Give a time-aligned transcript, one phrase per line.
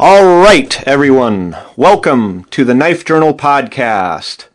[0.00, 1.56] All right, everyone.
[1.74, 4.47] Welcome to the Knife Journal podcast.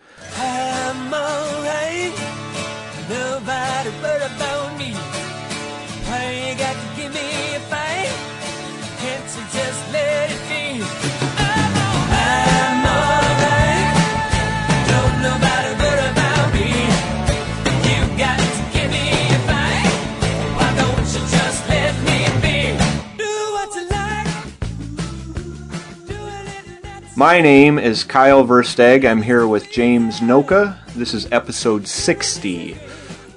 [27.23, 29.09] My name is Kyle Versteg.
[29.09, 30.77] I'm here with James Noka.
[30.93, 32.77] This is episode 60.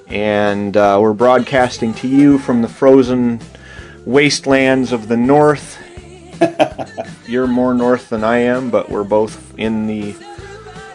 [0.07, 3.39] And uh, we're broadcasting to you from the frozen
[4.03, 5.77] wastelands of the north.
[7.29, 10.13] You're more north than I am, but we're both in the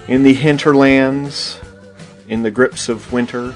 [0.06, 1.59] in the hinterlands,
[2.29, 3.54] in the grips of winter.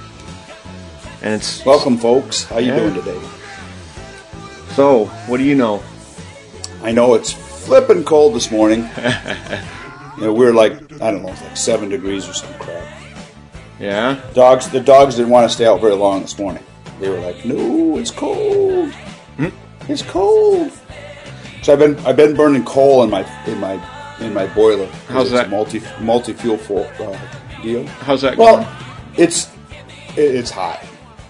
[1.20, 2.44] And it's Welcome, folks.
[2.44, 2.78] How you Yeah.
[2.78, 3.20] doing today?
[4.70, 5.04] so.
[5.26, 5.82] What do you know?
[6.82, 8.88] I know it's flipping cold this morning.
[10.16, 12.84] you know, we're like I don't know, it's like seven degrees or some crap.
[13.80, 14.20] Yeah.
[14.34, 16.62] Dogs, the dogs didn't want to stay out very long this morning.
[17.00, 18.90] They were like, "No, it's cold.
[19.36, 19.48] Hmm?
[19.88, 20.72] It's cold."
[21.62, 23.74] So I've been I've been burning coal in my in my
[24.20, 24.86] in my boiler.
[25.08, 25.50] How's it's that?
[25.50, 27.18] Multi multi fuel for, uh,
[27.62, 27.86] deal.
[27.86, 28.68] How's that Well, going?
[29.18, 29.50] it's
[30.16, 30.82] it, it's hot.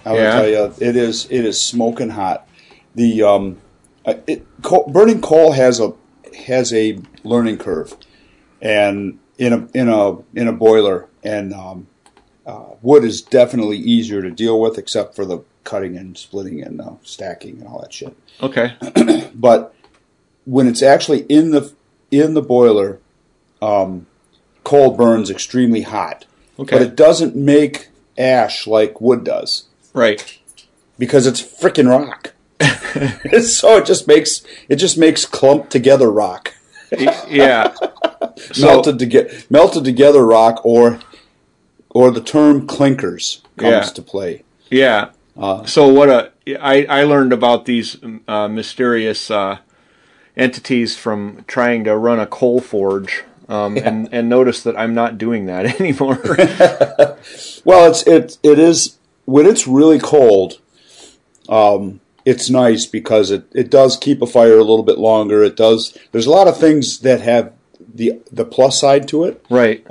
[0.05, 2.47] I will tell you, it is it is smoking hot.
[2.95, 3.57] The um,
[4.05, 5.93] it, coal, burning coal has a
[6.45, 7.97] has a learning curve,
[8.61, 11.87] and in a in a in a boiler, and um,
[12.47, 16.81] uh, wood is definitely easier to deal with, except for the cutting and splitting and
[16.81, 18.17] uh, stacking and all that shit.
[18.43, 18.75] Okay.
[19.35, 19.75] But
[20.47, 21.73] when it's actually in the
[22.11, 23.01] in the boiler,
[23.61, 24.07] um,
[24.65, 26.25] coal burns extremely hot.
[26.59, 26.77] Okay.
[26.77, 30.39] But it doesn't make ash like wood does Right.
[30.99, 32.33] because it's freaking rock.
[33.43, 36.55] so it just makes it just makes clumped together rock,
[37.29, 37.75] Yeah.
[38.53, 41.01] So- melted together, melted together rock, or
[41.91, 43.81] or the term clinkers comes Yeah.
[43.83, 44.43] to play.
[44.71, 45.11] Yeah.
[45.37, 49.59] Uh, so what a I I learned about these uh, mysterious uh,
[50.37, 55.19] entities from trying to run a coal forge, um, and and noticed that I'm not
[55.19, 56.19] doing that anymore.
[57.65, 60.59] Well, it's it it is when it's really cold.
[61.49, 65.43] Um, it's nice because it, it does keep a fire a little bit longer.
[65.43, 65.97] It does.
[66.13, 67.53] There's a lot of things that have
[67.95, 69.43] the the plus side to it.
[69.49, 69.87] right.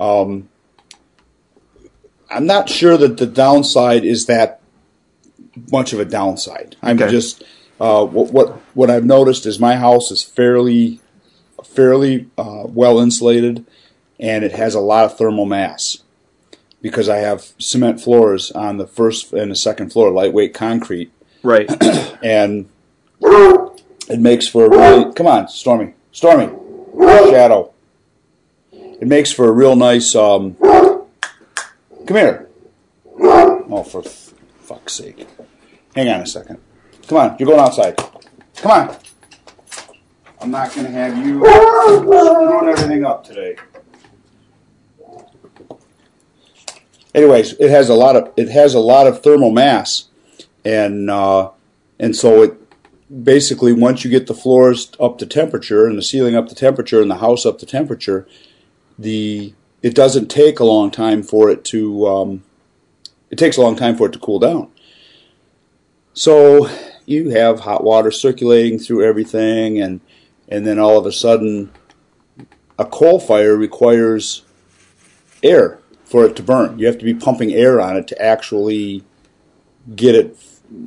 [2.30, 4.60] I'm not sure that the downside is that
[5.72, 6.76] much of a downside.
[6.82, 7.10] I'm Okay.
[7.12, 7.44] just
[7.80, 11.00] uh, what what what I've noticed is my house is fairly
[11.64, 13.66] fairly uh, well insulated,
[14.20, 15.98] and it has a lot of thermal mass
[16.82, 21.12] because I have cement floors on the first and the second floor, lightweight concrete,
[21.46, 21.70] Right.
[22.24, 22.68] and
[23.22, 26.52] it makes for a really come on, Stormy, Stormy,
[26.98, 27.72] Shadow.
[28.72, 30.16] It makes for a real nice.
[30.16, 30.98] Um, come
[32.08, 32.50] here.
[33.20, 35.28] Oh, for f- fuck's sake!
[35.96, 36.58] Hang on a second.
[37.08, 37.96] Come on, you're going outside.
[38.56, 38.98] Come on.
[40.42, 43.56] I'm not going to have you screwing everything up today.
[47.14, 50.06] Anyways, it has a lot of it has a lot of thermal mass,
[50.66, 51.52] and uh,
[52.00, 52.62] and so it
[53.24, 57.02] basically once you get the floors up to temperature and the ceiling up to temperature
[57.02, 58.28] and the house up to temperature,
[58.98, 62.44] the it doesn't take a long time for it to um,
[63.30, 64.70] it takes a long time for it to cool down.
[66.14, 66.70] So
[67.06, 70.02] you have hot water circulating through everything, and
[70.48, 71.72] and then all of a sudden,
[72.80, 74.44] a coal fire requires
[75.44, 76.80] air for it to burn.
[76.80, 79.04] You have to be pumping air on it to actually
[79.96, 80.38] get it,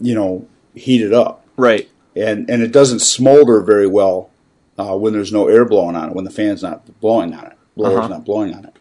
[0.02, 1.88] you know, heated up right.
[2.16, 4.30] and and it doesn't smolder very well
[4.78, 7.56] uh, when there's no air blowing on it, when the fan's not blowing on it,
[7.76, 8.08] blower's Uh-huh.
[8.08, 8.76] not blowing on it.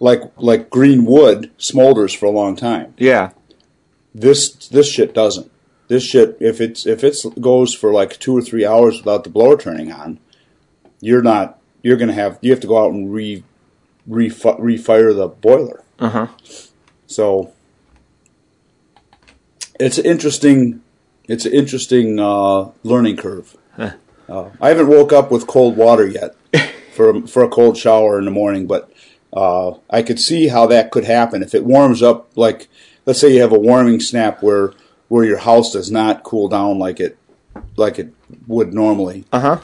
[0.00, 2.94] Like like green wood smolders for a long time.
[2.96, 3.30] Yeah.
[4.14, 5.50] This this shit doesn't.
[5.88, 9.30] This shit if it's if it goes for like two or three hours without the
[9.30, 10.18] blower turning on,
[11.00, 13.44] you're not you're gonna have you have to go out and re,
[14.06, 15.84] re refire the boiler.
[15.98, 16.26] Uh huh.
[17.06, 17.52] So
[19.80, 20.82] it's an interesting,
[21.28, 23.56] it's an interesting uh, learning curve.
[24.28, 26.36] Uh, I haven't woke up with cold water yet
[26.92, 28.92] for for a cold shower in the morning, but
[29.32, 32.30] uh, I could see how that could happen if it warms up.
[32.36, 32.68] Like,
[33.06, 34.72] let's say you have a warming snap where
[35.08, 37.18] where your house does not cool down like it
[37.76, 38.12] like it
[38.46, 39.24] would normally.
[39.32, 39.60] Uh huh.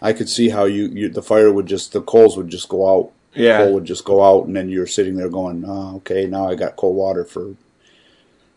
[0.00, 2.88] I could see how you, you the fire would just the coals would just go
[2.88, 3.12] out.
[3.34, 3.58] Yeah.
[3.64, 6.54] coal would just go out, and then you're sitting there going, oh, "Okay, now I
[6.54, 7.54] got cold water for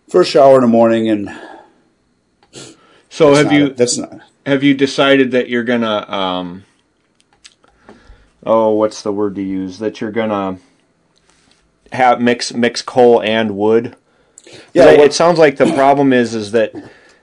[0.07, 1.29] first shower in the morning." And
[3.15, 4.19] So have you That's not.
[4.45, 6.65] have you decided that you're gonna um
[8.45, 10.57] oh what's the word to use that you're gonna
[11.93, 13.95] have mix mix coal and wood
[14.73, 16.75] Yeah, it, it sounds like the problem is is that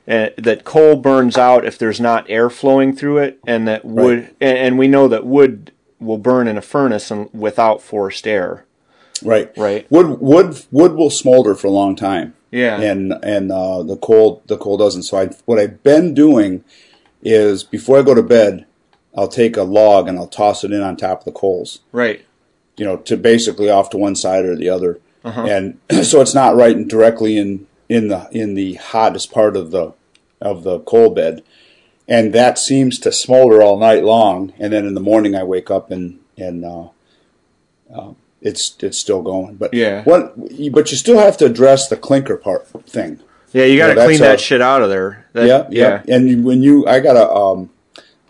[0.08, 4.34] uh, that coal burns out if there's not air flowing through it and that wood
[4.40, 5.72] and, and we know that wood
[6.02, 8.64] will burn in a furnace and without forced air
[9.24, 9.52] Right.
[9.56, 9.90] Right.
[9.90, 12.34] Wood wood wood will smolder for a long time.
[12.50, 12.80] Yeah.
[12.80, 15.04] And and uh, the coal the coal doesn't.
[15.04, 16.64] So I what I've been doing
[17.22, 18.66] is before I go to bed,
[19.16, 21.80] I'll take a log and I'll toss it in on top of the coals.
[21.92, 22.24] right
[22.76, 25.00] You know, to basically off to one side or the other.
[25.24, 25.44] Uh-huh.
[25.44, 29.94] And so it's not right directly in in the in the hottest part of the
[30.40, 31.42] of the coal bed.
[32.08, 35.70] And that seems to smolder all night long, and then in the morning I wake
[35.70, 36.88] up and and uh,
[37.94, 39.54] uh, it's it's still going.
[39.54, 40.02] But Yeah.
[40.04, 40.34] what?
[40.72, 43.20] But you still have to address the clinker part thing.
[43.52, 46.14] yeah you got to Yeah, clean that a- shit out of there That- yeah, yeah.
[46.14, 47.70] And when you, I got a, um,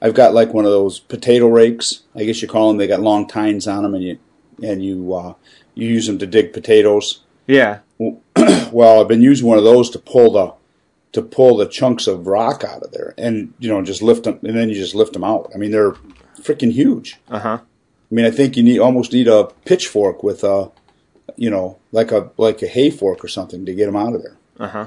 [0.02, 2.02] I've got like one of those potato rakes.
[2.14, 2.76] I guess you call them.
[2.76, 4.18] They got long tines on them, and you
[4.62, 5.34] and you uh,
[5.74, 7.20] you use them to dig potatoes.
[7.46, 7.78] yeah
[8.72, 10.52] Well, I've been using one of those to pull the
[11.12, 14.40] to pull the chunks of rock out of there, and you know just lift them,
[14.42, 15.50] and then you just lift them out.
[15.54, 15.92] I mean, they're
[16.40, 17.20] freaking huge.
[17.30, 17.58] uh-huh
[18.12, 20.70] I mean, I think you need almost need a pitchfork with a,
[21.36, 24.22] you know, like a like a hay fork or something to get them out of
[24.22, 24.36] there.
[24.58, 24.86] uh-huh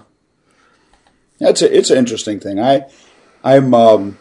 [1.40, 2.60] That's a, it's an interesting thing.
[2.60, 2.86] I
[3.44, 4.20] I'm um,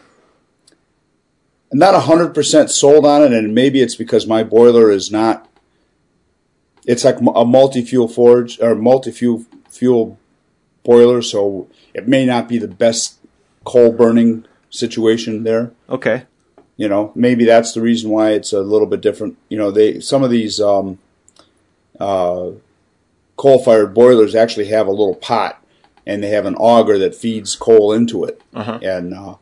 [1.71, 5.47] not hundred percent sold on it, and maybe it's because my boiler is not.
[6.87, 10.19] It's like a multi-fuel forge or multi-fuel fuel
[10.83, 13.17] boiler, so it may not be the best
[13.63, 15.71] coal burning situation there.
[15.89, 16.17] okay
[16.77, 19.37] You know, maybe that's the reason why it's a little bit different.
[19.49, 20.87] You know, they some of these um,
[21.99, 22.51] uh,
[23.37, 25.53] coal-fired boilers actually have a little pot,
[26.05, 28.79] and they have an auger that feeds coal into it, Uh-huh.
[28.83, 29.35] and uh,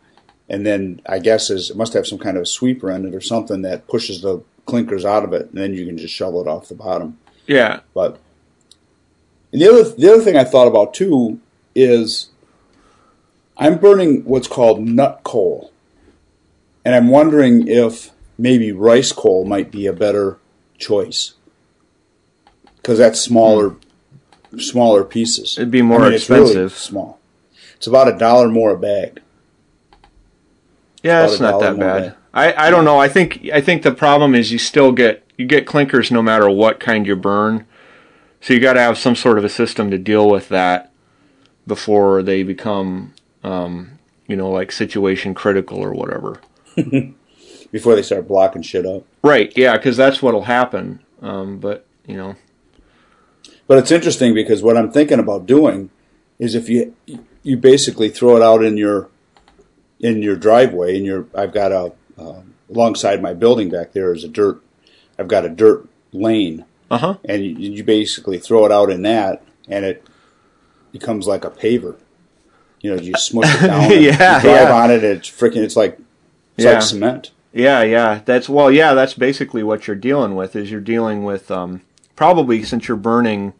[0.49, 3.15] and then I guess is it must have some kind of a sweeper in it
[3.15, 6.41] or something that pushes the clinkers out of it, and then you can just shovel
[6.41, 7.17] it off the bottom.
[7.47, 8.19] yeah But
[9.51, 11.39] and the other the other thing I thought about too
[11.75, 12.29] is
[13.57, 15.71] I'm burning what's called nut coal,
[16.83, 20.39] and I'm wondering if maybe rice coal might be a better
[20.77, 21.33] choice
[22.77, 23.75] because that's smaller
[24.57, 25.57] smaller pieces.
[25.57, 26.73] It'd be more it's really expensive.
[26.77, 27.19] small.
[27.75, 29.21] It's about a dollar more a bag.
[31.01, 32.15] Yeah, About it's not that bad.
[32.33, 32.97] I, I don't know.
[32.97, 36.49] I think I think the problem is you still get you get clinkers no matter
[36.49, 37.65] what kind you burn.
[38.41, 40.91] So you got to have some sort of a system to deal with that
[41.65, 43.13] before they become,
[43.43, 46.39] um, you know, like situation critical or whatever.
[47.71, 49.03] Before they start blocking shit up.
[49.23, 49.51] Right?
[49.55, 50.99] Yeah, because that's what'll happen.
[51.21, 52.35] Um, but you know,
[53.67, 55.89] But it's interesting because what I'm thinking about doing
[56.39, 56.95] is if you
[57.43, 59.09] you basically throw it out in your
[59.99, 64.23] in your driveway and your I've got a um alongside my building back there is
[64.23, 64.61] a dirt
[65.17, 67.17] I've got a dirt lane uh huh.
[67.25, 70.05] and you, you basically throw it out in that and it
[70.91, 71.95] becomes like a paver.
[72.83, 73.89] You know, you smush it down.
[73.91, 74.73] Yeah, drive yeah.
[74.73, 75.03] on it.
[75.03, 75.63] It's freaking.
[75.63, 75.97] It's like
[76.57, 76.73] it's Yeah.
[76.73, 77.31] like cement.
[77.51, 78.21] Yeah, yeah.
[78.25, 78.93] That's well, yeah.
[78.93, 80.55] That's basically what you're dealing with.
[80.55, 81.81] Is you're dealing with um,
[82.15, 83.53] probably since you're burning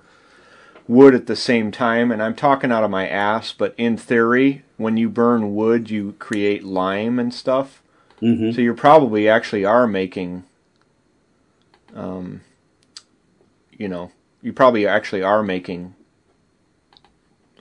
[0.88, 2.12] wood at the same time.
[2.12, 6.16] And I'm talking out of my ass, but in theory, when you burn wood, you
[6.20, 7.82] create lime and stuff.
[8.22, 8.52] Mm-hmm.
[8.52, 10.44] So you're probably actually are making,
[11.96, 12.42] um,
[13.72, 14.12] you know,
[14.42, 15.96] you probably actually are making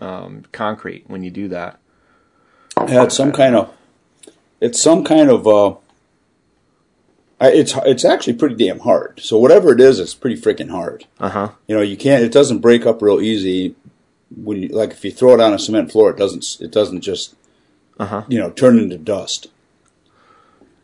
[0.03, 1.79] um, concrete when you do that.
[2.89, 3.73] Yeah, it's some kind of.
[4.61, 5.47] It's some kind of.
[5.47, 5.77] Uh,
[7.41, 9.21] it's it's actually pretty damn hard.
[9.21, 11.07] So whatever it is, it's pretty freaking hard.
[11.21, 11.49] Uh huh.
[11.67, 12.25] You know, you can't.
[12.25, 13.75] It doesn't break up real easy.
[14.35, 16.61] When you like, if you throw it on a cement floor, it doesn't.
[16.61, 17.35] It doesn't just.
[17.99, 18.25] Uh huh.
[18.29, 19.49] You know, turn into dust.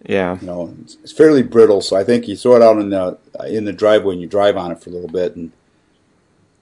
[0.06, 0.38] Yeah.
[0.40, 1.80] You know, it's, it's fairly brittle.
[1.80, 4.56] So I think you throw it out in the in the driveway and you drive
[4.56, 5.52] on it for a little bit, and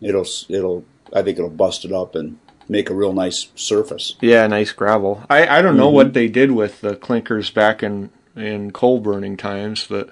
[0.00, 0.84] it'll it'll.
[1.12, 4.16] I think it'll bust it up and make a real nice surface.
[4.20, 5.25] Yeah, nice gravel.
[5.30, 5.94] I, I don't know Mm-hmm.
[5.94, 10.11] what they did with the clinkers back in, in coal burning times, but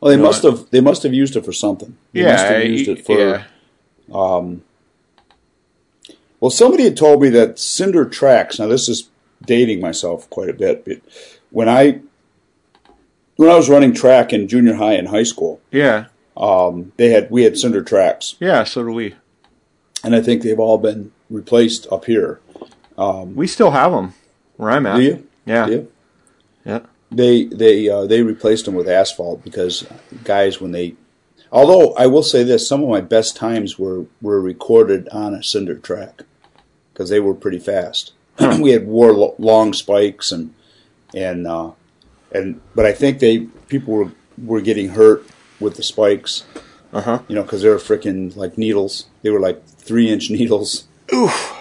[0.00, 1.96] Well, they You know, must have they must have used it for something.
[2.12, 3.18] They yeah, must have used it for.
[3.18, 3.44] yeah,
[6.40, 8.58] Well, somebody had told me that cinder tracks.
[8.58, 9.08] Now, this is
[9.42, 10.98] dating myself quite a bit, but
[11.50, 12.00] when I
[13.36, 17.30] when I was running track in junior high and high school, yeah, um, they had
[17.30, 18.64] we had cinder tracks, yeah.
[18.64, 19.14] So do we.
[20.04, 22.40] and I think they've all been replaced up here.
[22.96, 24.14] We still have them
[24.56, 24.96] where I'm at.
[24.96, 25.26] Do you?
[25.46, 25.92] Yeah, Do you?
[26.64, 26.80] yeah.
[27.10, 29.86] They they uh, they replaced them with asphalt because
[30.24, 30.94] guys when they.
[31.50, 35.42] Although I will say this, some of my best times were were recorded on a
[35.42, 36.22] cinder track
[36.92, 38.12] because they were pretty fast.
[38.60, 40.52] we had wore lo- long spikes and
[41.14, 41.70] and uh,
[42.32, 45.26] and but I think they people were were getting hurt
[45.60, 46.44] with the spikes.
[46.92, 47.18] Uh huh.
[47.28, 49.06] You know, because they were freaking like needles.
[49.22, 51.56] They were like three inch needles, Oof.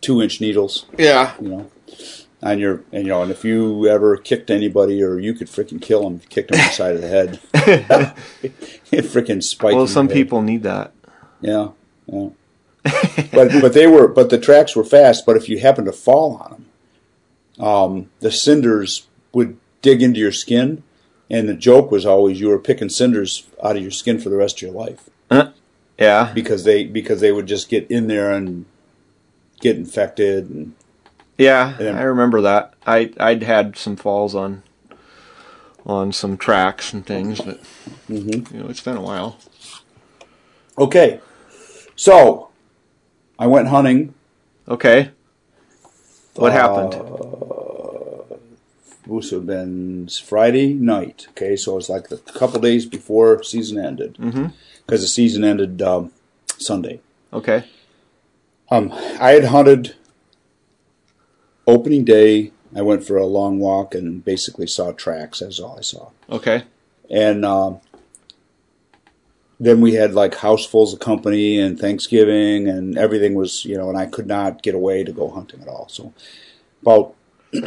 [0.00, 0.86] two inch needles.
[0.98, 1.34] Yeah.
[1.40, 1.70] You know,
[2.42, 5.80] on your and you know, and if you ever kicked anybody or you could freaking
[5.80, 7.40] kill them, kicked them on the side of the head.
[8.90, 9.74] it freaking spiked.
[9.76, 10.92] Well, some people need that.
[11.40, 11.68] Yeah,
[12.06, 12.28] yeah.
[13.32, 15.26] but but they were but the tracks were fast.
[15.26, 16.50] But if you happened to fall on
[17.58, 20.82] them, um, the cinders would dig into your skin,
[21.28, 24.36] and the joke was always you were picking cinders out of your skin for the
[24.36, 25.08] rest of your life
[25.98, 26.32] Yeah.
[26.34, 28.64] because they because they would just get in there and
[29.60, 30.48] get infected.
[30.50, 30.74] And
[31.38, 32.74] Yeah, then- I remember that.
[32.86, 34.62] I I'd had some falls on
[35.86, 37.60] on some tracks and things, but
[38.08, 38.54] Mm-hmm.
[38.56, 39.38] you know, it's been a while.
[40.78, 41.20] okay,
[41.96, 42.48] so
[43.38, 44.14] I went hunting.
[44.68, 45.10] Okay.
[46.34, 46.92] What Uh, happened?
[49.06, 51.26] This would have been Friday night.
[51.30, 54.86] Okay, so it's like a couple days before season ended because Mm-hmm.
[54.86, 56.12] the season ended um,
[56.58, 57.00] Sunday.
[57.32, 57.64] Okay.
[58.70, 59.96] Um, I had hunted
[61.66, 62.52] opening day.
[62.74, 65.40] I went for a long walk and basically saw tracks.
[65.40, 66.10] That's all I saw.
[66.30, 66.64] Okay.
[67.10, 67.80] And um
[69.58, 73.98] then we had like housefuls of company and Thanksgiving and everything was, you know, and
[73.98, 75.86] I could not get away to go hunting at all.
[75.88, 76.14] So
[76.80, 77.14] about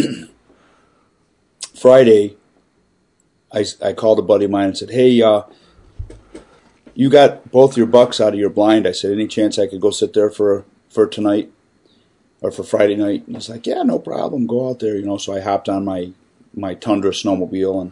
[1.76, 2.36] Friday,
[3.52, 5.44] I, I called a buddy of mine and said, Hey, uh,
[6.96, 8.88] you got both your bucks out of your blind.
[8.88, 11.52] I said, Any chance I could go sit there for, for tonight
[12.42, 13.26] or for Friday night?
[13.28, 14.48] And he's like, Yeah, no problem.
[14.48, 15.18] Go out there, you know.
[15.18, 16.12] So I hopped on my,
[16.56, 17.92] my Tundra snowmobile and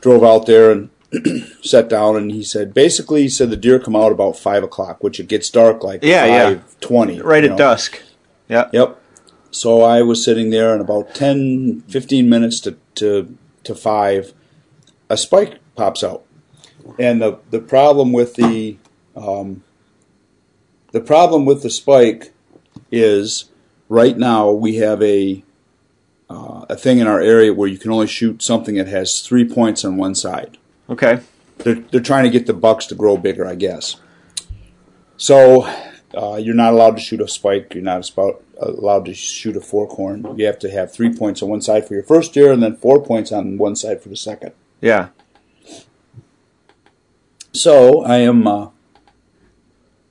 [0.00, 0.90] drove out there and
[1.62, 5.02] sat down and he said basically he said the deer come out about five o'clock
[5.02, 6.60] which it gets dark like Yeah, yeah.
[6.80, 7.56] twenty Right at know.
[7.56, 8.00] dusk.
[8.48, 8.68] Yeah.
[8.72, 8.96] yep
[9.50, 14.32] so i was sitting there and about 10 15 minutes to to to five
[15.10, 16.22] a spike pops out
[16.98, 18.78] and the the problem with the
[19.16, 19.64] um,
[20.92, 22.32] the problem with the spike
[22.90, 23.46] is
[23.88, 25.42] right now we have a
[26.28, 29.44] uh, a thing in our area where you can only shoot something that has three
[29.48, 31.20] points on one side Okay.
[31.58, 33.96] they're they're trying to get the bucks to grow bigger, I guess.
[35.16, 35.62] So
[36.14, 37.74] uh, you're not allowed to shoot a spike.
[37.74, 38.10] You're not
[38.58, 40.26] allowed to shoot a fork horn.
[40.36, 42.76] You have to have three points on one side for your first deer, and then
[42.76, 44.52] four points on one side for the second.
[44.80, 45.08] Yeah.
[47.52, 48.68] So I am uh,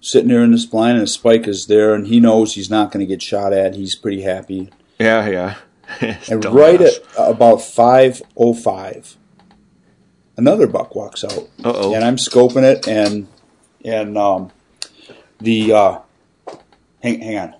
[0.01, 2.91] sitting there in this blind, and the spike is there, and he knows he's not
[2.91, 3.75] going to get shot at.
[3.75, 4.69] He's pretty happy.
[4.99, 5.55] Yeah, yeah.
[6.01, 6.53] And Dumbass.
[6.53, 9.17] right at about five oh five,
[10.37, 11.49] another buck walks out.
[11.63, 11.95] Uh-oh.
[11.95, 13.27] And I'm scoping it, and
[13.83, 14.51] and um,
[15.39, 15.99] the uh,
[17.01, 17.55] hang hang on.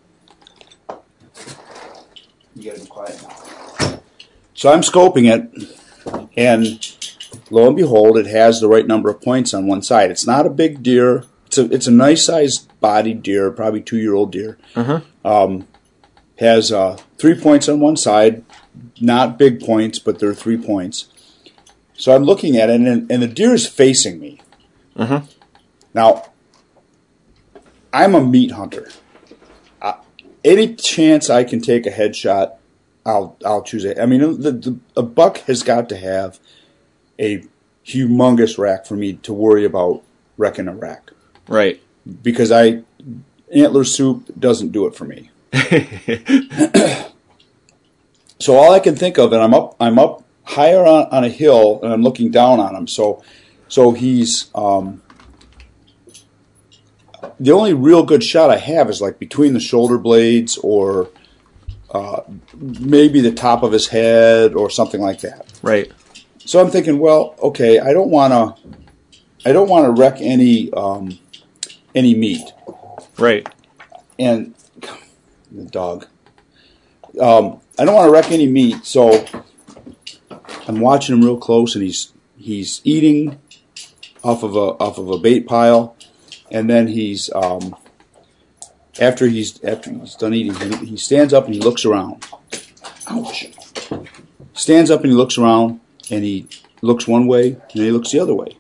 [2.55, 4.00] You gotta be quiet now.
[4.53, 6.96] So I'm scoping it, and
[7.50, 10.12] lo and behold, it has the right number of points on one side.
[10.12, 11.24] It's not a big deer.
[11.60, 14.58] It's a it's a nice sized bodied deer, probably two year old deer.
[15.25, 15.68] Um,
[16.38, 18.46] has uh, three points on one side,
[19.01, 21.10] not big points, but they're three points.
[21.96, 24.39] So I'm looking at it, and, and the deer is facing me.
[24.96, 25.28] Mhm.
[25.94, 26.28] Now,
[27.92, 28.89] I'm a meat hunter.
[29.82, 29.96] Uh,
[30.46, 32.54] any chance I can take a headshot,
[33.06, 34.00] I'll I'll choose it.
[34.00, 36.39] I mean, the, the, a buck has got to have
[37.20, 37.44] a
[37.86, 40.04] humongous rack for me to worry about
[40.38, 41.12] wrecking a rack
[41.50, 41.82] Right.
[42.24, 42.84] because I
[43.53, 45.32] antler soup doesn't do it for me.
[48.39, 51.29] so all I can think of, and I'm up, I'm up higher on, on a
[51.29, 52.88] hill, and I'm looking down on him.
[52.88, 53.24] So,
[53.68, 55.01] so he's um,
[57.39, 61.10] the only real good shot I have is like between the shoulder blades, or
[61.91, 62.22] uh,
[62.56, 65.51] maybe the top of his head, or something like that.
[65.62, 65.91] Right.
[66.46, 68.56] So I'm thinking, well, okay, I don't want to,
[69.48, 71.20] I don't want to wreck any um,
[71.96, 72.41] any meat
[73.17, 73.48] Right.
[74.17, 74.53] and
[75.51, 76.05] the dog.
[77.19, 79.25] Um, I don't want to wreck any meat, so
[80.67, 83.39] I'm watching him real close, and he's he's eating
[84.24, 85.96] off of a off of a bait pile,
[86.51, 87.75] and then he's um,
[89.00, 92.25] after he's after he's done eating, he, he stands up and he looks around.
[93.08, 93.48] Ouch!
[94.53, 95.79] Stands up and he looks around,
[96.12, 96.48] and he
[96.81, 98.58] looks one way, and he looks the other way.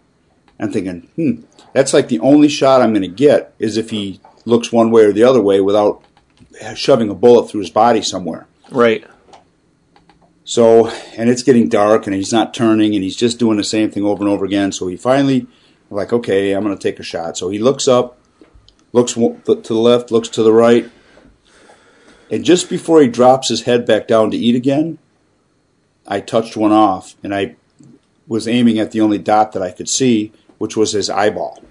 [0.59, 4.21] I'm thinking, hmm, that's like the only shot I'm going to get is if he
[4.45, 6.03] looks one way or the other way without
[6.75, 8.47] shoving a bullet through his body somewhere.
[8.71, 9.05] Right.
[10.43, 13.91] So, and it's getting dark, and he's not turning, and he's just doing the same
[13.91, 14.71] thing over and over again.
[14.71, 15.45] So he finally,
[15.91, 17.37] like, okay, I'm going to take a shot.
[17.37, 18.17] So he looks up,
[18.91, 20.89] looks to the left, looks to the right,
[22.29, 24.99] And just before he drops his head back down to eat again,
[26.07, 27.55] I touched one off and I
[28.27, 31.61] was aiming at the only dot that I could see, which was his eyeball.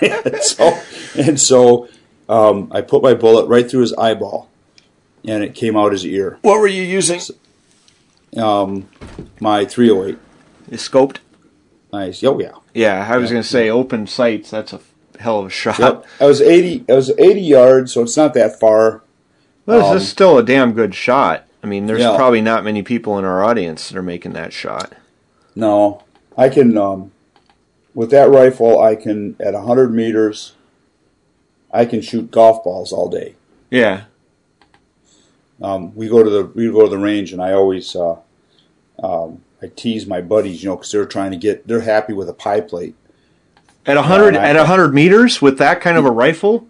[0.00, 0.80] and so,
[1.16, 1.88] and so
[2.28, 4.48] um, I put my bullet right through his eyeball,
[5.24, 6.38] and it came out his ear.
[6.42, 7.20] What were you using?
[8.36, 8.88] Um,
[9.40, 10.18] my 308.
[10.70, 11.18] You scoped?
[11.92, 12.22] Nice.
[12.22, 12.52] Oh yeah.
[12.74, 14.50] Yeah, I was going to say open sights.
[14.50, 14.80] That's a
[15.18, 15.78] hell of a shot.
[15.80, 16.06] Yep.
[16.20, 16.84] I was 80.
[16.88, 19.02] I was 80 yards, so it's not that far.
[19.66, 21.46] Well, Um, this is still a damn good shot.
[21.62, 22.14] I mean, there's Yeah.
[22.16, 24.92] probably not many people in our audience that are making that shot.
[25.56, 26.04] No,
[26.40, 26.76] I can.
[26.78, 27.12] Um,
[27.94, 30.54] with that rifle, I can at 100 meters.
[31.72, 33.34] I can shoot golf balls all day.
[33.70, 34.04] Yeah,
[35.62, 38.16] Um, we go to the we go to the range, and I always uh,
[39.02, 42.28] um, I tease my buddies, you know, because they're trying to get they're happy with
[42.28, 42.94] a pie plate.
[43.86, 46.66] at a hundred I- at a hundred meters with that kind of a rifle.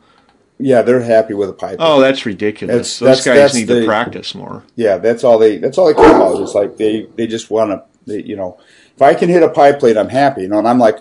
[0.58, 1.78] Yeah, they're happy with a pie plate.
[1.80, 2.98] Oh, that's ridiculous.
[2.98, 4.64] That's- Those that's- guys that's need to practice more.
[4.76, 6.42] Yeah, that's all they that's all they care about.
[6.42, 8.58] It's like they they just want to, you know,
[9.00, 10.42] if I can hit a pie plate, I'm happy.
[10.42, 10.98] You know, and I'm like,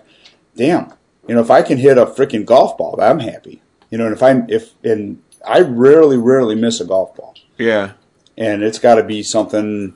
[0.56, 0.94] damn,
[1.28, 3.62] you know, if I can hit a freaking golf ball, I'm happy.
[3.92, 7.92] You know, and if I'm if and I rarely rarely miss a golf ball, Yeah,
[8.38, 9.96] and it's got to be something.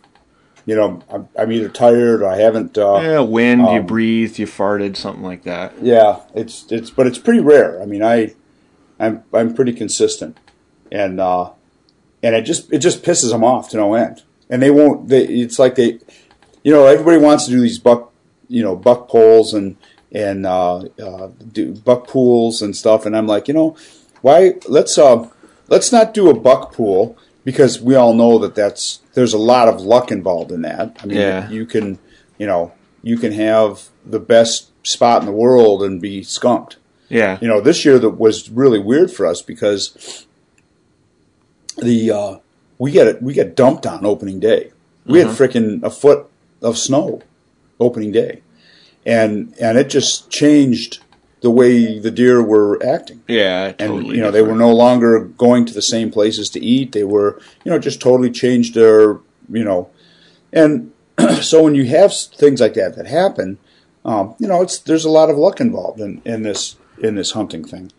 [0.66, 2.78] You know, I'm, I'm either tired or I haven't.
[2.78, 3.20] Uh, yeah.
[3.20, 5.74] Wind, you Um, breathed, you farted, something like that.
[5.82, 7.82] Yeah, it's it's but it's pretty rare.
[7.82, 8.34] I mean, I
[9.00, 10.40] I'm I'm pretty consistent,
[10.92, 11.52] and uh,
[12.22, 14.24] and it just it just pisses them off to no end.
[14.50, 15.08] And they won't.
[15.10, 16.00] They it's like they,
[16.64, 18.12] you know, everybody wants to do these buck,
[18.48, 19.78] you know, buck poles and
[20.12, 23.06] and uh, uh, do buck pools and stuff.
[23.06, 23.76] And I'm like, you know,
[24.22, 25.28] why let's uh
[25.68, 29.68] let's not do a buck pool because we all know that that's there's a lot
[29.68, 30.98] of luck involved in that.
[31.02, 31.50] I mean, Yeah.
[31.50, 32.00] you can
[32.38, 36.78] you know you can have the best spot in the world and be skunked
[37.10, 40.26] Yeah, you know, this year that was really weird for us because
[41.78, 42.38] the uh,
[42.78, 44.72] we get we get dumped on opening day.
[45.06, 46.28] We had freaking a foot
[46.64, 47.22] of snow
[47.80, 48.42] opening day,
[49.06, 51.00] and and it just changed
[51.42, 53.22] the way the deer were acting.
[53.28, 53.74] yeah.
[53.74, 56.94] totally And you know, they were no longer going to the same places to eat.
[56.94, 59.90] They were, you know, just totally changed their, you know,
[60.54, 60.94] and
[61.42, 63.58] so when you have things like that that happen,
[64.06, 67.32] um, you know, it's there's a lot of luck involved in, in this in this
[67.32, 67.92] hunting thing.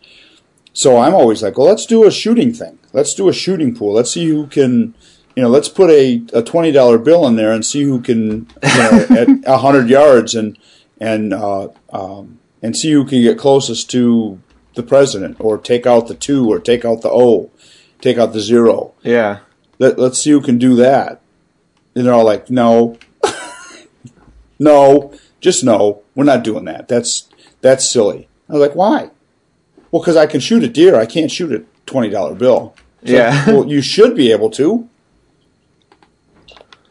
[0.73, 2.79] So I'm always like, well, let's do a shooting thing.
[2.91, 3.93] Let's do a shooting pool.
[3.93, 4.93] Let's see who can,
[5.35, 8.47] you know, let's put a, a twenty dollar bill in there and see who can,
[8.63, 9.05] you know,
[9.45, 10.57] at hundred yards and
[10.99, 14.41] and uh, um, and see who can get closest to
[14.75, 17.49] the president, or take out the two, or take out the O,
[18.01, 18.93] take out the zero.
[19.03, 19.39] Yeah,
[19.79, 21.21] Let, let's see who can do that.
[21.95, 22.97] And they're all like, no,
[24.59, 26.01] no, just no.
[26.15, 26.87] We're not doing that.
[26.87, 27.29] That's
[27.61, 28.27] that's silly.
[28.49, 29.09] I was like, why?
[29.91, 30.95] Well, because I can shoot a deer.
[30.95, 32.75] I can't shoot a twenty dollar bill.
[33.01, 33.45] Like, Yeah.
[33.49, 34.89] well, you should be able to.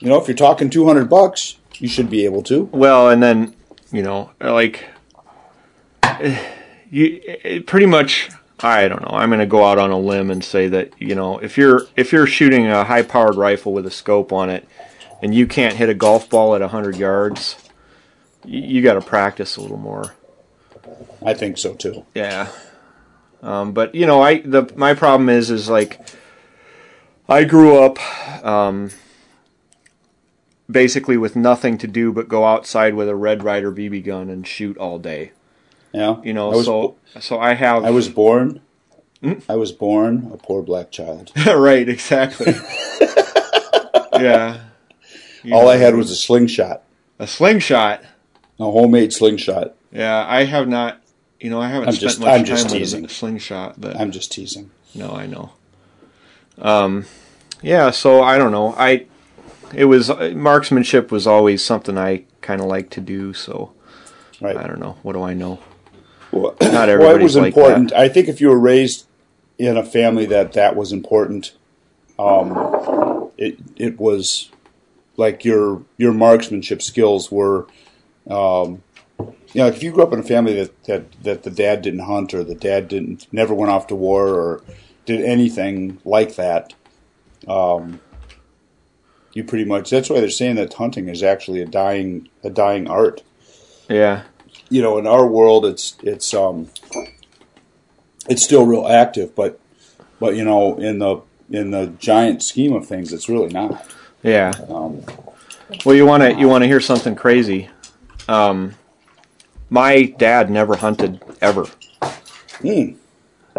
[0.05, 2.65] You know, if you're talking two hundred bucks, you should be able to.
[2.73, 3.57] Well, and then
[3.91, 4.87] you know, like
[6.91, 8.29] you it pretty much.
[8.61, 9.17] I don't know.
[9.17, 11.87] I'm going to go out on a limb and say that you know, if you're
[11.97, 14.69] if you're shooting a high-powered rifle with a scope on it,
[15.23, 17.57] and you can't hit a golf ball at 100 yards,
[18.45, 20.15] you, you got to practice a little more.
[21.25, 22.05] I think so too.
[22.15, 22.49] Yeah.
[23.43, 26.07] Um, but you know, I the my problem is is like
[27.27, 27.99] I grew up
[28.45, 28.91] um,
[30.75, 34.47] basically with nothing to do but go outside with a Red Ryder BB gun and
[34.47, 35.33] shoot all day.
[35.95, 38.61] Yeah, You know, was, so so I have I was born.
[39.23, 39.35] Hmm?
[39.49, 41.31] I was born a poor black child.
[41.47, 42.53] right exactly.
[44.15, 44.61] yeah.
[45.43, 46.83] You All know, I had was a slingshot,
[47.19, 48.03] a slingshot.
[48.59, 49.75] a homemade slingshot.
[49.93, 51.01] Yeah, I have not.
[51.41, 53.05] You know, I haven't I'm spent just- much I'm time just with teasing.
[53.05, 54.71] a slingshot, but I'm just teasing.
[54.95, 55.53] No, I know.
[56.59, 57.05] Um,
[57.63, 58.75] yeah, so I don't know.
[58.79, 59.07] I
[59.73, 63.33] it was marksmanship was always something I kind of like to do.
[63.33, 63.73] So
[64.41, 64.57] Right.
[64.57, 64.99] I don't know.
[65.03, 65.59] What do I know?
[66.33, 67.93] Well, Not well, it was like important.
[67.93, 69.07] I think if you were raised
[69.57, 71.55] in a family that that was important,
[72.19, 74.51] um, it it was
[75.17, 77.67] like your your marksmanship skills were.
[78.29, 78.83] Um,
[79.19, 82.01] you know, if you grew up in a family that, that, that the dad didn't
[82.01, 84.65] hunt or the dad didn't never went off to war or
[85.07, 86.75] did anything like that,
[87.47, 88.01] um,
[89.35, 92.89] you pretty much that's why they're saying that hunting is actually a dying a dying
[92.89, 93.23] art
[93.89, 94.23] Yeah,
[94.71, 96.69] you know, in our world, it's it's um,
[98.29, 99.61] it's still real active, but
[100.21, 101.21] but you know, in the
[101.51, 103.85] in the giant scheme of things, it's really not.
[104.23, 104.53] yeah.
[104.69, 105.03] Um,
[105.85, 107.69] Well, you want to you want to hear something crazy?
[108.29, 108.75] Um,
[109.69, 111.67] my dad never hunted ever.
[112.63, 112.93] hmm,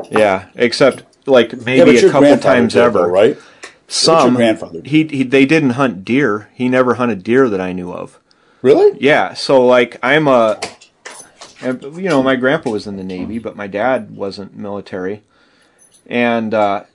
[0.09, 2.99] Yeah, except like Yeah, maybe a couple times ever.
[3.03, 3.37] though, right?
[3.87, 4.81] Some grandfather?
[4.83, 6.49] He, he they didn't hunt deer.
[6.53, 8.19] He never hunted deer that I knew of.
[8.61, 8.97] Really?
[8.99, 10.59] Yeah, so like I'm a,
[11.61, 15.21] you know, my grandpa was in the Navy, but my dad wasn't military,
[16.07, 16.85] and uh,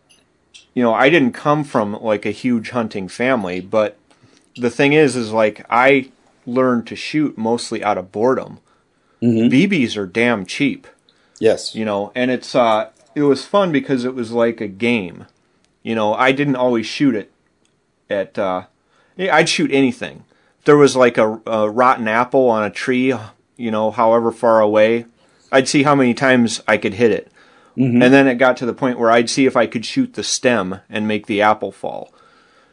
[0.74, 3.60] you know, I didn't come from like a huge hunting family.
[3.60, 3.96] But
[4.56, 6.10] the thing is, is like I
[6.46, 8.58] learned to shoot mostly out of boredom.
[9.22, 10.86] BBs are damn cheap,
[11.38, 11.74] Yes.
[11.74, 15.26] you know, and it's uh, it was fun because it was like a game.
[15.82, 17.32] You know, I didn't always shoot it
[18.08, 18.38] at.
[18.38, 18.64] Uh,
[19.18, 20.24] I'd shoot anything.
[20.58, 23.14] If there was like a, a rotten apple on a tree,
[23.56, 25.06] you know, however far away,
[25.52, 27.32] I'd see how many times I could hit it.
[28.02, 30.22] And then it got to the point where I'd see if I could shoot the
[30.22, 32.12] stem and make the apple fall.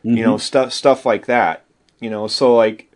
[0.04, 1.66] You know, stuff stuff like that.
[2.00, 2.92] You know, so like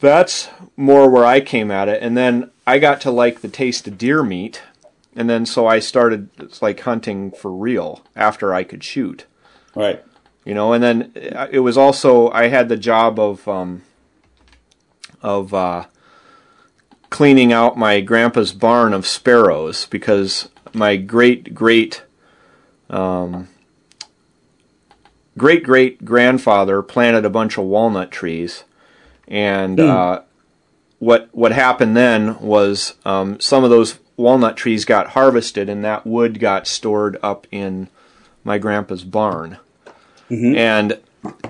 [0.00, 2.02] that's more where I came at it.
[2.02, 4.62] And then I got to like the taste of deer meat.
[5.20, 9.26] And then so I started it's like hunting for real after I could shoot.
[9.74, 10.02] Right.
[10.46, 13.82] you know and then uh, it was also i had the job of um
[15.22, 15.84] of uh
[17.10, 22.02] cleaning out my grandpa's barn of sparrows because my great great
[22.88, 23.48] um
[25.36, 28.64] great great grandfather planted a bunch of walnut trees.
[29.28, 30.22] And uh
[30.98, 36.06] what what happened then was um, some of those walnut trees got harvested and that
[36.06, 37.88] wood got stored up in
[38.44, 39.58] my grandpa's barn.
[40.56, 41.00] And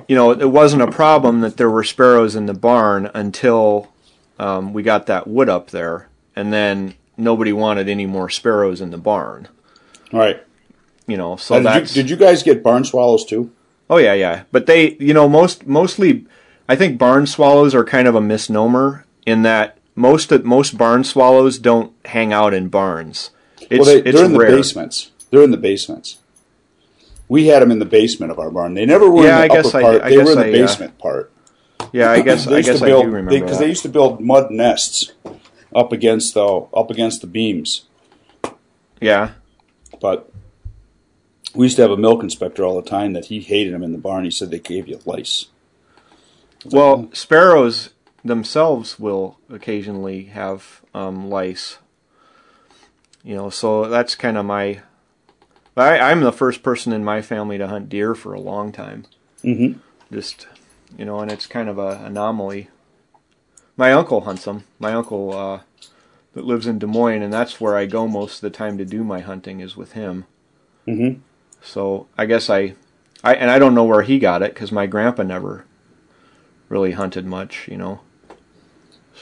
[0.09, 3.93] you know it wasn't a problem that there were sparrows in the barn until
[4.39, 6.09] um, we got that wood up there.
[6.35, 9.49] And then nobody wanted any more sparrows in the barn.
[10.13, 10.43] Right.
[11.07, 13.51] you know so Now, did, that's you, did you guys get barn swallows too?
[13.91, 14.45] oh yeah yeah.
[14.51, 16.27] But they you know most mostly
[16.69, 21.05] i think barn swallows are kind of a misnomer in that most of, most barn
[21.05, 23.31] swallows don't hang out in barns
[23.71, 25.11] it's, well, they, it's they're in rare the basements.
[25.31, 26.19] They're in the basements.
[27.29, 28.75] We had them in the basement of our barn.
[28.75, 30.03] They never were Yeah, in the I upper I- part.
[30.03, 31.33] I they guess were in the I, uh, basement part.
[31.93, 33.65] yeah i guess i guess build, i do remember because that.
[33.65, 35.13] they used to build mud nests
[35.75, 37.83] up against the up against the beams.
[39.01, 39.33] yeah
[40.01, 40.31] But
[41.55, 43.93] we used to have a milk inspector all the time that he hated them in
[43.93, 44.25] the barn.
[44.25, 45.47] He said they gave you lice.
[46.65, 47.91] Well, sparrows
[48.25, 51.79] themselves will occasionally have um, lice.
[53.23, 54.81] You know, so that's kind of my.
[55.77, 59.07] I, I'm the first person in my family to hunt deer for a long time.
[59.43, 59.79] Mm-hmm.
[60.13, 60.47] Just,
[60.99, 62.69] you know, and it's kind of an anomaly.
[63.77, 64.65] My uncle hunts them.
[64.79, 65.61] My uncle uh,
[66.35, 68.85] that lives in Des Moines, and that's where I go most of the time to
[68.85, 70.27] do my hunting is with him.
[70.87, 71.21] Mm-hmm.
[71.63, 72.75] So I guess I,
[73.23, 75.65] I and I don't know where he got it because my grandpa never
[76.69, 78.01] really hunted much, you know.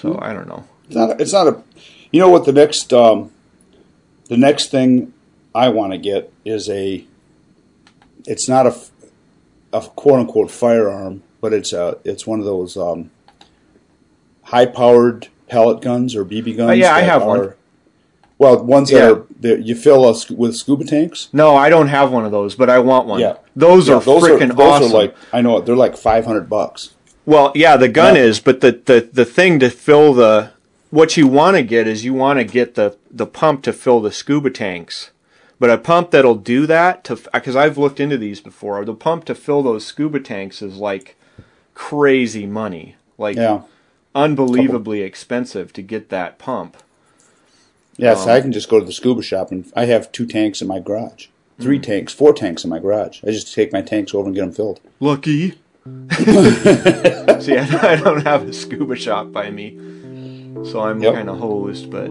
[0.01, 0.65] So I don't know.
[0.87, 1.21] It's not.
[1.21, 1.63] It's not a.
[2.11, 2.45] You know what?
[2.45, 2.93] The next.
[2.93, 3.31] Um,
[4.29, 5.13] the next thing
[5.55, 7.05] I want to get is a.
[8.27, 8.77] It's not a,
[9.73, 11.99] a quote unquote firearm, but it's a.
[12.05, 13.11] It's one of those um,
[14.45, 16.71] high powered pellet guns or BB guns.
[16.71, 17.55] Oh, yeah, I have one.
[18.39, 21.29] Well, ones that are that you fill a, sc- with scuba tanks.
[21.33, 23.19] No, I don't have one of those, but I want one.
[23.19, 24.93] Yeah, those Yeah, are those freaking those awesome.
[24.93, 26.95] Are like I know they're like five hundred bucks.
[27.29, 28.23] Well, yeah, the gun Yeah.
[28.23, 30.51] is, but the, the the thing to fill the
[30.91, 34.01] what you want to get is you want to get the the pump to fill
[34.01, 35.11] the scuba tanks.
[35.61, 38.85] But a pump that'll do that to because I've looked into these before.
[38.85, 41.17] The pump to fill those scuba tanks is like
[41.75, 42.97] crazy money.
[43.19, 43.63] Like Yeah.
[44.15, 46.77] unbelievably expensive to get that pump.
[47.97, 50.25] Yeah, Um, so I can just go to the scuba shop and I have two
[50.27, 51.27] tanks in my garage,
[51.59, 51.63] Hmm.
[51.65, 53.21] three tanks, four tanks in my garage.
[53.27, 54.81] I just take my tanks over and get them filled.
[55.01, 55.59] Lucky.
[57.41, 59.79] See, I, don't have a scuba shop by me,
[60.65, 61.15] so I'm Yep.
[61.15, 61.91] kind of hosed.
[61.91, 62.11] But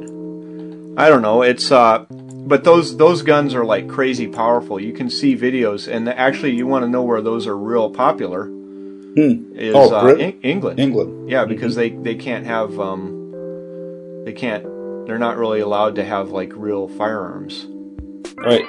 [1.02, 1.42] I don't know.
[1.42, 4.80] It's uh, but those those guns are like crazy powerful.
[4.80, 8.50] You can see videos, and actually, you want to know where those are real popular.
[9.18, 10.80] Is Oh, uh, England?
[10.80, 11.30] England.
[11.30, 14.63] Yeah, because they they can't have um, they can't.
[15.08, 17.66] They're not really allowed to have like real firearms.
[18.38, 18.66] Right.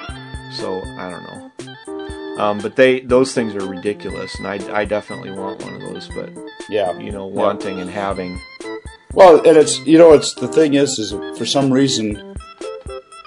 [0.53, 1.38] So I don't know.
[2.39, 6.07] Um, but they those things are ridiculous, and I, I definitely want one of those.
[6.07, 6.29] But
[6.69, 6.97] Yeah.
[6.97, 7.35] you know, Yeah.
[7.43, 8.39] wanting and having.
[9.13, 12.35] Well, and it's you know it's the thing is is for some reason,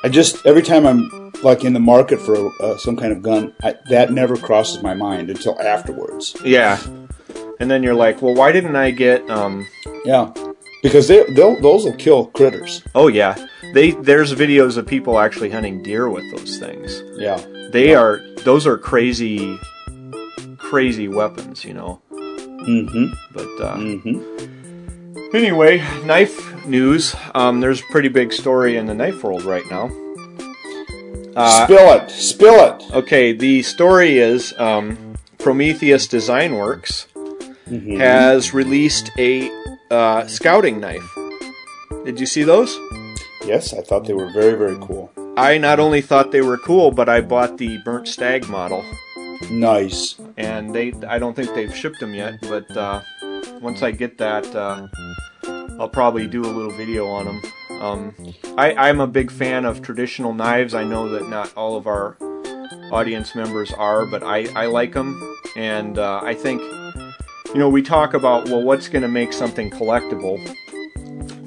[0.04, 1.10] I just every time I'm
[1.42, 4.94] like in the market for uh, some kind of gun, I, that never crosses my
[4.94, 6.34] mind until afterwards.
[6.44, 6.78] Yeah.
[7.60, 9.28] And then you're like, well, why didn't I get?
[9.30, 9.66] Um,
[10.04, 10.32] Yeah.
[10.82, 12.82] Because they they'll, those will kill critters.
[12.94, 13.34] oh yeah,
[13.74, 17.02] they there's videos of people actually hunting deer with those things.
[17.16, 17.40] Yeah.
[17.70, 19.58] They are those are crazy,
[20.58, 22.00] crazy weapons, you know.
[22.10, 23.06] Mm-hmm.
[23.32, 25.34] But uh, Mm-hmm.
[25.36, 27.14] anyway, knife news.
[27.34, 29.88] Um, there's a pretty big story in the knife world right now.
[31.64, 32.10] Spill it.
[32.10, 32.94] Spill it.
[32.94, 37.06] Okay, the story is um, Prometheus Design Werks
[37.66, 39.50] has released a
[39.90, 41.08] uh, scouting knife.
[42.04, 42.76] Did you see those?
[43.44, 45.10] Yes, I thought they were very, very cool.
[45.36, 48.84] I not only thought they were cool, but I bought the burnt stag model,
[49.50, 50.16] Nice.
[50.36, 52.34] and they I don't think they've shipped them yet.
[52.42, 53.00] But uh,
[53.60, 54.86] once I get that, uh,
[55.80, 57.42] I'll probably do a little video on them.
[57.82, 58.14] Um,
[58.56, 60.74] I, I'm a big fan of traditional knives.
[60.74, 62.16] I know that not all of our
[62.92, 65.18] audience members are, but I, I like them,
[65.56, 69.70] and uh, I think you know we talk about well, what's going to make something
[69.70, 70.38] collectible.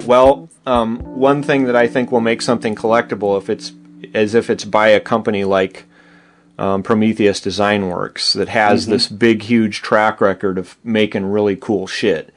[0.06, 3.72] Well, um, one thing that I think will make something collectible if it's
[4.14, 5.84] as if it's by a company like
[6.58, 11.86] um, Prometheus Design Werks that has this big, huge track record of making really cool
[11.86, 12.32] shit,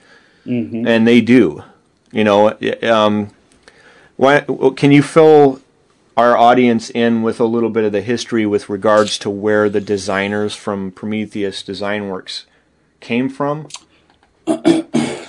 [0.88, 1.63] and they do.
[2.12, 3.29] You know, um,
[4.17, 4.41] why,
[4.75, 5.62] can you fill
[6.17, 9.79] our audience in with a little bit of the history with regards to where the
[9.79, 12.45] designers from Prometheus Design Werks
[12.99, 13.67] came from?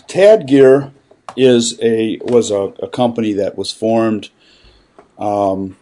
[0.08, 0.90] Tad Gear
[1.36, 4.30] is a was a, a company that was formed.
[5.18, 5.76] Um,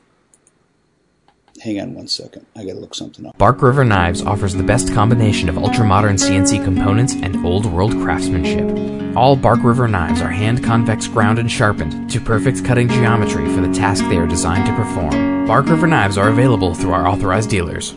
[1.62, 2.46] hang on one second.
[2.56, 3.38] I got to look something up.
[3.38, 9.16] Bark River Knives offers the best combination of ultra-modern CNC components and old-world craftsmanship.
[9.16, 13.60] All Bark River knives are hand convex ground and sharpened to perfect cutting geometry for
[13.60, 15.46] the task they are designed to perform.
[15.46, 17.94] Bark River knives are available through our authorized dealers.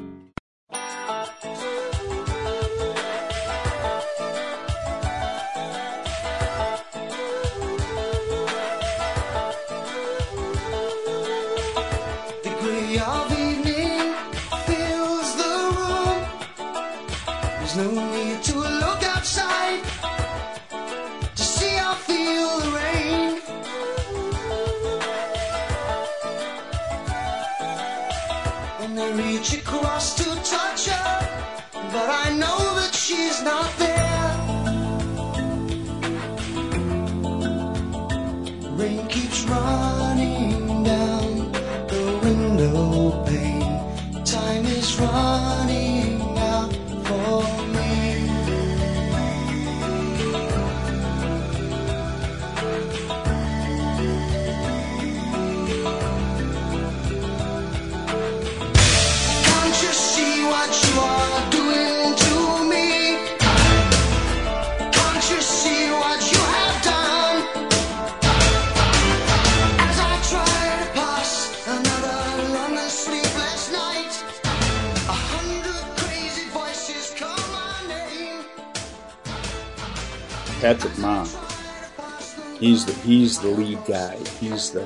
[84.41, 84.83] He's the.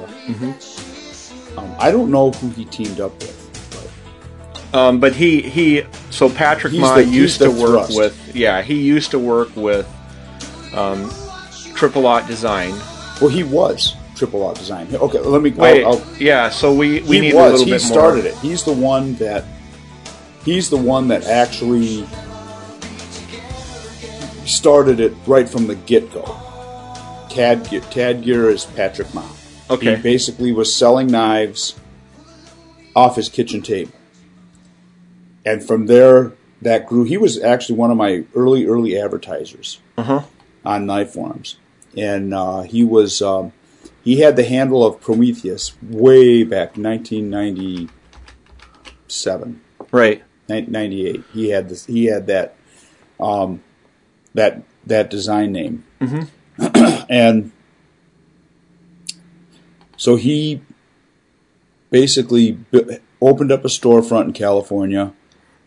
[1.58, 6.30] Um, I don't know who he teamed up with, but Um, but he he so
[6.30, 7.98] Patrick Ma the- used to work thrust.
[7.98, 9.88] with yeah he used to work with
[10.74, 11.10] um,
[11.74, 12.72] Triple Aught Design.
[13.22, 14.88] well, he was Triple Aught Design.
[14.94, 15.52] Okay, let me.
[15.52, 16.50] Wait, I'll, I'll, yeah.
[16.50, 17.48] So we we he need was.
[17.48, 18.34] a little he bit started more.
[18.34, 18.38] it.
[18.40, 19.46] He's the one that.
[20.44, 22.06] He's the one that actually
[24.46, 26.24] started it right from the get go.
[27.30, 29.24] Tad Tad Gear is Patrick Ma.
[29.70, 29.96] Okay.
[29.96, 31.76] He basically was selling knives
[32.96, 33.92] off his kitchen table,
[35.46, 37.04] and from there that grew.
[37.04, 40.22] He was actually one of my early early advertisers Uh-huh.
[40.64, 41.58] on knife forums,
[41.98, 43.52] and uh, he was um,
[44.04, 50.24] he had the handle of Prometheus way back 1997, Right.
[50.48, 51.24] 98.
[51.34, 51.86] He had this.
[51.86, 52.56] He had that
[53.20, 53.62] um,
[54.36, 55.84] that that design name,
[57.10, 57.52] and
[60.06, 60.62] so he
[61.90, 62.60] basically
[63.20, 65.14] opened up a storefront in California.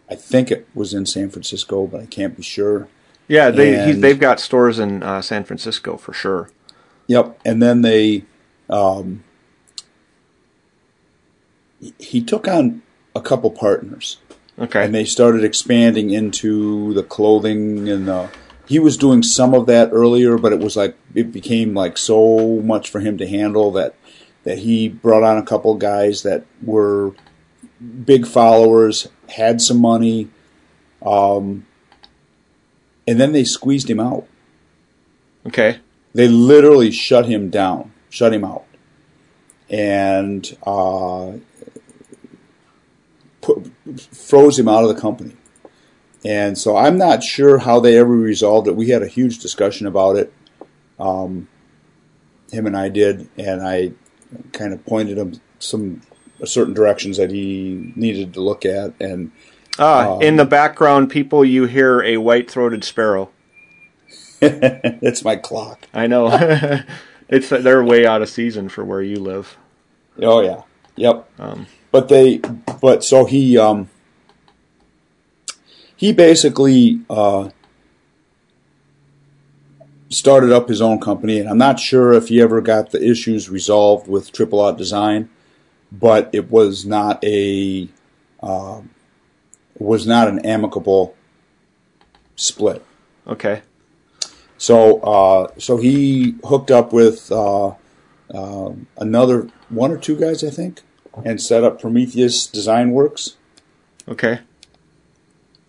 [0.08, 2.86] I think it was in San Francisco, but I can't be sure.
[3.26, 6.50] Yeah, they they've got stores in uh, San Francisco for sure.
[7.08, 7.40] Yep.
[7.44, 8.24] And then they,
[8.70, 9.24] um,
[11.80, 12.82] he- he took on
[13.16, 14.18] a couple partners,
[14.58, 14.84] Okay.
[14.84, 18.28] and they started expanding into the clothing and the.
[18.66, 22.60] He was doing some of that earlier, but it was like it became like so
[22.62, 23.94] much for him to handle that
[24.44, 27.12] that he brought on a couple guys that were
[28.04, 30.28] big followers, had some money,
[31.04, 31.66] um,
[33.06, 34.26] and then they squeezed him out.
[35.46, 35.78] okay.
[36.14, 38.64] They literally shut him down, shut him out,
[39.68, 41.32] and uh,
[43.40, 43.70] put,
[44.12, 45.36] froze him out of the company.
[46.24, 48.74] And so I'm not sure how they ever resolved it.
[48.74, 50.32] We had a huge discussion about it.
[50.98, 51.48] Um,
[52.50, 53.92] him and I did, and I
[54.52, 56.02] kind of pointed him some
[56.44, 59.32] certain directions that he needed to look at, and
[59.78, 63.30] Ah, Um, in the background, people, you hear a white-throated sparrow.
[64.40, 65.86] it's my clock.
[65.94, 66.26] I know.
[67.28, 69.56] it's they're way out of season for where you live.
[70.20, 70.62] Oh yeah,
[70.96, 71.28] yep.
[71.38, 72.38] Um, but they,
[72.80, 73.88] but so he, um,
[75.94, 77.50] he basically uh,
[80.08, 83.48] started up his own company, and I'm not sure if he ever got the issues
[83.50, 85.28] resolved with Triple Aught Design,
[85.92, 87.88] but it was not a
[88.42, 88.80] uh,
[89.78, 91.14] was not an amicable
[92.36, 92.84] split.
[93.26, 93.62] Okay.
[94.56, 97.74] So, uh, so he hooked up with uh,
[98.34, 100.82] uh, another one or two guys, I think,
[101.24, 103.36] and set up Prometheus Design Werks,
[104.08, 104.40] Okay.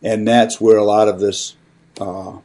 [0.02, 1.56] and that's where a lot of this,
[2.02, 2.38] uh,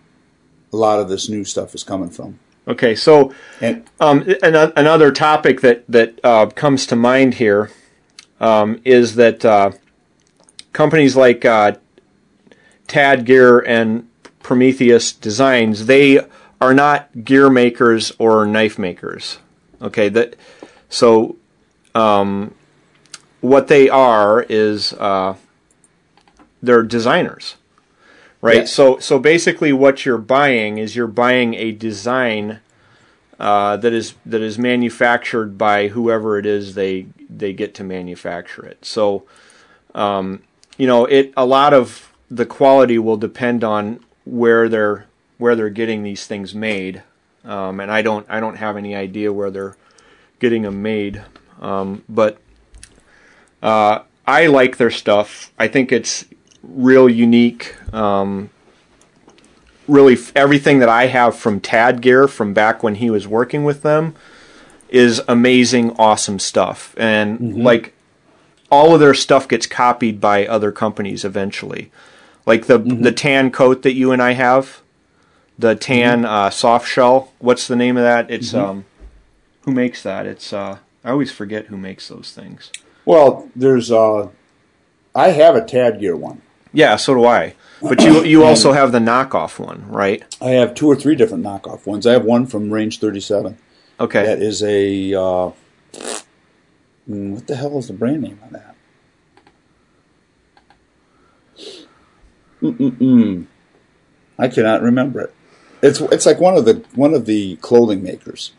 [0.74, 2.38] a lot of this new stuff is coming from.
[2.66, 2.94] Okay.
[2.96, 7.70] So, And um, an- another topic that that uh, comes to mind here
[8.40, 9.70] um, is that uh,
[10.72, 11.76] companies like uh,
[12.88, 14.08] Tad Gear and
[14.42, 16.20] Prometheus Designs they
[16.60, 19.38] are not gear makers or knife makers.
[19.80, 20.08] Okay.
[20.08, 20.34] That
[20.88, 21.36] so
[21.94, 22.54] um,
[23.40, 25.36] what they are is uh,
[26.62, 27.56] they're designers.
[28.44, 28.56] Right.
[28.56, 28.72] Yes.
[28.72, 32.60] So so basically what you're buying is you're buying a design
[33.40, 38.62] uh, that is that is manufactured by whoever it is they they get to manufacture
[38.66, 38.84] it.
[38.84, 39.24] So,
[39.94, 40.42] um,
[40.76, 45.06] you know, it a lot of the quality will depend on where they're
[45.38, 47.02] where they're getting these things made,
[47.46, 49.76] um, and I don't I don't have any idea where they're
[50.38, 51.22] getting them made,
[51.62, 52.42] um, but
[53.62, 55.50] uh, I like their stuff.
[55.58, 56.26] I think it's
[56.68, 57.74] real unique.
[57.92, 58.50] Um,
[59.86, 63.82] really everything that I have from Tad Gear from back when he was working with
[63.82, 64.14] them
[64.88, 66.94] is amazing, awesome stuff.
[66.96, 67.94] And like
[68.70, 71.90] all of their stuff gets copied by other companies eventually.
[72.46, 74.82] Like the the tan coat that you and I have,
[75.58, 77.32] the tan uh, soft shell.
[77.38, 78.30] What's the name of that?
[78.30, 78.84] It's um,
[79.62, 80.26] who makes that?
[80.26, 82.70] It's uh, I always forget who makes those things.
[83.04, 84.28] well, there's uh,
[85.14, 86.42] I have a Tad Gear one.
[86.74, 87.54] Yeah, so do I.
[87.80, 90.22] But you you also have the knockoff one, right?
[90.40, 92.06] I have two or three different knockoff ones.
[92.06, 93.58] I have one from Range 37.
[94.00, 94.24] Okay.
[94.24, 95.50] That is a uh,
[97.08, 98.74] mm, what the hell is the brand name on that?
[102.62, 103.46] Mm-mm-mm.
[104.38, 105.34] I cannot remember it.
[105.82, 108.52] It's it's like one of the one of the clothing makers.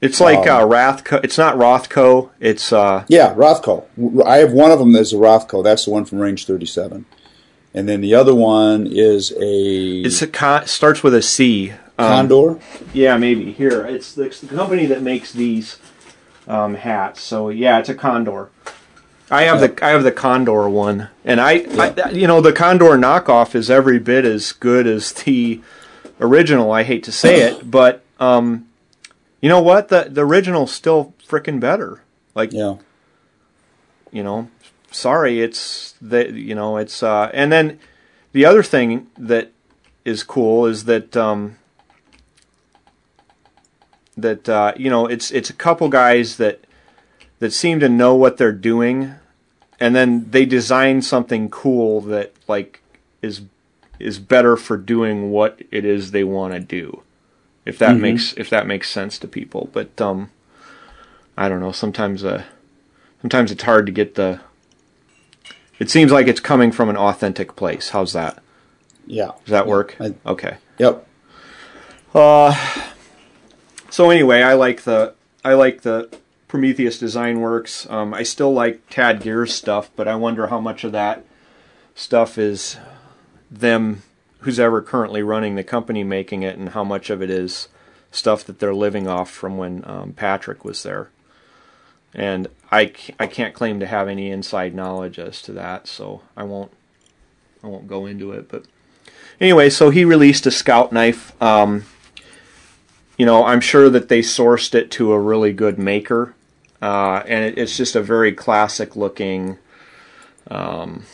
[0.00, 1.20] It's like Um, uh.
[1.22, 2.30] It's not Rothco.
[2.40, 3.84] It's uh, Yeah, Rothco.
[4.24, 5.62] I have one of them that's a Rothco.
[5.62, 7.04] That's the one from Range 37.
[7.72, 11.70] And then the other one is a it's a con- starts with a C.
[11.98, 12.58] Um, Condor.
[12.92, 13.86] Yeah, maybe here.
[13.86, 15.78] It's the, it's the company that makes these
[16.48, 17.20] um, hats.
[17.20, 18.50] So yeah, it's a Condor.
[19.30, 22.96] I have the I have the Condor one, and I, I you know the Condor
[22.96, 25.60] knockoff is every bit as good as the
[26.20, 26.72] original.
[26.72, 28.66] I hate to say it, but um,
[29.40, 29.88] you know what?
[29.88, 32.02] The the original's still freaking better.
[32.34, 32.76] Like Yeah.
[34.10, 34.48] you know
[34.90, 37.78] sorry it's that you know it's uh and then
[38.32, 39.50] the other thing that
[40.04, 41.56] is cool is that um
[44.16, 46.64] that uh you know it's it's a couple guys that
[47.38, 49.14] that seem to know what they're doing
[49.78, 52.82] and then they design something cool that like
[53.22, 53.42] is
[53.98, 57.02] is better for doing what it is they want to do
[57.64, 59.68] if that makes if that makes sense to people.
[59.72, 60.30] But um
[61.36, 62.44] i don't know sometimes uh
[63.20, 64.40] sometimes it's hard to get the
[65.80, 67.88] it seems like it's coming from an authentic place.
[67.88, 68.40] How's that?
[69.06, 69.32] Yeah.
[69.44, 69.96] does that work?
[70.00, 70.58] I- okay.
[70.78, 71.06] Yep.
[73.90, 75.14] so anyway i like the
[75.44, 76.08] i like the
[76.48, 77.88] prometheus design werks.
[77.90, 81.24] Um, i still like tad gear's stuff but i wonder how much of that
[81.94, 82.78] stuff is
[83.50, 84.02] them
[84.40, 87.68] who's ever currently running the company making it and how much of it is
[88.10, 91.10] stuff that they're living off from when um, patrick was there.
[92.12, 96.44] And I, I can't claim to have any inside knowledge as to that so i
[96.44, 96.70] won't
[97.62, 98.64] i won't go into it but
[99.40, 101.84] anyway so he released a scout knife um,
[103.16, 106.34] you know i'm sure that they sourced it to a really good maker
[106.82, 109.58] uh, and it, it's just a very classic looking
[110.50, 111.04] um,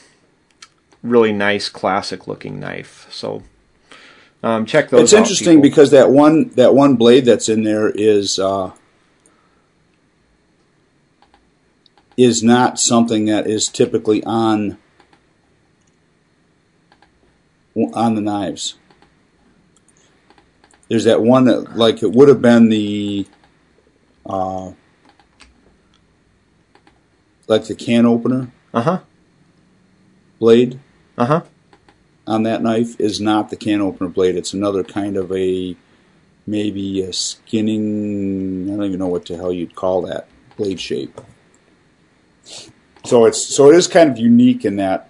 [1.02, 3.42] really nice classic looking knife so
[4.42, 5.62] um, check those It's interesting people.
[5.62, 8.70] because that one that one blade that's in there is uh,
[12.16, 14.78] is not something that is typically on
[17.92, 18.76] on the knives.
[20.88, 23.26] There's that one that like it would have been the
[24.24, 24.72] uh,
[27.48, 29.00] like the can opener Uh huh.
[30.38, 30.78] blade
[31.18, 31.42] Uh huh.
[32.26, 34.36] on that knife is not the can opener blade.
[34.36, 35.76] It's another kind of a
[36.46, 38.70] maybe a skinning.
[38.72, 41.20] I don't even know what the hell you'd call that blade shape.
[43.06, 45.08] So it's so it is kind of unique in that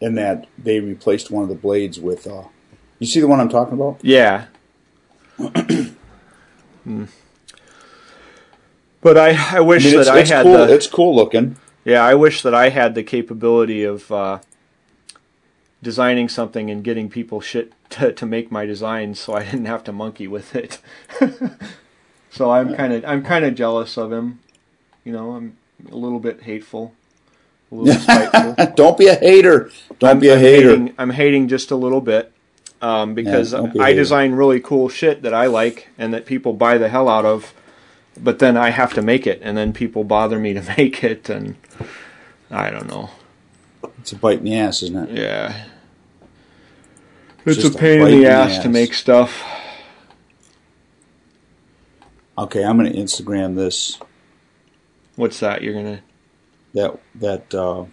[0.00, 2.26] in that they replaced one of the blades with.
[2.26, 2.44] Uh,
[2.98, 4.00] you see the one I'm talking about?
[4.02, 4.46] Yeah.
[6.84, 7.04] Hmm.
[9.00, 10.66] But I, I wish I mean, it's, that I had cool.
[10.66, 11.56] the It's cool looking.
[11.84, 14.40] yeah I wish that I had the capability of uh,
[15.82, 19.84] designing something and getting people shit to, to make my designs, so I didn't have
[19.84, 20.80] to monkey with it.
[22.30, 24.40] so I'm kind of I'm kind of jealous of him.
[25.04, 25.56] You know, I'm
[25.90, 26.94] a little bit hateful,
[27.70, 28.74] a little spiteful.
[28.74, 29.70] Don't be a hater.
[29.98, 30.70] Don't I'm, be a I'm hater.
[30.70, 32.32] Hating, I'm hating just a little bit
[32.80, 36.26] um, because don't be a I design really cool shit that I like and that
[36.26, 37.52] people buy the hell out of,
[38.20, 41.28] but then I have to make it, and then people bother me to make it,
[41.28, 41.56] and
[42.50, 43.10] I don't know.
[44.00, 45.18] It's a bite in the ass, isn't it?
[45.18, 45.66] Yeah,
[47.44, 49.42] it's, just a a pain bite in in the the ass to make stuff.
[52.36, 53.98] Okay, I'm going to Instagram this.
[55.16, 55.62] What's that?
[55.62, 56.02] You're gonna?
[56.74, 57.86] That that uh,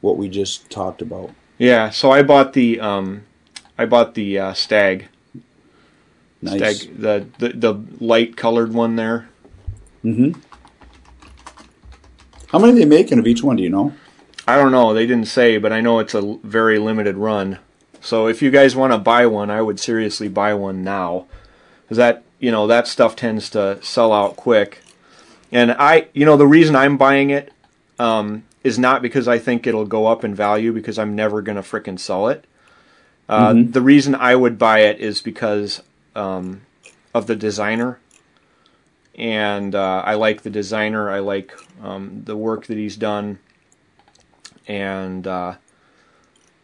[0.00, 1.30] what we just talked about.
[1.58, 1.90] Yeah.
[1.90, 3.24] So I bought the um,
[3.78, 5.08] I bought the uh, stag,
[6.42, 6.82] Nice.
[6.82, 9.28] stag, the, the the light colored one there.
[10.04, 10.40] Mm-hmm.
[12.48, 13.56] How many are they making of each one?
[13.56, 13.94] Do you know?
[14.46, 14.92] I don't know.
[14.92, 17.60] They didn't say, but I know it's a very limited run.
[18.00, 21.26] So if you guys want to buy one, I would seriously buy one now,
[21.82, 24.81] because that you know that stuff tends to sell out quick.
[25.52, 27.52] And I, you know, the reason I'm buying it
[27.98, 31.62] um, is not because I think it'll go up in value, because I'm never gonna
[31.62, 32.44] frickin' sell it.
[33.28, 35.82] Uh, The reason I would buy it is because
[36.16, 36.62] um,
[37.14, 38.00] of the designer,
[39.14, 41.10] and uh, I like the designer.
[41.10, 43.38] I like um, the work that he's done
[44.66, 45.54] and uh,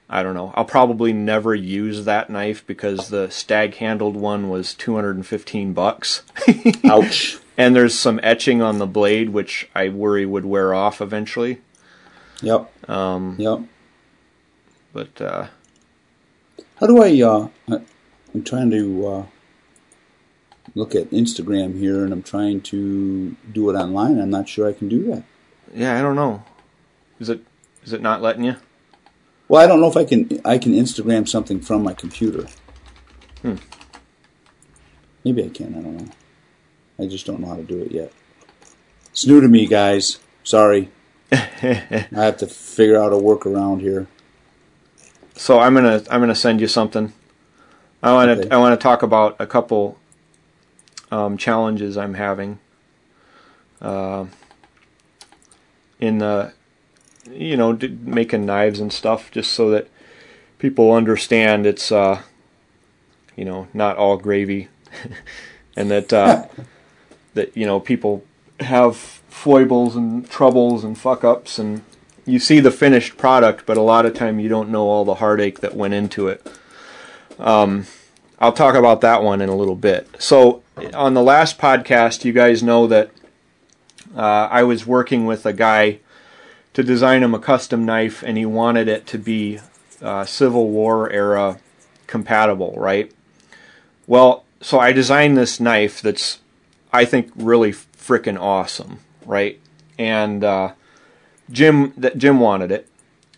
[0.08, 0.52] I don't know.
[0.54, 6.22] I'll probably never use that knife because the stag handled one was 215 bucks.
[6.84, 7.38] Ouch.
[7.58, 11.60] And there's some etching on the blade which I worry would wear off eventually.
[12.40, 12.88] Yep.
[12.88, 13.60] Um, Yep.
[14.92, 15.48] but uh,
[16.76, 17.20] How do I?
[17.20, 17.48] Uh,
[18.34, 19.26] I'm trying to uh,
[20.74, 24.20] look at Instagram here, and I'm trying to do it online.
[24.20, 25.24] I'm not sure I can do that.
[25.74, 26.42] yeah, I don't know.
[27.18, 27.40] Is it
[27.84, 28.54] is it not letting you?
[29.48, 30.40] Well, I don't know if I can.
[30.44, 32.46] I can Instagram something from my computer.
[33.42, 33.54] Hmm.
[35.24, 35.74] Maybe I can.
[35.74, 36.08] I don't know.
[36.98, 38.12] I just don't know how to do it yet.
[39.10, 40.18] It's new to me, guys.
[40.44, 40.90] Sorry.
[41.32, 44.06] I have to figure out a workaround here.
[45.34, 47.12] So I'm gonna I'm gonna send you something.
[48.02, 48.54] I want to Okay.
[48.54, 49.98] I want to talk about a couple
[51.10, 52.58] um, challenges I'm having.
[53.80, 54.26] Uh,
[56.00, 56.52] in the
[57.30, 59.88] you know d- making knives and stuff, just so that
[60.58, 62.22] people understand it's uh,
[63.36, 64.68] you know not all gravy,
[65.76, 66.46] and that uh,
[67.38, 68.24] that you know people
[68.60, 71.82] have foibles and troubles and fuck ups and
[72.28, 75.14] you see the finished product, but a lot of time you don't know all the
[75.14, 76.46] heartache that went into it.
[77.38, 77.86] Um,
[78.38, 80.08] I'll talk about that one in a little bit.
[80.18, 80.62] So,
[80.92, 83.10] on the last podcast, you guys know that
[84.14, 86.00] uh, I was working with a guy
[86.74, 89.58] to design him a custom knife, and he wanted it to be
[90.02, 91.58] uh, Civil War era
[92.06, 93.10] compatible, right?
[94.06, 96.38] Well, so I designed this knife that's,
[96.92, 99.60] I think, really freaking awesome, right?
[99.98, 100.72] And uh,
[101.50, 102.88] Jim that Jim wanted it,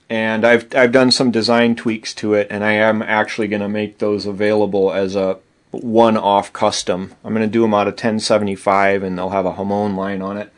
[0.08, 3.68] and I've I've done some design tweaks to it, and I am actually going to
[3.68, 5.38] make those available as a
[5.70, 7.14] one-off custom.
[7.24, 10.36] I'm going to do them out of 1075, and they'll have a Hamon line on
[10.36, 10.52] it.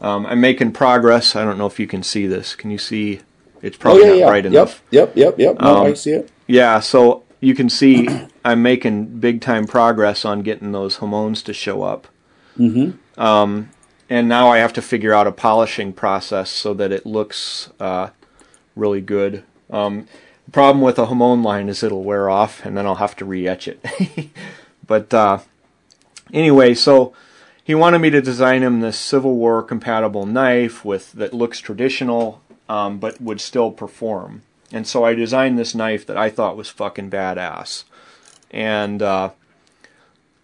[0.00, 1.36] Um, I'm making progress.
[1.36, 2.54] I don't know if you can see this.
[2.54, 3.20] Can you see?
[3.62, 4.26] It's probably oh yeah, not yeah.
[4.26, 4.82] bright yep, enough.
[4.90, 5.60] yep, yep, yep.
[5.60, 6.30] No, Um, I see it.
[6.46, 8.08] Yeah, so you can see
[8.44, 12.08] I'm making big time progress on getting those Hamons to show up.
[12.58, 13.20] Mm-hmm.
[13.20, 13.70] Um,
[14.08, 18.10] and now I have to figure out a polishing process so that it looks uh,
[18.74, 19.42] really good.
[19.70, 20.06] Um,
[20.44, 23.24] the problem with a Hamon line is it'll wear off, and then I'll have to
[23.24, 23.84] re-etch it.
[24.86, 25.38] but uh,
[26.32, 27.12] anyway, so
[27.64, 32.40] he wanted me to design him this Civil War compatible knife with that looks traditional,
[32.68, 34.42] um, but would still perform.
[34.70, 37.84] And so I designed this knife that I thought was fucking badass.
[38.52, 39.30] And uh,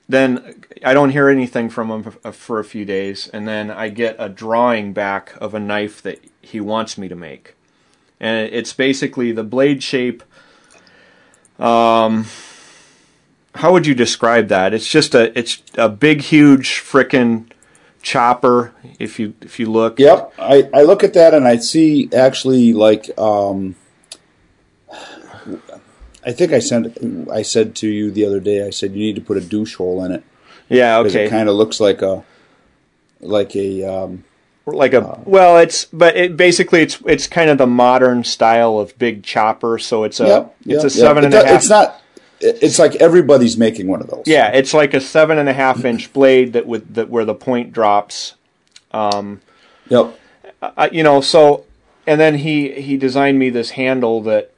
[0.09, 3.89] then I don't hear anything from him for, for a few days, and then I
[3.89, 7.55] get a drawing back of a knife that he wants me to make,
[8.21, 10.23] and it's basically the blade shape.
[11.59, 12.27] Um,
[13.55, 14.75] how would you describe that?
[14.75, 17.51] It's just a it's a big, huge, frickin'
[18.03, 18.73] chopper.
[18.99, 22.73] If you if you look, Yep, I, I look at that and I see actually
[22.73, 23.77] like um,
[26.25, 28.67] I think I sent I said to you the other day.
[28.67, 30.25] I said you need to put a douche hole in it
[30.73, 32.25] yeah, because okay, it kind of looks like a
[33.21, 34.25] like a um,
[34.65, 38.97] like a well, it's but it basically it's it's kind of the modern style of
[38.99, 39.79] big chopper.
[39.79, 41.33] So it's a yep, it's yep, a seven yep.
[41.33, 41.57] and It a do- half.
[41.57, 41.99] It's not.
[42.45, 44.25] It's like everybody's making one of those.
[44.27, 47.35] Yeah, it's like a seven and a half inch blade that with that where the
[47.35, 48.35] point drops.
[48.93, 50.19] Yep.
[50.63, 51.65] uh, you know so
[52.07, 54.52] and then he he designed me this handle that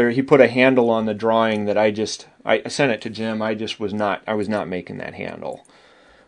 [0.00, 3.10] or he put a handle on the drawing that i just i, sent it to
[3.10, 5.66] jim i just was not i was not making that handle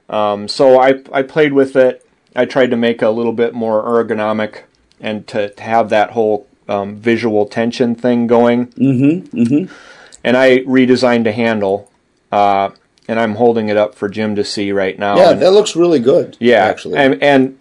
[0.08, 2.06] um, so i i played with it
[2.36, 4.62] i tried to make a little bit more ergonomic
[5.00, 9.74] and to, to have that whole um, visual tension thing going mm-hmm, mm-hmm.
[10.22, 11.90] and i redesigned a handle
[12.30, 12.70] uh,
[13.08, 15.74] and i'm holding it up for jim to see right now Yeah, and- that looks
[15.74, 16.36] really good.
[16.38, 16.98] yeah, actually.
[16.98, 17.58] and and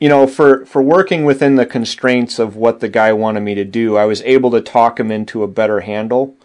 [0.00, 3.64] you know, for for working within the constraints of what the guy wanted me to
[3.64, 6.36] do, I was able to talk him into a better handle.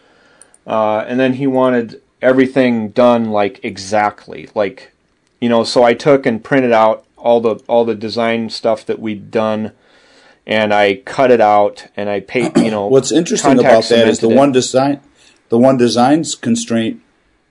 [0.65, 4.91] Uh, and then he wanted everything done like exactly, like
[5.39, 5.63] you know.
[5.63, 9.71] So I took and printed out all the all the design stuff that we'd done,
[10.47, 12.57] and I cut it out and I paid.
[12.57, 14.35] You know, What's interesting about that is the it.
[14.35, 15.01] one design,
[15.49, 17.01] the one design's constraint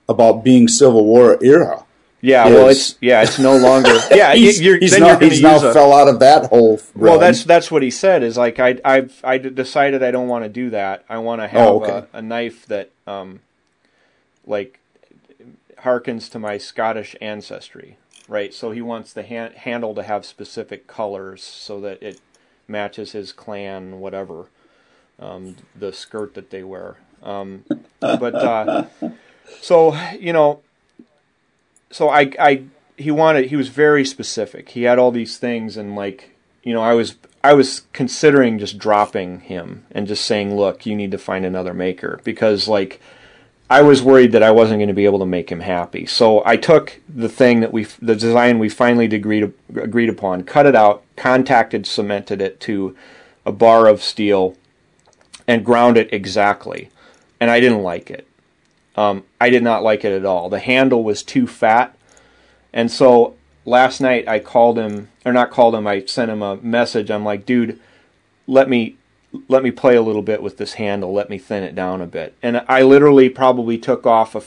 [0.08, 1.84] about being Civil War era.
[2.24, 3.98] Yeah, well, it's yeah, it's no longer.
[4.12, 6.80] Yeah, he's, you're, he's now, he's now a, fell out of that whole.
[6.94, 8.22] Well, that's that's what he said.
[8.22, 11.04] Is like I I've I d- decided I don't want to do that.
[11.08, 12.06] I want to have Oh, okay.
[12.12, 13.40] a, a knife that um
[14.46, 14.78] like
[15.78, 17.96] harkens to my Scottish ancestry,
[18.28, 18.54] right?
[18.54, 22.20] So he wants the han- handle to have specific colors so that it
[22.68, 24.46] matches his clan, whatever
[25.18, 26.96] um, the skirt that they wear.
[27.22, 27.64] Um,
[28.00, 28.84] but uh,
[29.60, 30.60] so you know,
[31.92, 32.64] so I I
[32.96, 34.70] he wanted he was very specific.
[34.70, 36.30] He had all these things and like
[36.62, 40.94] you know I was I was considering just dropping him and just saying, look, you
[40.94, 43.00] need to find another maker because like
[43.68, 46.06] I was worried that I wasn't going to be able to make him happy.
[46.06, 50.66] So I took the thing that we the design we finally agreed agreed upon, cut
[50.66, 52.96] it out, contacted cemented it to
[53.44, 54.56] a bar of steel
[55.48, 56.90] and ground it exactly.
[57.40, 58.28] And I didn't like it.
[58.96, 60.48] Um, I did not like it at all.
[60.48, 61.96] The handle was too fat.
[62.72, 66.56] And so last night I called him, or not called him, I sent him a
[66.56, 67.10] message.
[67.10, 67.78] I'm like, dude,
[68.46, 68.96] let me
[69.48, 71.10] let me play a little bit with this handle.
[71.10, 72.34] Let me thin it down a bit.
[72.42, 74.42] And I literally probably took off a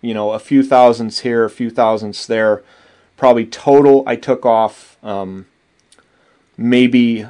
[0.00, 2.62] you know, a few thousandths here, a few thousandths there.
[3.16, 5.46] Probably total, I took off um,
[6.56, 7.26] maybe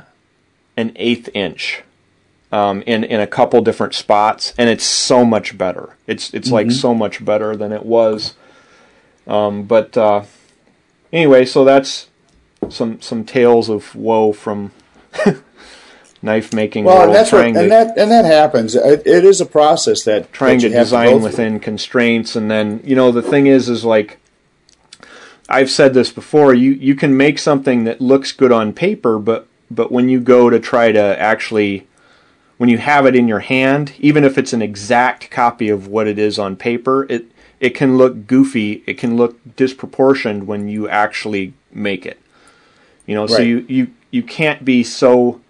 [0.76, 1.82] an eighth inch
[2.51, 5.97] um, in in a couple different spots, and it's so much better.
[6.07, 8.35] It's it's like so much better than it was.
[9.27, 10.23] Um, but uh,
[11.13, 12.09] anyway, so that's
[12.69, 14.73] some some tales of woe from
[16.23, 17.09] knife making well, world.
[17.09, 18.75] and that's what, and to that and that happens.
[18.75, 21.25] It, it is a process that trying that to you have go design through.
[21.25, 24.19] within constraints, and then you know the thing is is like
[25.49, 26.55] I've said this before.
[26.55, 30.51] You you can make something that looks good on paper, but but when you go
[30.51, 31.88] to try to actually
[32.59, 36.07] when you have it in your hand, even if it's an exact copy of what
[36.07, 37.27] it is on paper, it
[37.61, 38.85] it can look goofy.
[38.87, 42.21] It can look disproportioned when you actually make it.
[43.07, 45.41] You know, so you, you you can't be so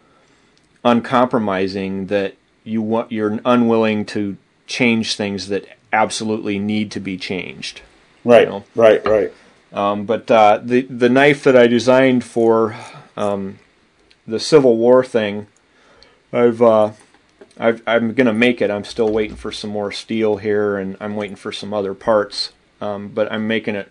[0.85, 2.35] uncompromising that
[2.65, 4.37] you want you're unwilling to
[4.67, 7.81] change things that absolutely need to be changed.
[8.25, 8.65] Right, you know.
[8.75, 9.33] right, right.
[9.73, 12.77] Um, but uh, the the knife that I designed for
[13.17, 13.59] um,
[14.27, 15.47] the Civil War thing,
[16.33, 16.93] I've, uh,
[17.59, 18.71] I've I'm gonna make it.
[18.71, 22.53] I'm still waiting for some more steel here, and I'm waiting for some other parts.
[22.81, 23.91] Um, but I'm making it.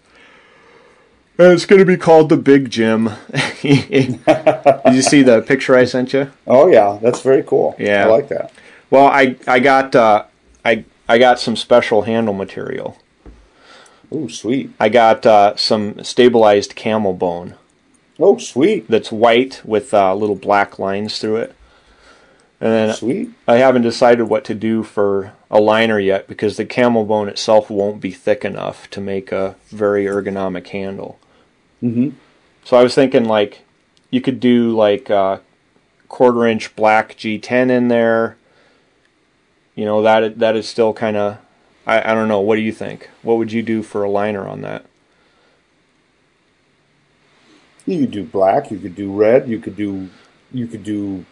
[1.38, 3.10] And it's gonna be called the Big Jim.
[3.62, 4.20] Did
[4.86, 6.32] you see the picture I sent you?
[6.48, 7.76] Oh yeah, that's very cool.
[7.78, 8.06] Yeah.
[8.06, 8.54] I like that.
[8.90, 10.26] Well, I I got uh,
[10.64, 12.98] I I got some special handle material.
[14.10, 14.72] Oh sweet.
[14.80, 17.56] I got uh, some stabilized camel bone.
[18.18, 21.56] Oh sweet, that's white with uh, little black lines through it.
[22.60, 23.30] And then sweet.
[23.48, 27.70] I haven't decided what to do for a liner yet because the camel bone itself
[27.70, 31.20] won't be thick enough to make a very ergonomic handle.
[31.84, 32.14] Mhm.
[32.64, 33.62] So I was thinking like
[34.10, 35.38] you could do like uh,
[36.10, 38.38] quarter inch black G10 in there.
[39.76, 41.38] You know that that is still kind of
[41.86, 42.42] I, I don't know.
[42.42, 43.10] What do you think?
[43.22, 44.86] What would you do for a liner on that?
[47.86, 48.72] You could do black.
[48.72, 49.48] You could do red.
[49.48, 50.10] You could do
[50.52, 51.26] you could do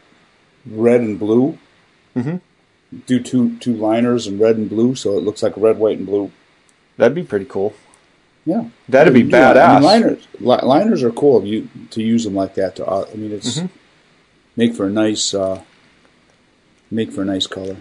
[0.66, 1.57] red and blue.
[2.16, 2.41] Mhm.
[3.07, 6.05] Do two two liners in red and blue, so it looks like red, white, and
[6.05, 6.32] blue.
[6.97, 7.74] That'd be pretty cool.
[8.45, 9.74] Yeah, That'd be Yeah, I badass.
[9.74, 11.43] mean, liners, li- liners are cool.
[11.45, 12.76] You to use them like that.
[12.76, 13.66] To, uh, I mean, it's Mm-hmm.
[14.55, 15.61] make for a nice, uh,
[16.91, 17.78] make for a nice color.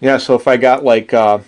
[0.00, 1.38] Yeah, so if I got like uh,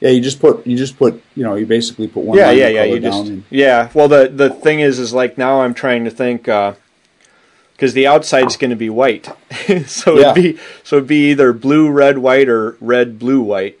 [0.00, 2.38] Yeah, you just put you just put you know you basically put one.
[2.38, 3.90] yeah, yeah, yeah, you just and- yeah.
[3.94, 8.56] Well, the the thing is, is like now I'm trying to think because the outside's
[8.56, 9.26] going to be white,
[9.86, 10.30] so Yeah.
[10.32, 13.78] it'd be so it'd be either blue, red, white, or red, blue, white.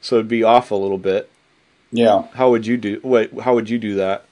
[0.00, 1.30] So it'd be off a little bit.
[1.92, 2.24] yeah.
[2.34, 2.98] How would you do?
[3.02, 3.30] What?
[3.40, 4.24] How would you do that?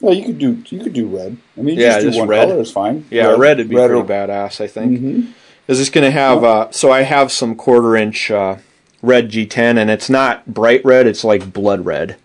[0.00, 1.36] Well, you could do you could do red.
[1.58, 2.48] I mean, you Yeah, just do just one red.
[2.48, 3.04] color is fine.
[3.10, 4.60] Yeah, red, would be red pretty or- badass.
[4.62, 4.98] I think.
[5.00, 5.26] Mhm.
[5.68, 6.42] Is this going to have?
[6.42, 8.56] Uh, so I have some quarter inch uh,
[9.02, 11.06] red G10, and it's not bright red.
[11.06, 12.16] It's like blood red.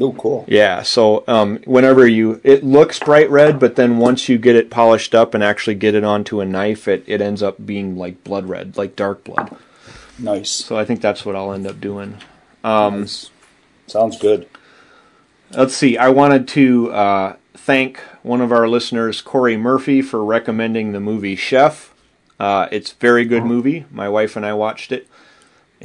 [0.00, 0.44] Oh, cool.
[0.48, 0.82] Yeah.
[0.82, 5.14] So um, whenever you, it looks bright red, but then once you get it polished
[5.14, 8.48] up and actually get it onto a knife, it it ends up being like blood
[8.48, 9.56] red, like dark blood.
[10.18, 10.50] Nice.
[10.50, 12.18] So I think that's what I'll end up doing.
[12.62, 13.30] Um, nice.
[13.86, 14.48] Sounds good.
[15.50, 15.96] Let's see.
[15.96, 21.36] I wanted to uh, thank one of our listeners, Corey Murphy, for recommending the movie
[21.36, 21.94] Chef.
[22.40, 23.84] Uh, it's very good movie.
[23.90, 25.06] My wife and I watched it,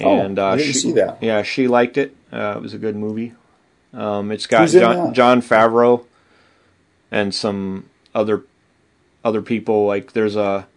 [0.04, 1.22] Oh, and uh, I didn't she, see that.
[1.22, 2.16] Yeah, she liked it.
[2.32, 3.34] Uh, it was a good movie.
[3.94, 5.14] Um, it's got John.
[5.14, 6.06] Jon Favreau
[7.12, 8.44] and some other
[9.24, 9.86] other people.
[9.86, 10.68] Like there's a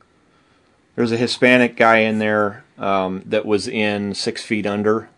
[0.96, 5.08] there's a Hispanic guy in there um, that was in Six Feet Under.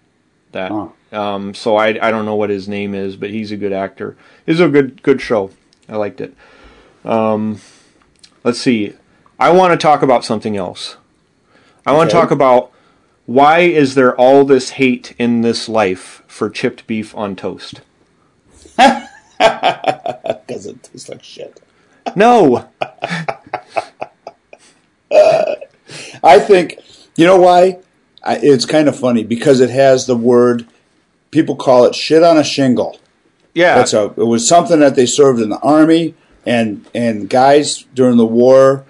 [0.52, 0.88] That Huh.
[1.12, 4.16] um, so I I don't know what his name is, but he's a good actor.
[4.46, 5.50] It's a good good show.
[5.88, 6.34] I liked it.
[7.04, 7.60] Um,
[8.42, 8.94] let's see.
[9.38, 10.96] I want to talk about something else.
[11.84, 12.72] I want to talk about
[13.26, 17.80] why is there all this hate in this life for chipped beef on toast?
[19.36, 21.60] Because it tastes like shit.
[22.14, 22.68] No.
[26.22, 26.78] I think
[27.16, 27.78] you know why.
[28.22, 30.66] I, it's kind of funny because it has the word.
[31.30, 32.98] People call it shit on a shingle.
[33.54, 33.76] Yeah.
[33.76, 34.04] That's a.
[34.04, 36.14] It was something that they served in the army,
[36.46, 38.84] and and guys during the war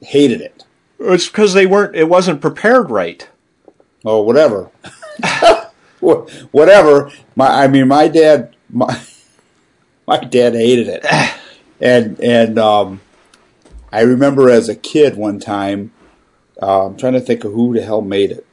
[0.00, 0.64] hated it.
[1.00, 1.96] It's because they weren't.
[1.96, 3.28] It wasn't prepared right.
[4.04, 4.70] Oh, whatever.
[6.00, 7.10] Whatever.
[7.36, 9.00] My, I mean, my dad, my,
[10.06, 11.06] my dad hated it,
[11.80, 13.00] and and um,
[13.92, 15.92] I remember as a kid one time,
[16.60, 18.46] uh, I'm trying to think of who the hell made it,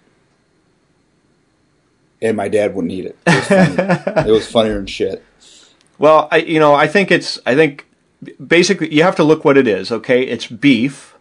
[2.21, 3.17] and my dad wouldn't eat it.
[3.25, 3.75] It was, funny.
[4.29, 5.23] it was funnier than shit.
[5.97, 7.87] Well, I you know I think it's I think
[8.45, 9.91] basically you have to look what it is.
[9.91, 11.16] Okay, it's beef,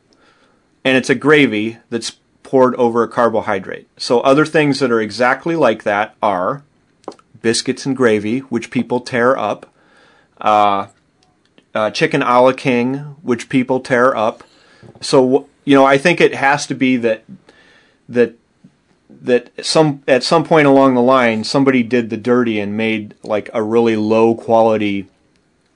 [0.87, 2.13] and it's a gravy that's
[2.45, 3.89] poured over a carbohydrate.
[3.97, 6.63] So other things that are exactly like that are
[7.43, 9.73] biscuits and gravy, which people tear up,
[10.41, 10.87] uh,
[11.75, 14.45] uh, chicken a la king, which people tear up.
[15.01, 17.25] So you know I think it has to be that
[18.09, 18.37] that
[19.11, 23.51] that some at some point along the line somebody did the dirty and made like
[23.53, 25.09] a really low quality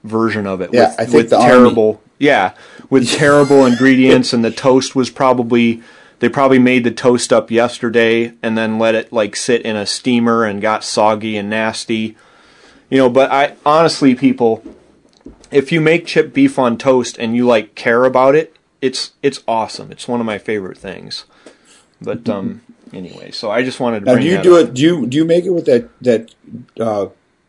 [0.05, 2.53] version of it Yeah, with, I think with the Army- terrible yeah
[2.89, 5.81] with terrible ingredients and the toast was probably
[6.19, 9.85] they probably made the toast up yesterday and then let it like sit in a
[9.85, 12.15] steamer and got soggy and nasty
[12.89, 14.63] you know but i honestly people
[15.49, 19.41] if you make chipped beef on toast and you like care about it it's it's
[19.47, 21.25] awesome it's one of my favorite things
[22.01, 22.61] but um
[22.93, 24.69] anyway so i just wanted to Now, do you do up.
[24.69, 24.73] it?
[24.75, 26.33] Do you do you make it with that that
[26.79, 27.07] uh,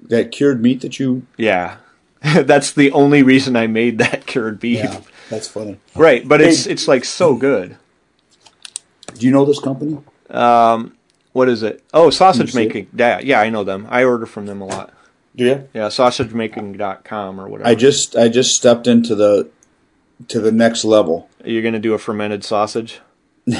[0.09, 1.27] that cured meat that you?
[1.37, 1.77] yeah
[2.45, 5.01] that's the only reason i made that cured beef Yeah,
[5.31, 5.79] that's funny.
[5.95, 6.73] right but it's Hey.
[6.73, 7.41] it's like so hmm.
[7.41, 7.77] good
[9.14, 9.99] Do you know this company?
[10.31, 10.95] Um,
[11.33, 14.61] what is it oh sausage making yeah yeah i know them i order from them
[14.61, 14.93] a lot
[15.37, 15.68] Do you?
[15.75, 19.49] yeah sausagemaking.com or whatever I just I just stepped into the
[20.29, 21.29] to the next level.
[21.45, 23.01] you're gonna do a fermented sausage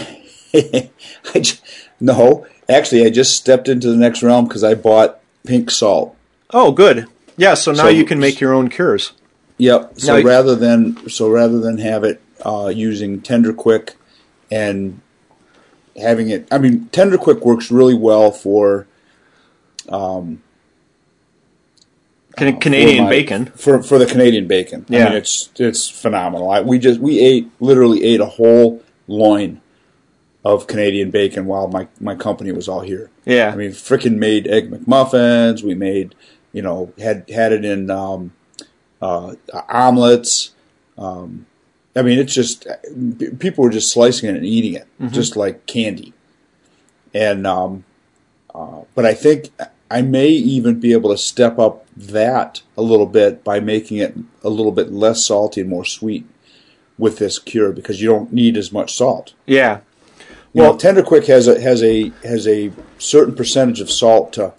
[0.55, 1.59] I j-
[1.99, 6.15] no, actually, I just stepped into the next realm because I bought pink salt.
[6.51, 7.07] oh good
[7.45, 9.13] yeah so now So- you can make your own cures
[9.59, 10.01] Yep.
[10.01, 13.95] So Now rather than so rather than have it uh, using Tender Quick
[14.51, 15.01] and
[15.95, 18.87] having it, I mean, Tender Quick works really well for
[22.37, 24.87] Can- canadian for my- bacon for for the Canadian bacon.
[24.91, 25.05] I Yeah.
[25.05, 26.51] mean, it's it's phenomenal.
[26.51, 29.61] I, we just we ate literally ate a whole loin
[30.45, 33.11] of Canadian bacon while my my company was all here.
[33.27, 35.63] yeah I mean, freaking made egg McMuffins.
[35.63, 36.15] We made,
[36.53, 38.33] you know, had had it in um,
[39.01, 39.35] uh,
[39.69, 40.55] omelets.
[40.99, 41.47] Um,
[41.95, 42.67] I mean, it's just
[43.39, 46.13] people were just slicing it and eating it, just like candy.
[47.15, 47.85] And um,
[48.55, 49.51] uh, but I think
[49.91, 54.17] I may even be able to step up that a little bit by making it
[54.43, 56.27] a little bit less salty and more sweet
[56.99, 59.35] with this cure because you don't need as much salt.
[59.47, 59.81] Yeah.
[60.55, 64.33] You Well- know, Tender Quick has a has a has a certain percentage of salt
[64.35, 64.53] to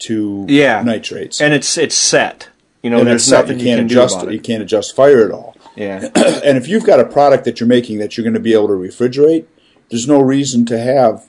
[0.00, 0.82] to Yeah.
[0.82, 2.48] nitrates, and it's it's set.
[2.82, 4.94] You know, And there's nothing you you, can't can adjust do about You can't adjust
[4.94, 5.56] fire at all.
[5.74, 6.08] Yeah.
[6.14, 8.68] and if you've got a product that you're making that you're going to be able
[8.68, 9.46] to refrigerate,
[9.90, 11.26] there's no reason to have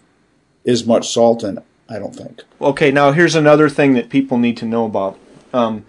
[0.67, 1.63] as much salt in it.
[1.89, 2.43] I don't think.
[2.61, 5.17] Okay, now here's another thing that people need to know about.
[5.53, 5.85] Um,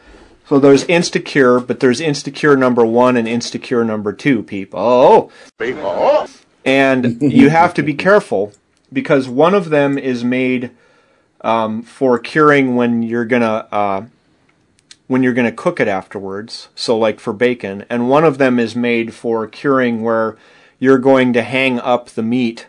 [0.48, 4.78] so there's Instacure, but there's Instacure number one and Instacure number two, people.
[4.80, 5.30] Oh,
[6.64, 8.52] and you have to be careful
[8.92, 10.70] because one of them is made
[11.42, 14.04] um, for curing when you're gonna uh,
[15.06, 16.68] when you're gonna cook it afterwards.
[16.74, 20.36] So like for bacon, and one of them is made for curing where
[20.78, 22.66] you're going to hang up the meat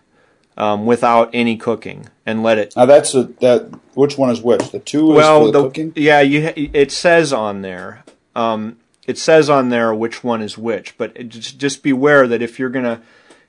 [0.58, 3.80] um, without any cooking and let it Now that's a, that.
[3.94, 4.72] Which one is which?
[4.72, 5.94] The two is well, for the, the, cooking.
[5.96, 8.04] yeah, you it says on there.
[8.36, 12.42] Um, it says on there which one is which, but it, just just beware that
[12.42, 13.02] if you're gonna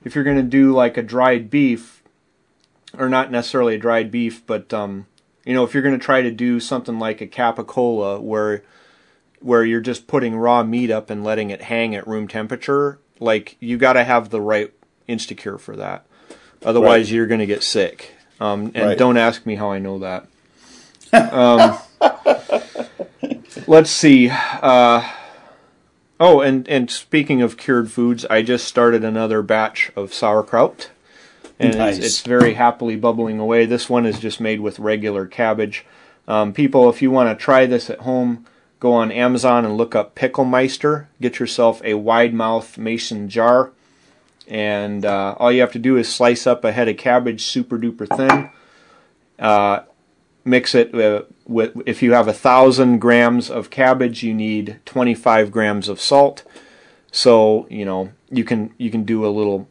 [0.03, 2.01] if you're gonna do like a dried beef,
[2.97, 5.05] or not necessarily a dried beef, but um,
[5.51, 8.63] you know if you're gonna try to do something like a capicola where
[9.41, 13.57] where you're just putting raw meat up and letting it hang at room temperature, like
[13.59, 14.71] you got to have the right
[15.09, 16.05] Instacure for that.
[16.63, 17.15] Otherwise, Right.
[17.15, 18.13] you're going to get sick.
[18.39, 18.97] Um, and Right.
[18.97, 20.27] don't ask me how I know that.
[21.11, 21.77] Um,
[23.67, 24.29] let's see.
[24.29, 25.03] Uh,
[26.19, 30.91] oh, and, and speaking of cured foods, I just started another batch of sauerkraut.
[31.61, 31.97] And Nice.
[31.97, 33.67] it's, it's very happily bubbling away.
[33.67, 35.85] This one is just made with regular cabbage.
[36.27, 38.45] Um, people, if you want to try this at home,
[38.79, 41.05] go on Amazon and look up Picklemeister.
[41.21, 43.71] Get yourself a wide mouth mason jar.
[44.47, 47.77] And uh, all you have to do is slice up a head of cabbage super
[47.77, 48.49] duper thin.
[49.37, 49.83] Uh,
[50.43, 55.51] mix it uh, with, if you have a thousand grams of cabbage, you need 25
[55.51, 56.43] grams of salt.
[57.11, 59.67] So, you know, you can, you can do a little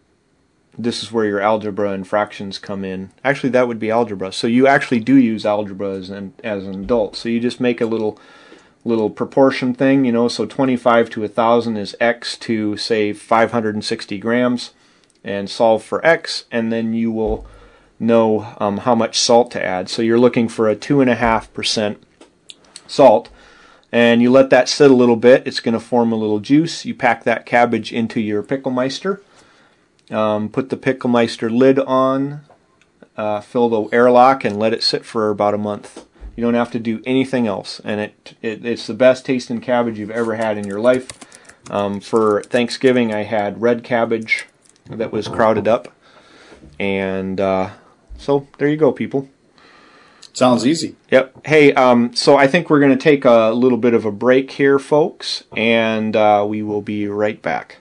[0.83, 3.11] this is where your algebra and fractions come in.
[3.25, 4.33] Actually, that would be algebra.
[4.33, 7.17] So you actually do use algebra as an as an adult.
[7.17, 8.19] So you just make a little
[8.85, 10.29] little proportion thing, you know.
[10.29, 14.73] So 25 to 1,000 is x to say 560 grams,
[15.23, 17.47] and solve for x, and then you will
[17.99, 19.89] know um, how much salt to add.
[19.89, 22.03] So you're looking for a two and a half percent
[22.87, 23.29] salt.
[23.93, 25.47] And you let that sit a little bit.
[25.47, 26.85] It's going to form a little juice.
[26.85, 29.21] You pack that cabbage into your Picklemeister.
[30.11, 32.41] Um, put the Picklemeister lid on,
[33.17, 36.07] uh, fill the airlock, and let it sit for about a month.
[36.37, 39.99] You don't have to do anything else, and it, it it's the best tasting cabbage
[39.99, 41.09] you've ever had in your life.
[41.71, 44.47] Um, for Thanksgiving, I had red cabbage
[44.87, 45.93] that was crowded up,
[46.79, 47.71] and uh,
[48.17, 49.29] so there you go, people.
[50.33, 50.97] Sounds easy.
[51.11, 51.47] Yep.
[51.47, 54.53] Hey, um, so I think we're going to take a little bit of a break
[54.53, 57.80] here, folks, and uh, we will be right back.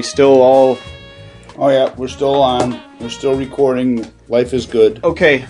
[0.00, 0.78] We still all
[1.58, 2.80] Oh yeah, we're still on.
[3.00, 4.10] We're still recording.
[4.28, 5.04] Life is good.
[5.04, 5.44] okay?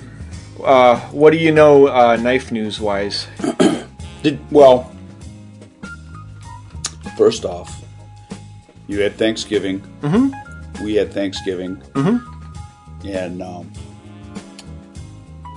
[0.64, 3.28] Uh, what do you know, uh, knife news wise?
[4.24, 4.92] Did well.
[7.16, 7.84] First off,
[8.88, 9.82] you had Thanksgiving.
[10.00, 10.82] Mm-hmm.
[10.82, 11.76] We had Thanksgiving.
[11.94, 13.08] Mm-hmm.
[13.08, 13.66] And um,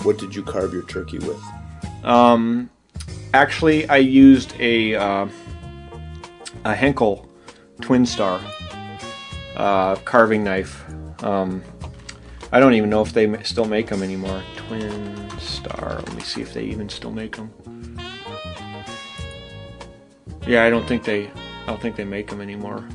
[0.04, 1.42] what did you carve your turkey with?
[2.04, 2.70] Um,
[3.34, 5.28] actually, I used a uh,
[6.64, 7.28] a Henkel
[7.82, 8.40] Twin Star
[9.56, 10.84] uh, carving knife.
[11.24, 11.64] Um,
[12.52, 14.44] I don't even know if they still make them anymore.
[14.56, 15.96] Twin Star.
[15.96, 17.52] Let me see if they even still make them.
[20.46, 21.28] Yeah, I don't think they.
[21.28, 22.88] I don't think they make them anymore.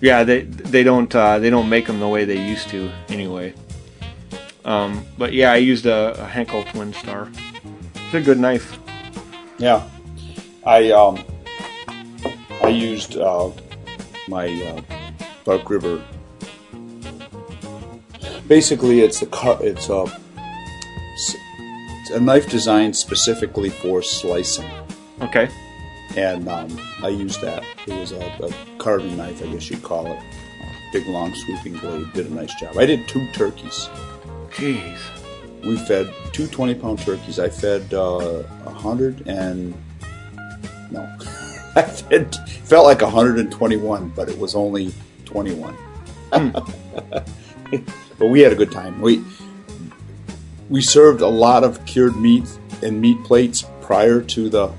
[0.00, 3.54] Yeah, they they don't uh, they don't make them the way they used to anyway.
[4.64, 7.30] Um, but yeah, I used a, a Henkel Twin Star.
[7.94, 8.78] It's a good knife.
[9.58, 9.88] Yeah,
[10.64, 11.24] I um,
[12.62, 13.50] I used uh,
[14.28, 14.80] my uh,
[15.44, 16.02] Buck River
[18.48, 19.58] basically it's a car.
[19.62, 20.04] It's a
[21.16, 24.70] it's a knife designed specifically for slicing,
[25.20, 25.48] Okay.
[26.16, 27.64] and um, I used that.
[27.86, 30.20] It was a, a carving knife, I guess you'd call it.
[30.92, 32.12] Big, long, sweeping blade.
[32.12, 32.76] Did a nice job.
[32.78, 33.88] I did two turkeys.
[34.50, 34.98] Jeez.
[35.64, 37.40] We fed two 20 pound turkeys.
[37.40, 39.74] I fed uh, a hundred and
[40.92, 41.04] no,
[41.80, 44.94] I fed felt like 121, but it was only
[45.26, 45.76] 21.
[46.30, 47.26] but
[48.20, 48.98] we had a good time.
[49.02, 49.22] We
[50.70, 52.44] we served a lot of cured meat
[52.82, 54.72] and meat plates prior to the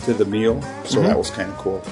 [0.00, 1.82] to the meal, so that was kind of cool.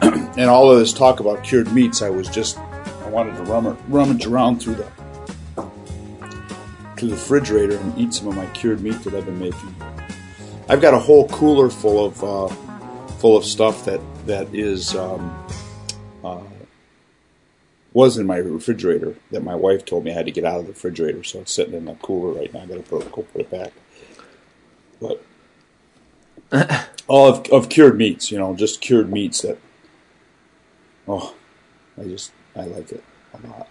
[0.38, 3.76] and all of this talk about cured meats, I was just I wanted to rum,
[3.88, 4.88] rummage around through the
[6.96, 9.74] to the refrigerator and eat some of my cured meat that I've been making.
[10.68, 12.54] I've got a whole cooler full of uh,
[13.22, 15.46] full of stuff that that is um,
[16.24, 16.40] uh,
[17.92, 20.66] was in my refrigerator that my wife told me I had to get out of
[20.66, 22.62] the refrigerator, so it's sitting in the cooler right now.
[22.62, 23.72] I got to put it, go put it back.
[25.00, 25.24] But
[27.06, 29.56] all of, of cured meats, you know, just cured meats that.
[31.06, 31.32] Oh,
[31.96, 33.04] I just I like it
[33.34, 33.68] a lot.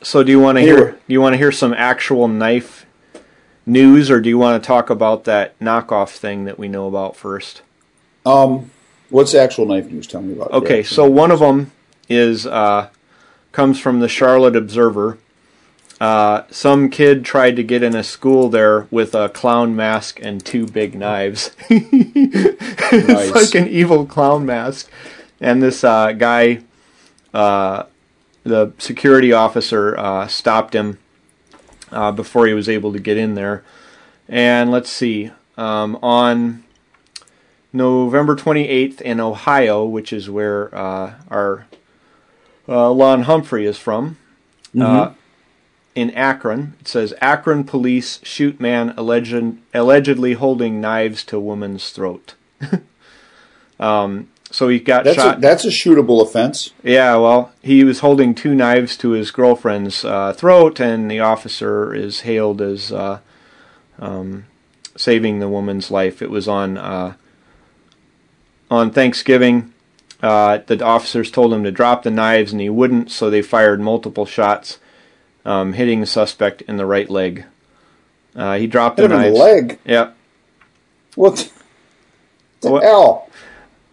[0.00, 0.76] So do you want to Anyway.
[0.76, 0.90] hear?
[0.92, 2.86] Do you want to hear some actual knife
[3.66, 7.16] news, or do you want to talk about that knockoff thing that we know about
[7.16, 7.62] first?
[8.26, 8.70] Um,
[9.08, 10.06] what's the actual knife news?
[10.06, 10.52] Tell me about.
[10.52, 11.72] Okay, so one of them
[12.08, 12.88] is uh,
[13.52, 15.18] comes from the Charlotte Observer.
[16.00, 20.44] Uh, some kid tried to get in a school there with a clown mask and
[20.44, 21.54] two big knives.
[21.68, 24.90] it's like an evil clown mask,
[25.40, 26.62] and this uh, guy,
[27.34, 27.84] uh,
[28.44, 30.98] the security officer, uh, stopped him
[31.92, 33.62] uh, before he was able to get in there.
[34.26, 36.64] And let's see, um, on
[37.72, 41.66] November 28th in Ohio, which is where uh, our
[42.68, 44.16] uh, Lon Humphrey is from.
[44.78, 45.12] Uh,
[45.94, 52.34] in Akron, it says Akron police shoot man alleged, allegedly holding knives to woman's throat.
[53.80, 55.38] um, so he got that's shot.
[55.38, 56.72] a, that's a shootable offense.
[56.82, 61.92] Yeah, well, he was holding two knives to his girlfriend's uh, throat, and the officer
[61.94, 63.20] is hailed as uh,
[63.98, 64.46] um,
[64.96, 66.22] saving the woman's life.
[66.22, 67.14] It was on uh,
[68.70, 69.72] on Thanksgiving.
[70.22, 73.80] Uh, the officers told him to drop the knives, and he wouldn't, so they fired
[73.80, 74.78] multiple shots,
[75.46, 77.44] um, hitting the suspect in the right leg.
[78.36, 79.38] Uh, he dropped the Hit him in knives.
[79.38, 79.78] the leg.
[79.86, 80.16] Yep.
[81.16, 81.50] What
[82.60, 83.28] the What- hell?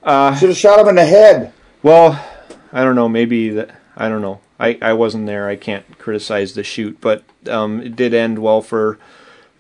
[0.04, 1.52] Uh, Should have shot him in the head.
[1.82, 2.24] Well,
[2.72, 3.10] I don't know.
[3.10, 4.40] Maybe that I don't know.
[4.60, 5.48] I, I wasn't there.
[5.50, 9.00] I can't criticize the shoot, but um, it did end well for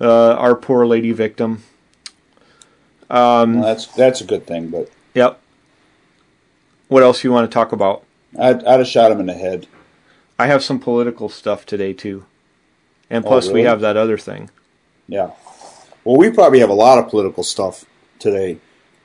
[0.02, 1.64] uh, our poor lady victim.
[3.10, 5.40] Um, Well, that's that's a good thing, but Yep.
[6.88, 8.04] What else you want to talk about?
[8.40, 9.68] I'd, I'd have shot him in the head.
[10.40, 12.26] I have some political stuff today too,
[13.10, 14.50] and Oh, plus we have that other thing.
[15.08, 15.32] Yeah.
[16.04, 17.86] Well, we probably have a lot of political stuff
[18.20, 18.60] today.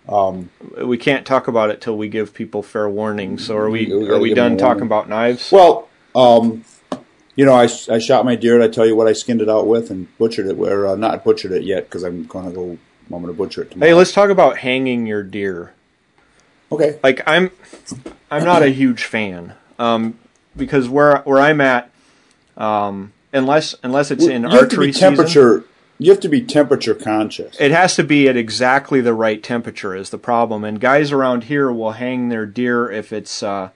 [0.09, 0.51] Um,
[0.85, 3.39] We can't talk about it till we give people fair warning.
[3.39, 3.87] So are we?
[3.87, 5.51] We Are we done talking about knives?
[5.51, 6.65] well, um,
[7.35, 8.55] you know, I, I shot my deer.
[8.57, 10.57] and I tell you what I skinned it out with and butchered it?
[10.59, 12.63] Where uh, not butchered it yet because I'm going to go.
[13.05, 13.91] I'm going to butcher it tomorrow.
[13.91, 15.73] hey, let's talk about hanging your deer.
[16.73, 16.99] Okay.
[17.03, 17.51] like I'm
[18.31, 20.19] I'm not a huge fan um,
[20.57, 21.91] because where where I'm at
[22.57, 25.65] um, unless unless it's in you have to archery be season temperature.
[25.99, 27.57] You have to be temperature conscious.
[27.61, 31.45] it has to be at exactly the right temperature is the problem and guys around
[31.45, 33.71] here will hang their deer if it's uh,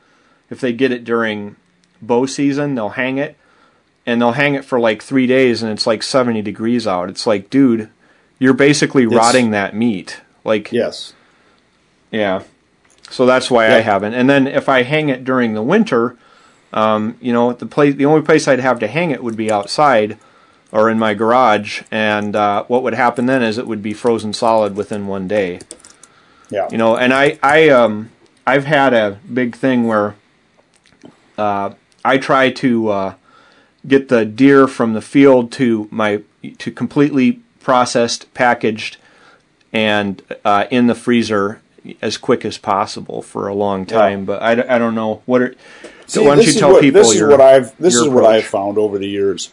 [0.51, 1.55] if they get it during
[2.03, 3.37] bow season they'll hang it
[4.07, 7.27] and they'll hang it for like three days and it's like 70 degrees out it's
[7.29, 7.91] like dude
[8.41, 11.13] you're basically rotting that meat like yes.
[12.11, 12.43] Yeah.
[13.17, 14.13] So that's why I haven't.
[14.13, 16.19] And then if I hang it during the winter,
[16.75, 19.51] um, you know, the place, the only place I'd have to hang it would be
[19.51, 20.19] outside
[20.71, 21.81] or in my garage.
[21.91, 25.61] And uh, what would happen then is it would be frozen solid within one day.
[26.51, 26.69] Yeah.
[26.71, 28.11] You know, and I, I, um,
[28.47, 30.15] I've had a big thing where
[31.39, 31.71] uh,
[32.05, 33.15] I try to uh,
[33.89, 36.21] get the deer from the field to my
[36.59, 38.99] to completely processed, packaged,
[39.73, 41.63] and uh, in the freezer
[42.03, 44.25] as quick as possible for a long time.
[44.25, 45.55] But I, I don't know what are.
[46.07, 47.95] So why don't this you is tell what, people this your is what I've this
[47.95, 48.25] is what.
[48.25, 49.53] I've found over the years,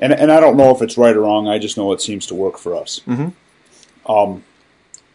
[0.00, 1.48] and and I don't know if it's right or wrong.
[1.48, 3.00] I just know it seems to work for us.
[3.06, 4.10] Mm-hmm.
[4.10, 4.44] Um,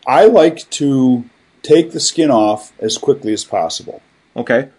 [0.07, 1.25] I like to
[1.61, 4.01] take the skin off as quickly as possible
[4.35, 4.69] okay?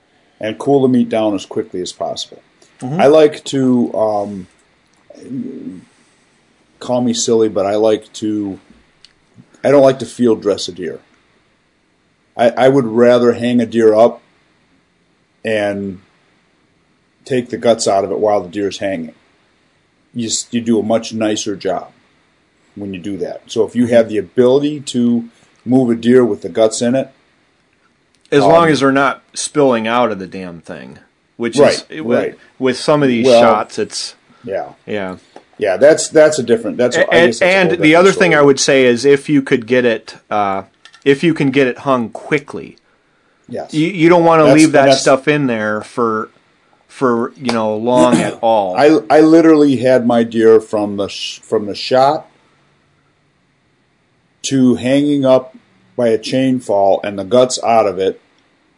[0.40, 2.42] and cool the meat down as quickly as possible.
[2.80, 3.00] Mm-hmm.
[3.00, 4.46] I like to um,
[6.78, 8.58] call me silly, but I like to.
[9.62, 11.00] I don't like to field dress a deer.
[12.36, 14.22] I, I would rather hang a deer up
[15.44, 16.00] and
[17.24, 19.14] take the guts out of it while the deer is hanging.
[20.14, 21.92] You you do a much nicer job
[22.74, 23.42] when you do that.
[23.50, 25.28] So if you have the ability to
[25.64, 27.08] move a deer with the guts in it,
[28.32, 30.98] As long Um, as they're not spilling out of the damn thing,
[31.36, 32.38] which Right, is with, right.
[32.60, 34.14] with some of these Well- shots, it's
[34.44, 35.16] yeah, yeah.
[35.58, 36.76] yeah, that's that's a different.
[36.76, 39.84] That's and that's and the other thing I would say is if you could get
[39.84, 40.62] it, uh,
[41.04, 42.76] if you can get it hung quickly,
[43.48, 46.30] yes, you, you don't want to leave that stuff in there for
[46.88, 48.76] for you know long at all.
[48.76, 52.26] I I literally had my deer from the sh- from the shot
[54.42, 55.54] to hanging up
[55.96, 58.20] by a chain fall and the guts out of it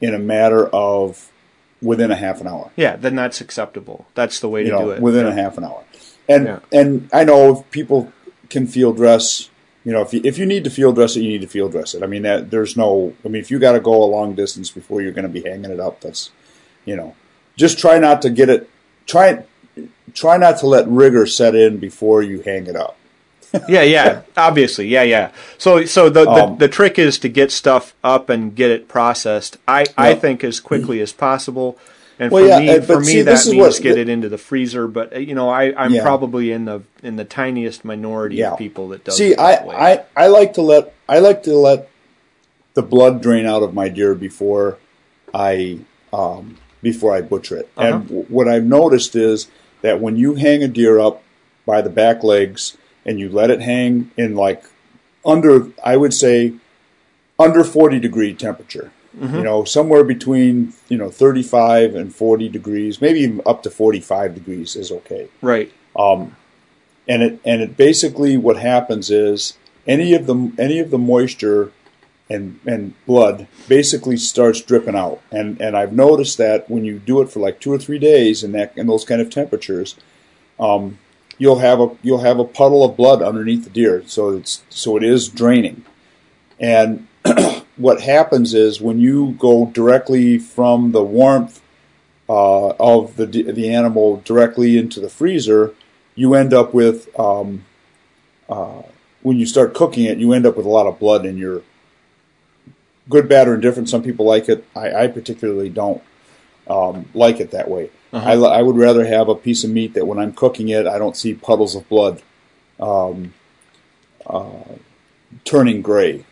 [0.00, 1.30] in a matter of
[1.80, 2.70] within a half an hour.
[2.76, 4.06] yeah, then that's acceptable.
[4.14, 5.02] That's the way You to do it.
[5.02, 5.32] within yeah.
[5.32, 5.82] a half an hour.
[6.28, 6.58] And Yeah.
[6.72, 8.12] and I know people
[8.50, 9.48] can field dress.
[9.84, 11.72] You know, if you, if you need to field dress it, you need to field
[11.72, 12.02] dress it.
[12.02, 13.14] I mean, that there's no.
[13.24, 15.42] I mean, if you got to go a long distance before you're going to be
[15.42, 16.30] hanging it up, that's,
[16.84, 17.16] you know,
[17.56, 18.70] just try not to get it.
[19.06, 19.44] Try
[20.14, 22.96] try not to let rigor set in before you hang it up.
[23.68, 25.30] yeah, yeah, obviously, yeah, yeah.
[25.58, 28.88] So, so the, Um, the the trick is to get stuff up and get it
[28.88, 29.58] processed.
[29.68, 31.76] I I think as quickly as possible.
[32.18, 34.28] And Well, for yeah, me, uh, for me, see, that means what- get it into
[34.28, 34.86] the freezer.
[34.86, 36.02] But uh, you know, I I'm Yeah.
[36.02, 38.52] probably in the in the tiniest minority Yeah.
[38.52, 39.16] of people that does.
[39.16, 39.54] See, it I.
[39.54, 41.88] I I like to let I like to let
[42.74, 44.78] the blood drain out of my deer before
[45.34, 45.78] I
[46.12, 47.68] um, before I butcher it.
[47.76, 47.86] Uh-huh.
[47.96, 49.48] And w- what I've noticed is
[49.82, 51.22] that when you hang a deer up
[51.66, 54.62] by the back legs and you let it hang in like
[55.24, 56.54] under, I would say,
[57.38, 58.90] under 40 degree temperature.
[59.18, 59.36] Mm-hmm.
[59.36, 64.34] You know, somewhere between you know 35 and 40 degrees, maybe even up to 45
[64.34, 65.72] degrees is okay right.
[67.08, 71.72] and it and it basically what happens is any of the any of the moisture
[72.28, 77.20] and and blood basically starts dripping out and and I've noticed that when you do
[77.20, 79.96] it for like two or three days in that in those kind of temperatures
[80.58, 80.98] um,
[81.38, 84.96] you'll have a you'll have a puddle of blood underneath the deer so it's so
[84.96, 85.84] it is draining
[86.58, 87.06] and
[87.82, 91.60] what happens is when you go directly from the warmth
[92.28, 95.74] uh, of the the animal directly into the freezer,
[96.14, 97.64] you end up with um,
[98.48, 98.82] uh,
[99.22, 101.62] when you start cooking it, you end up with a lot of blood in your
[103.08, 103.88] good, bad, or indifferent.
[103.88, 104.64] Some people like it.
[104.76, 106.02] I, I particularly don't
[106.68, 107.90] um, like it that way.
[108.12, 110.98] I, I would rather have a piece of meat that when I'm cooking it, I
[110.98, 112.22] don't see puddles of blood
[112.78, 113.34] um,
[114.26, 114.76] uh,
[115.44, 116.24] turning gray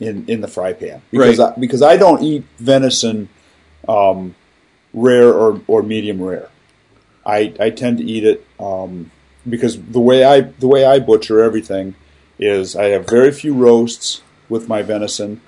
[0.00, 1.52] in, in the fry pan because Right.
[1.56, 3.28] I, because I don't eat venison
[3.88, 4.34] um,
[4.92, 6.48] rare or, or medium rare.
[7.24, 9.10] I, I tend to eat it um,
[9.48, 11.94] because the way I the way I butcher everything
[12.38, 15.40] is I have very few roasts with my venison.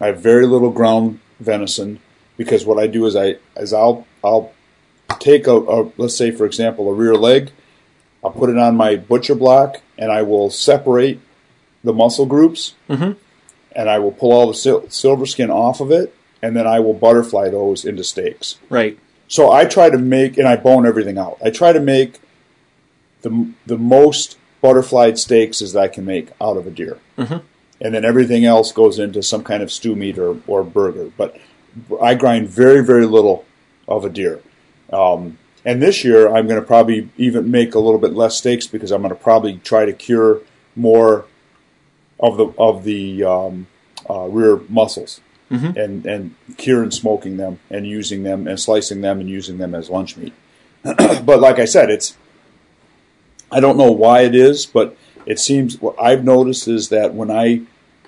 [0.00, 2.00] I have very little ground venison
[2.36, 4.52] because what I do is I is I'll I'll
[5.18, 7.50] take a, a let's say for example a rear leg,
[8.24, 11.20] I'll put it on my butcher block and I will separate
[11.84, 12.74] the muscle groups
[13.72, 16.80] and I will pull all the sil- silver skin off of it and then I
[16.80, 18.58] will butterfly those into steaks.
[18.68, 18.98] Right.
[19.26, 21.38] So I try to make, and I bone everything out.
[21.44, 22.18] I try to make
[23.22, 27.38] the the most butterflied steaks as I can make out of a deer, mm-hmm.
[27.80, 31.10] and then everything else goes into some kind of stew meat or, or burger.
[31.16, 31.36] But
[32.00, 33.44] I grind very very little
[33.86, 34.40] of a deer.
[34.92, 38.66] Um, and this year I'm going to probably even make a little bit less steaks
[38.66, 40.40] because I'm going to probably try to cure
[40.74, 41.26] more
[42.20, 43.66] of the of the um,
[44.08, 49.28] uh, rear muscles and and and smoking them and using them and slicing them and
[49.28, 50.32] using them as lunch meat.
[50.82, 52.16] but like I said, it's
[53.50, 54.96] I don't know why it is, but
[55.26, 57.62] it seems what I've noticed is that when I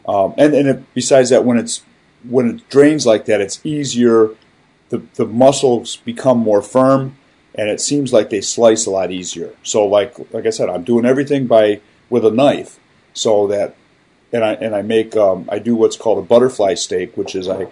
[0.06, 1.82] um, and and it, besides that, when it's
[2.28, 4.30] when it drains like that, it's easier.
[4.90, 7.16] The the muscles become more firm,
[7.54, 9.54] and it seems like they slice a lot easier.
[9.62, 11.80] So like like I said, I'm doing everything by
[12.11, 12.78] with a knife,
[13.14, 13.76] so that
[14.33, 17.49] and I and I make um, I do what's called a butterfly steak, which is
[17.49, 17.66] I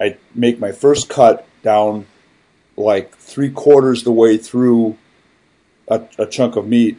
[0.00, 2.06] I make my first cut down
[2.76, 4.96] like three quarters the way through
[5.88, 6.98] a, a chunk of meat,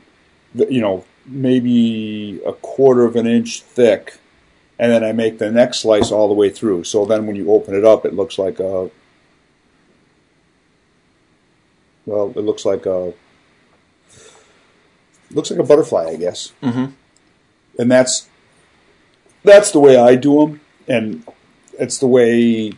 [0.53, 4.19] you know, maybe a quarter of an inch thick,
[4.77, 6.83] and then I make the next slice all the way through.
[6.83, 8.89] So then when you open it up, it looks like a
[12.05, 13.13] well, it looks like a
[15.31, 16.53] looks like a butterfly, I guess.
[16.61, 16.91] Mm-hmm.
[17.79, 18.27] And that's
[19.43, 21.23] that's the way I do them, and
[21.79, 22.73] it's the way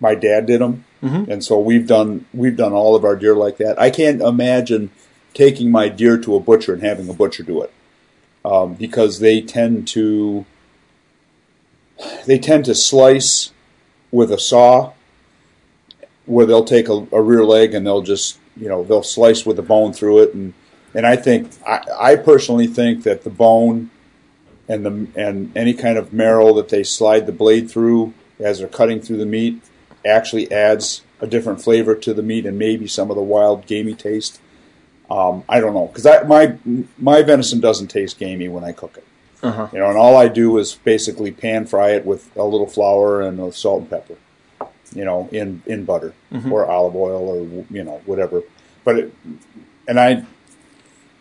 [0.00, 0.84] my dad did them.
[1.30, 3.80] And so we've done we've done all of our deer like that.
[3.80, 4.90] I can't imagine
[5.34, 7.72] taking my deer to a butcher and having a butcher do it
[8.44, 10.44] um, because they tend to
[12.26, 13.52] they tend to slice
[14.10, 14.92] with a saw
[16.26, 19.56] where they'll take a, a rear leg and they'll just you know they'll slice with
[19.56, 20.54] the bone through it, and
[20.94, 23.90] and I think I, I personally think that the bone
[24.68, 28.68] and the and any kind of marrow that they slide the blade through as they're
[28.68, 29.62] cutting through the meat
[30.04, 33.94] actually adds a different flavor to the meat and maybe some of the wild gamey
[33.94, 34.40] taste.
[35.10, 36.58] Um, I don't know because my
[36.98, 39.06] my venison doesn't taste gamey when I cook it.
[39.42, 39.68] Uh-huh.
[39.72, 43.20] You know, and all I do is basically pan fry it with a little flour
[43.20, 44.16] and salt and pepper.
[44.94, 46.14] You know, in in butter
[46.50, 48.42] or olive oil or you know whatever.
[48.84, 49.14] But it,
[49.88, 50.24] and I,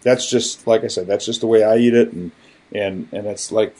[0.04, 2.32] that's just like I said, that's just the way I eat it, and
[2.74, 3.76] and and it's like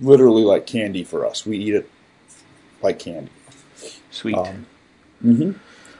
[0.00, 1.46] literally like candy for us.
[1.46, 1.90] We eat it
[2.82, 3.30] like candy.
[4.10, 4.36] Sweet.
[4.36, 4.66] Um,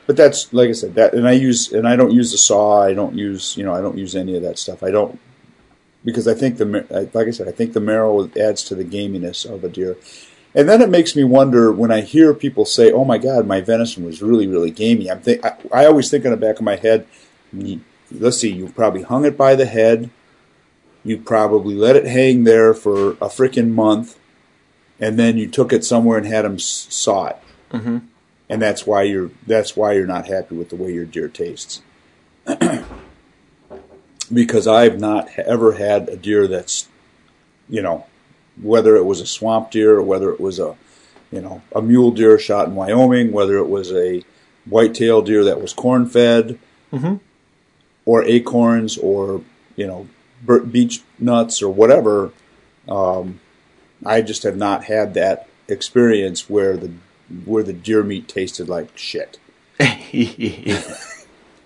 [0.07, 2.83] But that's like I said that, and I use and I don't use the saw.
[2.83, 4.83] I don't use you know I don't use any of that stuff.
[4.83, 5.19] I don't
[6.05, 6.67] because I think the
[7.15, 9.97] like I said I think the marrow adds to the gaminess of a deer,
[10.55, 13.63] and then it makes me wonder when I hear people say, "Oh my God, my
[13.63, 16.63] venison was really really gamey." I'm think I, I always think in the back of
[16.63, 17.07] my head,
[18.11, 20.11] let's see, you probably hung it by the head,
[21.05, 24.19] you probably let it hang there for a freaking month,
[24.99, 27.37] and then you took it somewhere and had them saw it.
[27.71, 27.99] Mm-hmm.
[28.49, 31.83] And that's why you're that's why you're not happy with the way your deer tastes.
[34.33, 36.89] because I've not ever had a deer that's,
[37.69, 38.07] you know,
[38.61, 40.77] whether it was a swamp deer or whether it was a,
[41.31, 44.23] you know, a mule deer shot in Wyoming, whether it was a
[44.67, 46.59] whitetail deer that was corn fed,
[46.93, 47.17] mm-hmm.
[48.05, 49.43] or acorns, or
[49.77, 50.09] you know,
[50.71, 52.33] beech nuts or whatever.
[52.89, 53.41] Um,
[54.05, 56.93] I just have not had that experience where the
[57.45, 59.39] where the deer meat tasted like shit.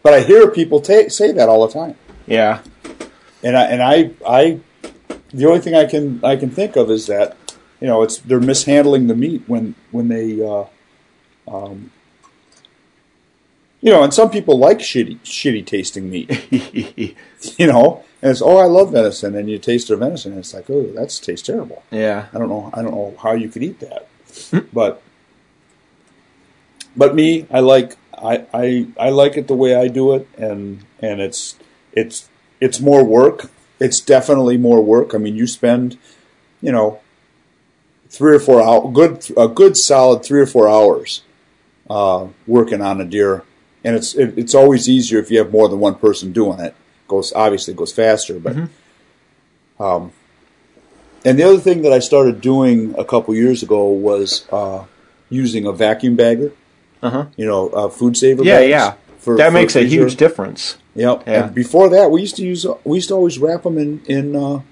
[0.03, 2.63] But I hear people ta- say that all the time, yeah.
[3.43, 4.61] and I and I I
[5.31, 7.37] the only thing I can I can think of is that
[7.81, 10.65] you know it's they're mishandling the meat when when they uh,
[11.47, 11.91] um,
[13.81, 16.31] you know and some people like shitty shitty tasting meat
[17.59, 20.55] you know and it's oh I love venison and you taste their venison and it's
[20.55, 22.27] like oh that tastes terrible yeah.
[22.33, 22.71] I don't know.
[22.73, 24.09] I don't know how you could eat that,
[24.73, 25.03] but
[26.97, 30.85] but me, I like I, I I like it the way I do it, and
[31.01, 31.57] and it's
[31.93, 32.29] it's
[32.61, 33.51] it's more work.
[33.79, 35.15] It's definitely more work.
[35.15, 35.97] I mean, you spend,
[36.61, 37.01] you know,
[38.11, 41.23] three or four hours, good a good solid three or four hours
[41.89, 43.45] uh, working on a deer,
[43.85, 46.75] and it's it, it's always easier if you have more than one person doing it.
[47.09, 48.57] Goes obviously it goes faster, but
[49.81, 50.13] um,
[51.25, 54.85] and the other thing that I started doing a couple years ago was uh,
[55.31, 56.53] using a vacuum bagger.
[57.03, 57.27] Uh-huh.
[57.37, 58.45] You know, uh, food saver.
[58.45, 58.95] Yeah, yeah.
[59.19, 60.79] for- that for makes a huge difference.
[60.95, 61.25] Yep.
[61.27, 61.45] Yeah.
[61.45, 64.37] And before that, we used to use we used to always wrap them in in
[64.37, 64.63] uh,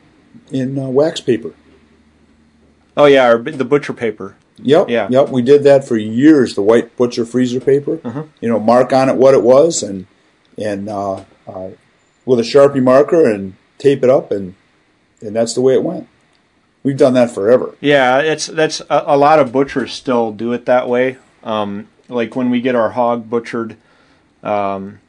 [0.51, 1.55] in uh, wax paper.
[2.97, 4.37] Oh yeah, or the butcher paper.
[4.59, 4.89] Yep.
[4.89, 5.09] Yeah.
[5.11, 5.29] Yep.
[5.29, 6.55] We did that for years.
[6.55, 8.01] The white butcher freezer paper.
[8.03, 8.25] Uh-huh.
[8.41, 10.07] You know, mark on it what it was, and
[10.59, 11.71] and uh, uh,
[12.27, 14.55] with a sharpie marker and tape it up, and
[15.23, 16.07] and that's the way it went.
[16.83, 17.75] We've done that forever.
[17.81, 21.17] Yeah, it's that's a, a lot of butchers still do it that way.
[21.43, 23.77] Um, like when we get our hog butchered,
[24.43, 25.01] um,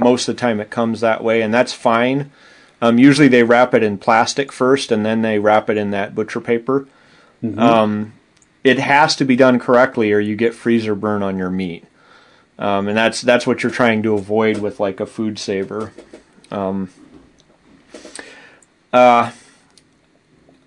[0.00, 2.32] most of the time it comes that way, and that's fine.
[2.80, 6.14] Um, usually they wrap it in plastic first, and then they wrap it in that
[6.14, 6.88] butcher paper.
[7.58, 8.12] Um,
[8.64, 11.84] it has to be done correctly, or you get freezer burn on your meat,
[12.62, 15.92] um, and that's that's what you're trying to avoid with like a food saver.
[16.52, 16.90] Um,
[18.92, 19.32] uh,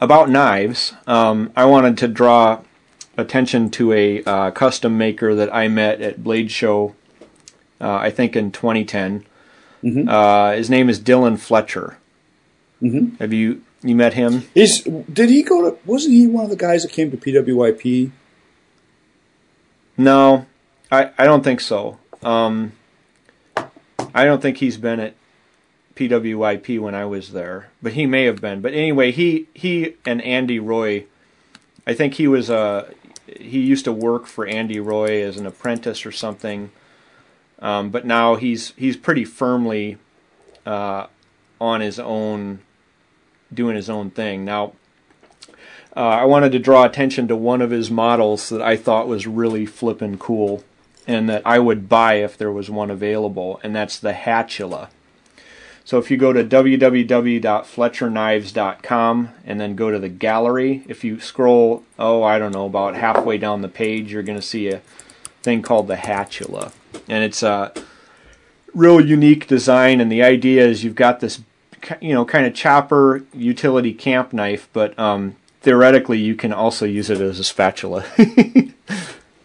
[0.02, 2.60] about knives, um, I wanted to draw
[3.16, 6.96] attention to a uh, custom maker that I met at Blade Show,
[7.80, 9.26] uh, I think in 2010.
[10.10, 11.98] Uh, his name is Dylan Fletcher.
[12.82, 13.16] Mm-hmm.
[13.18, 14.44] Have you you met him?
[14.54, 15.78] He's did he go to?
[15.86, 18.12] Wasn't he one of the guys that came to PWIP?
[19.98, 20.46] No,
[20.92, 22.00] I, I don't think so.
[22.24, 22.74] Um,
[24.14, 25.16] I don't think he's been at
[25.96, 28.62] PWIP when I was there, but he may have been.
[28.62, 31.06] But anyway, he he and Andy Roy,
[31.88, 32.94] I think he was a
[33.28, 36.72] he used to work for Andy Roy as an apprentice or something.
[37.60, 39.98] Um, but now he's he's pretty firmly
[40.66, 41.08] uh,
[41.60, 42.60] on his own,
[43.54, 44.74] doing his own thing now.
[45.96, 49.28] Uh, I wanted to draw attention to one of his models that I thought was
[49.28, 50.62] really flippin' cool,
[51.08, 54.90] and that I would buy if there was one available, and that's the Hatchula.
[55.86, 61.84] So if you go to www.fletcherknives.com and then go to the gallery, if you scroll,
[62.00, 64.82] oh, I don't know, about halfway down the page, you're going to see a
[65.44, 66.72] thing called the Hatchula.
[67.08, 67.72] And it's a
[68.74, 71.42] real unique design, and the idea is you've got this,
[72.02, 77.12] you know, kind of chopper utility camp knife, but um, theoretically you can also use
[77.12, 78.04] it as a spatula.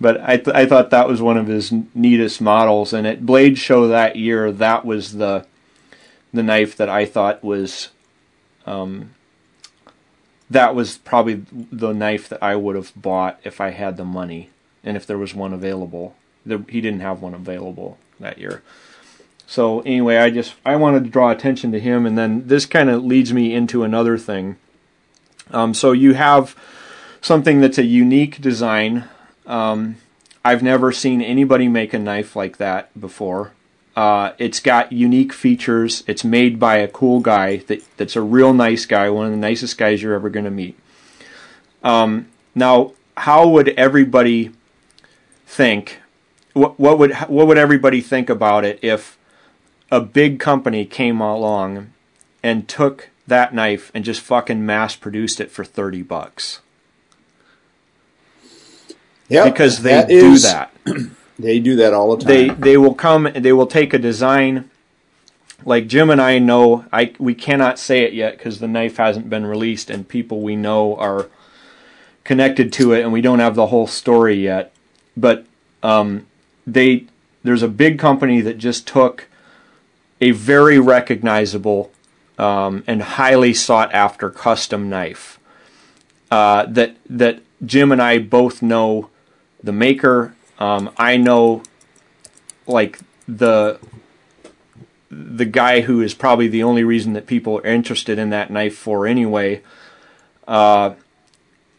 [0.01, 3.59] but I th- I thought that was one of his neatest models, and at Blade
[3.59, 5.47] Show that year, that was the
[6.32, 7.89] the knife that I thought was,
[8.64, 9.14] um,
[10.48, 14.51] that was probably the knife that I would have bought if I had the money
[14.85, 16.14] and if there was one available.
[16.47, 18.62] There, he didn't have one available that year.
[19.47, 22.89] So anyway, I just I wanted to draw attention to him, and then this kind
[22.89, 24.56] of leads me into another thing.
[25.51, 26.55] Um, so you have
[27.20, 29.05] something that's a unique design.
[29.51, 29.97] Um,
[30.44, 33.52] I've never seen anybody make a knife like that before.
[33.97, 36.05] Uh, it's got unique features.
[36.06, 39.36] It's made by a cool guy that, that's a real nice guy, one of the
[39.36, 40.78] nicest guys you're ever going to meet.
[41.82, 44.52] Um, now, how would everybody
[45.47, 45.98] think?
[46.52, 49.18] What, what would what would everybody think about it if
[49.90, 51.93] a big company came along
[52.43, 56.60] and took that knife and just fucking mass produced it for 30 bucks?
[59.31, 60.70] Yeah, Because they that do is- that.
[61.39, 62.28] They do that all the time.
[62.28, 64.69] they they will come they will take a design
[65.65, 69.31] like Jim and I know I we cannot say it yet because the knife hasn't
[69.31, 71.31] been released and people we know are
[72.24, 74.70] connected to it and we don't have the whole story yet
[75.16, 75.47] but
[75.82, 76.27] um,
[76.66, 77.07] they
[77.43, 79.27] there's a big company that just took
[80.20, 81.90] a very recognizable
[82.39, 85.40] um, and highly sought after custom knife
[86.31, 89.09] uh, that that Jim and I both know
[89.62, 90.35] the maker.
[90.59, 91.62] Um, I know
[92.66, 93.78] like the
[95.11, 98.77] the guy who is probably the only reason that people are interested in that knife
[98.77, 99.61] for anyway.
[100.47, 100.95] Uh,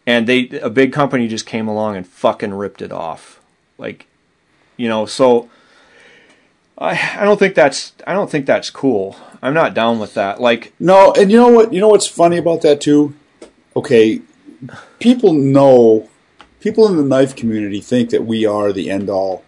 [0.06, 3.40] and they a big company just came along and fucking ripped it off,
[3.78, 4.08] like
[4.78, 5.06] you know.
[5.06, 5.50] So
[6.78, 9.16] I I don't think that's I don't think that's cool.
[9.42, 10.42] I'm not down with that.
[10.42, 11.74] Like No, and you know what?
[11.74, 13.14] You know what's funny about that too?
[13.76, 14.22] Okay,
[15.00, 16.10] people know,
[16.62, 19.44] people in the knife community think that we are the end all,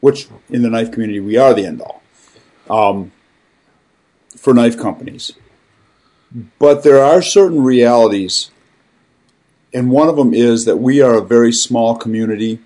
[0.00, 2.02] which in the knife community we are the end all,
[2.68, 3.12] um,
[4.36, 5.32] for knife companies.
[6.58, 8.50] But there are certain realities,
[9.72, 12.58] and one of them is that we are a very small community,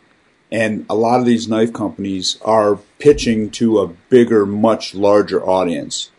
[0.50, 6.10] and a lot of these knife companies are pitching to a bigger, much larger audience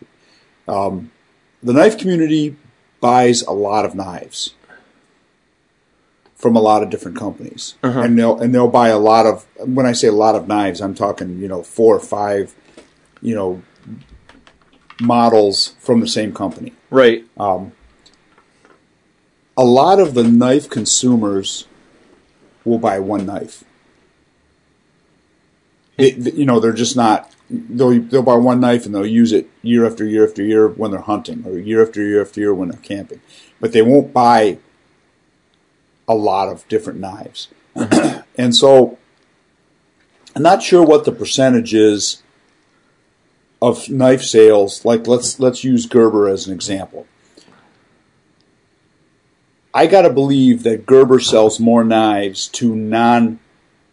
[1.63, 2.55] the knife community
[2.99, 4.53] buys a lot of knives
[6.41, 8.01] from a lot of different companies, uh-huh.
[8.01, 9.45] and they'll and they'll buy a lot of.
[9.59, 12.55] When I say a lot of knives, I'm talking you know four or five,
[13.21, 13.61] you know,
[14.99, 16.73] models from the same company.
[16.89, 17.73] right, um,
[19.55, 21.67] A lot of the knife consumers
[22.65, 23.63] will buy one knife.
[25.99, 27.31] It, you know, they're just not.
[27.51, 30.89] They'll they'll buy one knife and they'll use it year after year after year when
[30.89, 33.21] they're hunting, or year after year after year when they're camping.
[33.59, 34.57] But they won't buy
[36.07, 37.47] a lot of different knives,
[38.37, 38.97] and so
[40.35, 42.23] I'm not sure what the percentage is
[43.61, 44.85] of knife sales.
[44.85, 47.07] Like let's let's use Gerber as an example.
[49.73, 53.39] I got to believe that Gerber sells more knives to non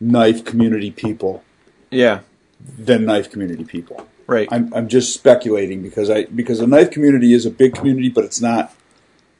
[0.01, 1.45] knife community people
[1.91, 2.21] yeah,
[2.61, 4.07] than knife community people.
[4.27, 4.49] right.
[4.51, 8.25] I'm, I'm just speculating because I because the knife community is a big community, but
[8.25, 8.75] it's not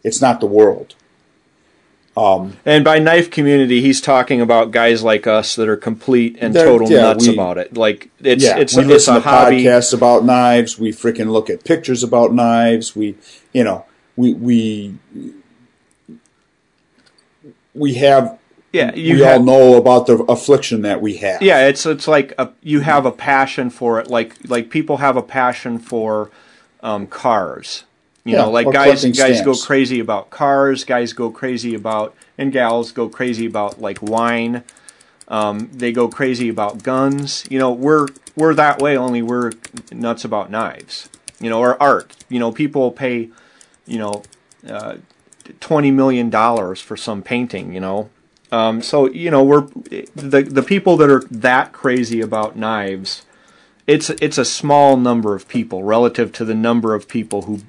[0.05, 0.95] it's not the world.
[2.17, 6.91] And by knife community, he's talking about guys like us that are complete and total
[6.91, 7.77] yeah, nuts we- about it.
[7.77, 9.63] Like it's yeah, it's we it's listen a to hobby.
[9.63, 10.79] podcasts about knives.
[10.79, 12.97] We freaking look at pictures about knives.
[12.97, 13.15] We
[13.53, 13.85] you know
[14.17, 14.95] we we
[17.75, 18.39] we have
[18.73, 21.41] Yeah, you we have, all know about the affliction that we have.
[21.43, 24.09] Yeah, it's it's like a, you have a passion for it.
[24.09, 26.31] Like like people have a passion for
[26.83, 27.85] um, cars.
[28.29, 30.85] You Yeah, know, like guys guys go crazy about cars.
[30.85, 34.65] Guys go crazy about and gals go crazy about like wine.
[35.29, 37.47] Um, they go crazy about guns.
[37.49, 38.99] You know, we're we're that way.
[38.99, 39.53] Only we're
[39.91, 41.09] nuts about knives.
[41.41, 42.15] You know, or art.
[42.29, 43.31] You know, people pay.
[43.87, 44.23] You know,
[44.69, 44.97] uh,
[45.61, 47.73] twenty million dollars for some painting.
[47.73, 48.11] You know,
[48.53, 49.63] um, so you know we're
[50.15, 53.23] the the people that are that crazy about knives.
[53.87, 57.61] It's it's a small number of people relative to the number of people who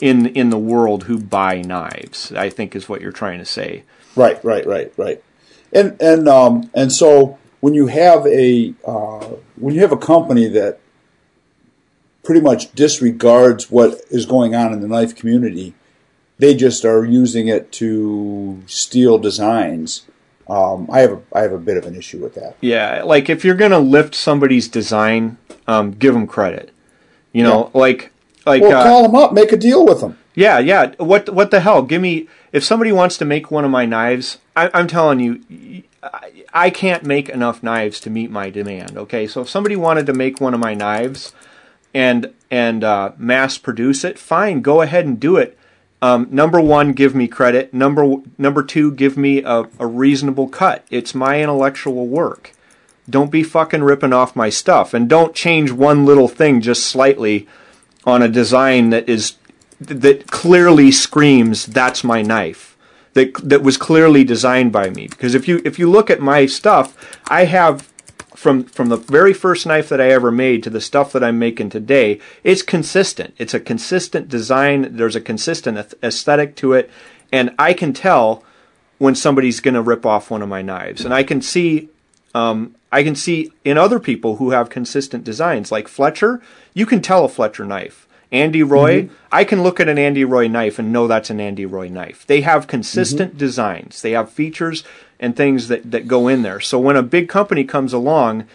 [0.00, 2.32] in in the world who buy knives.
[2.32, 3.84] I think is what you're trying to say.
[4.16, 5.22] Right, right, right, right.
[5.72, 9.26] And and um and so when you have a uh,
[9.56, 10.78] when you have a company that
[12.22, 15.74] pretty much disregards what is going on in the knife community,
[16.38, 20.02] they just are using it to steal designs.
[20.48, 22.56] Um, I have a, I have a bit of an issue with that.
[22.60, 26.72] Yeah, like if you're gonna lift somebody's design, um, give them credit.
[27.32, 28.12] You know, like
[28.48, 30.18] like Well, uh, call them up, make a deal with them.
[30.34, 30.94] Yeah, yeah.
[30.98, 31.82] What what the hell?
[31.82, 34.38] Give me if somebody wants to make one of my knives.
[34.56, 38.96] I, I'm telling you, I, I can't make enough knives to meet my demand.
[38.96, 41.32] Okay, so if somebody wanted to make one of my knives
[41.92, 45.58] and and uh, mass produce it, fine, go ahead and do it.
[46.00, 47.74] Um, number one, give me credit.
[47.74, 50.84] Number number two, give me a, a reasonable cut.
[50.90, 52.52] It's my intellectual work.
[53.10, 57.48] Don't be fucking ripping off my stuff, and don't change one little thing just slightly
[58.08, 59.34] on a design that is
[59.78, 62.76] that clearly screams that's my knife.
[63.12, 65.08] That that was clearly designed by me.
[65.08, 67.82] Because if you if you look at my stuff, I have
[68.34, 71.38] from from the very first knife that I ever made to the stuff that I'm
[71.38, 73.34] making today, it's consistent.
[73.36, 74.96] It's a consistent design.
[74.96, 76.90] There's a consistent aesthetic to it,
[77.30, 78.42] and I can tell
[78.96, 81.90] when somebody's going to rip off one of my knives, and I can see.
[82.34, 86.40] Um, I can see in other people who have consistent designs, like Fletcher.
[86.74, 88.06] You can tell a Fletcher knife.
[88.30, 91.64] Andy Roy, I can look at an Andy Roy knife and know that's an Andy
[91.64, 92.26] Roy knife.
[92.26, 94.02] They have consistent designs.
[94.02, 94.84] They have features
[95.18, 96.60] and things that, that go in there.
[96.60, 98.46] So when a big company comes along,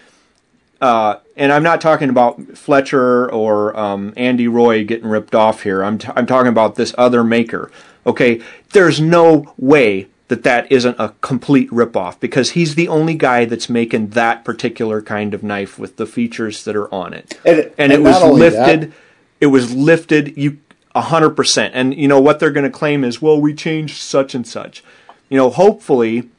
[0.80, 5.84] uh, and I'm not talking about Fletcher or um, Andy Roy getting ripped off here.
[5.84, 7.72] I'm, t- I'm talking about this other maker.
[8.06, 8.42] Okay,
[8.74, 13.70] there's no way that that isn't a complete ripoff because he's the only guy that's
[13.70, 17.40] making that particular kind of knife with the features that are on it.
[17.46, 18.82] And- it and was lifted.
[18.82, 18.98] that-
[19.42, 20.38] it was lifted.
[20.38, 20.58] You
[20.96, 21.74] a hundred percent.
[21.76, 24.84] And you know what they're going to claim is, well, we changed such and such.
[25.28, 26.30] You know, hopefully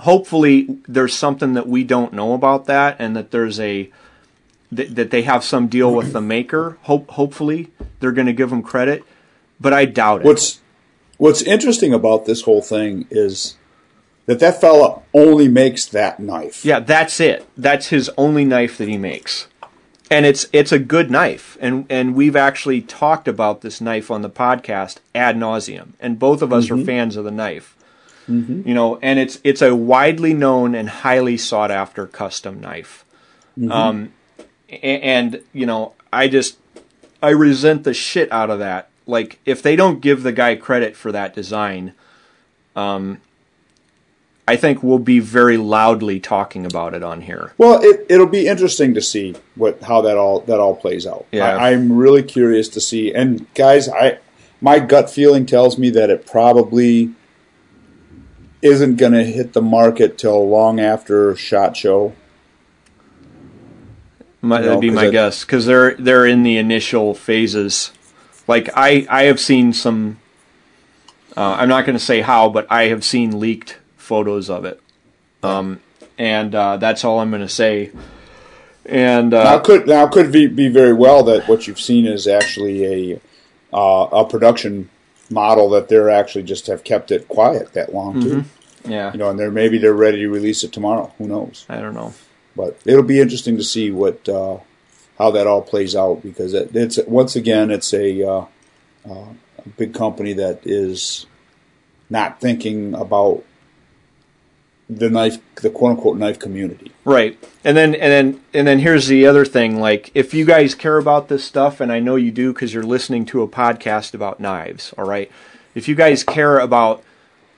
[0.00, 3.90] hopefully there's something that we don't know about that and that there's a
[4.70, 7.68] that, that they have some deal with the maker hope hopefully
[7.98, 9.02] they're going to give them credit
[9.60, 10.60] but i doubt it What's
[11.18, 13.56] What's interesting about this whole thing is
[14.26, 16.64] that that fella only makes that knife.
[16.64, 17.46] yeah that's it.
[17.56, 19.46] That's his only knife that he makes.
[20.10, 21.58] And it's it's a good knife.
[21.60, 25.90] And and we've actually talked about this knife on the podcast ad nauseum.
[26.00, 26.86] And both of us are mm-hmm.
[26.86, 27.76] fans of the knife.
[28.28, 28.66] Mm-hmm.
[28.66, 33.04] You know and it's it's a widely known and highly sought after custom knife.
[33.58, 33.72] Mm-hmm.
[33.72, 34.12] Um
[34.68, 36.58] a- and you know i just
[37.22, 40.94] i resent the shit out of that like if they don't give the guy credit
[40.94, 41.92] for that design
[42.76, 43.20] um
[44.46, 48.46] i think we'll be very loudly talking about it on here Well, it, it'll be
[48.46, 51.26] interesting to see what how that all that all plays out.
[51.32, 51.56] Yeah.
[51.56, 53.12] I, I'm really curious to see.
[53.12, 54.18] And guys, I
[54.60, 57.10] my gut feeling tells me that it probably
[58.62, 62.12] isn't going to hit the market till long after Shot Show.
[64.40, 67.92] My, that'd be my it- guess because they're they're in the initial phases.
[68.48, 70.18] Like I I have seen some.
[71.36, 74.80] Uh, I'm not going to say how, but I have seen leaked photos of it,
[75.44, 75.80] um,
[76.18, 77.92] and uh, that's all I'm going to say.
[78.86, 82.06] And Now, uh, it could now could be, be very well that what you've seen
[82.06, 83.20] is actually a
[83.72, 84.88] uh, a production
[85.30, 88.44] model that they're actually just have kept it quiet that long too.
[88.86, 91.12] yeah, You know, and they're maybe they're ready to release it tomorrow.
[91.18, 91.66] Who knows?
[91.68, 92.14] I don't know.
[92.56, 94.56] But it'll be interesting to see what uh,
[95.18, 98.44] how that all plays out because it, it's once again it's a, uh,
[99.08, 99.26] uh,
[99.76, 101.26] big company that is
[102.08, 103.44] not thinking about
[104.88, 106.92] the knife, the quote unquote knife community.
[107.04, 107.38] Right.
[107.64, 110.96] And then and then and then here's the other thing like if you guys care
[110.96, 114.40] about this stuff and I know you do cuz you're listening to a podcast about
[114.40, 115.30] knives, all right?
[115.74, 117.02] If you guys care about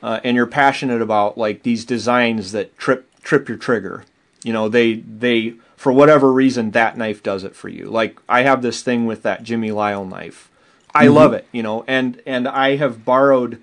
[0.02, 4.04] uh, and you're passionate about like these designs that trip trip your trigger,
[4.42, 7.86] you know, they they for whatever reason that knife does it for you.
[7.86, 10.50] Like I have this thing with that Jimmy Lile knife.
[10.94, 13.62] I love it, you know, and and I have borrowed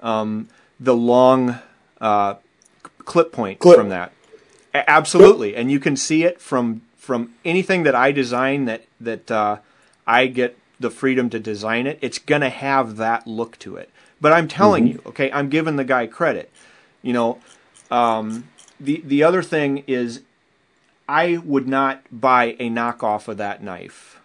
[0.00, 0.48] um,
[0.80, 1.60] the long
[2.00, 2.34] uh,
[3.04, 3.78] clip point Clip.
[3.78, 4.10] from that.
[4.74, 9.30] A- Absolutely, and you can see it from from anything that I design that that
[9.30, 9.58] uh,
[10.04, 11.96] I get the freedom to design it.
[12.02, 13.88] It's gonna have that look to it.
[14.20, 16.50] But I'm telling you, okay, I'm giving the guy credit.
[17.02, 17.38] You know,
[17.88, 18.48] um,
[18.80, 20.22] the the other thing is,
[21.08, 24.20] I would not buy a knockoff of that knife.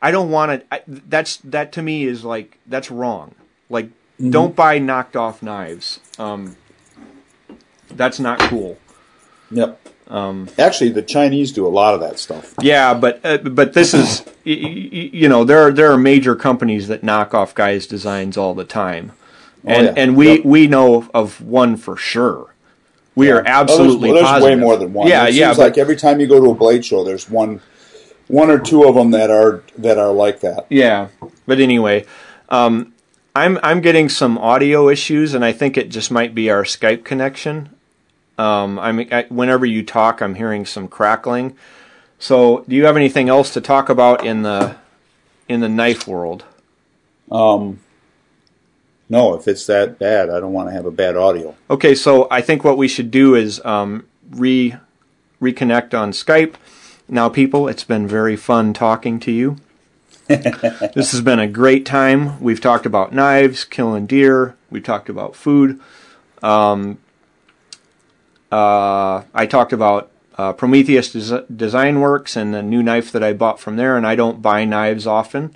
[0.00, 0.82] I don't want to.
[0.88, 3.34] That's that to me is like that's wrong.
[3.70, 3.88] Like,
[4.30, 6.00] don't buy knocked off knives.
[6.18, 6.56] Um,
[7.88, 8.78] that's not cool.
[9.50, 9.78] Yep.
[10.08, 12.54] Um, Actually, the Chinese do a lot of that stuff.
[12.60, 16.34] Yeah, but uh, but this is y- y- you know there are there are major
[16.34, 19.12] companies that knock off guys' designs all the time,
[19.64, 19.94] and yeah.
[19.96, 20.44] and we Yep.
[20.44, 22.51] we know of one for sure.
[23.14, 24.58] We are Oh, absolutely there's, there's positive.
[24.58, 25.06] way more than one.
[25.08, 27.28] Yeah, it yeah, seems but- like every time you go to a blade show, there's
[27.28, 27.60] one,
[28.28, 30.66] one or two of them that are that are like that.
[30.70, 31.08] Yeah,
[31.46, 32.06] but anyway,
[32.48, 32.94] um,
[33.36, 37.04] I'm I'm getting some audio issues, and I think it just might be our Skype
[37.04, 37.68] connection.
[38.38, 41.54] Um, I mean, I, whenever you talk, I'm hearing some crackling.
[42.18, 44.76] So, do you have anything else to talk about in the
[45.48, 46.44] in the knife world?
[47.30, 47.76] No,
[49.12, 51.54] No, if it's that bad, I don't want to have a bad audio.
[51.68, 54.74] Okay, so I think what we should do is um, re
[55.38, 56.54] reconnect on Skype.
[57.08, 59.58] Now, people, it's been very fun talking to you.
[60.28, 62.40] this has been a great time.
[62.40, 64.56] We've talked about knives, killing deer.
[64.70, 65.78] We've talked about food.
[66.42, 66.96] Um,
[68.50, 73.34] uh, I talked about uh, Prometheus Des- Design Werks and the new knife that I
[73.34, 75.54] bought from there, and I don't buy knives often.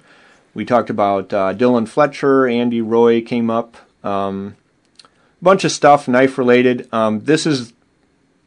[0.56, 4.56] We talked about uh, Dylan Fletcher, Andy Roy came up, um,
[5.04, 6.88] a bunch of stuff knife related.
[6.94, 7.74] Um, this is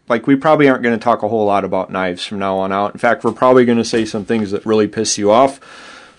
[0.07, 2.71] like we probably aren't going to talk a whole lot about knives from now on
[2.71, 2.93] out.
[2.93, 5.59] In fact, we're probably going to say some things that really piss you off.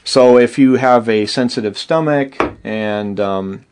[0.05, 3.67] So if you have a sensitive stomach and um,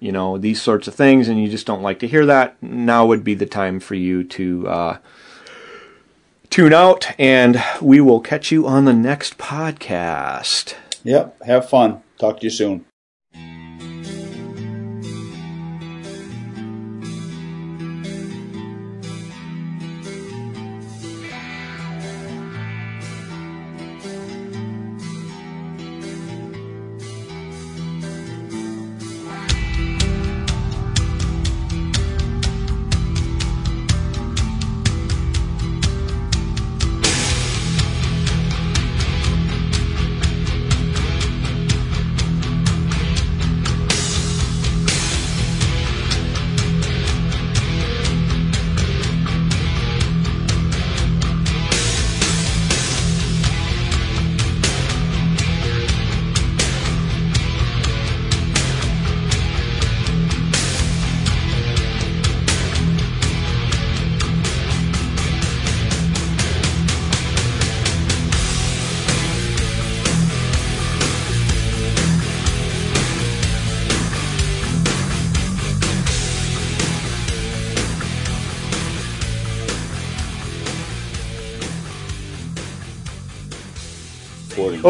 [0.00, 3.06] you know these sorts of things, and you just don't like to hear that, now
[3.06, 4.98] would be the time for you to uh,
[6.50, 7.08] tune out.
[7.20, 10.74] And we will catch you on the next podcast.
[11.04, 11.42] Yep.
[11.42, 12.02] Have fun.
[12.18, 12.86] Talk to you soon.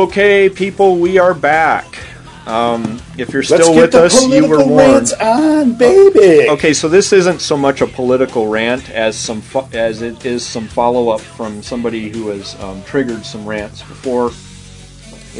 [0.05, 1.99] Okay, people, we are back.
[2.47, 5.11] Um, if you're still with us, you were warned.
[5.19, 6.47] on, baby.
[6.51, 10.45] Okay, so this isn't so much a political rant as some fo- as it is
[10.45, 14.27] some follow up from somebody who has um, triggered some rants before.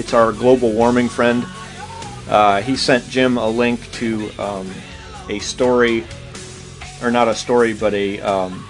[0.01, 1.45] It's our global warming friend.
[2.27, 4.73] Uh, he sent Jim a link to um,
[5.29, 6.07] a story,
[7.03, 8.67] or not a story, but a um,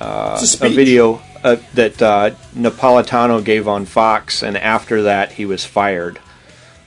[0.00, 5.44] uh, a a video uh, that uh, Napolitano gave on Fox, and after that he
[5.44, 6.18] was fired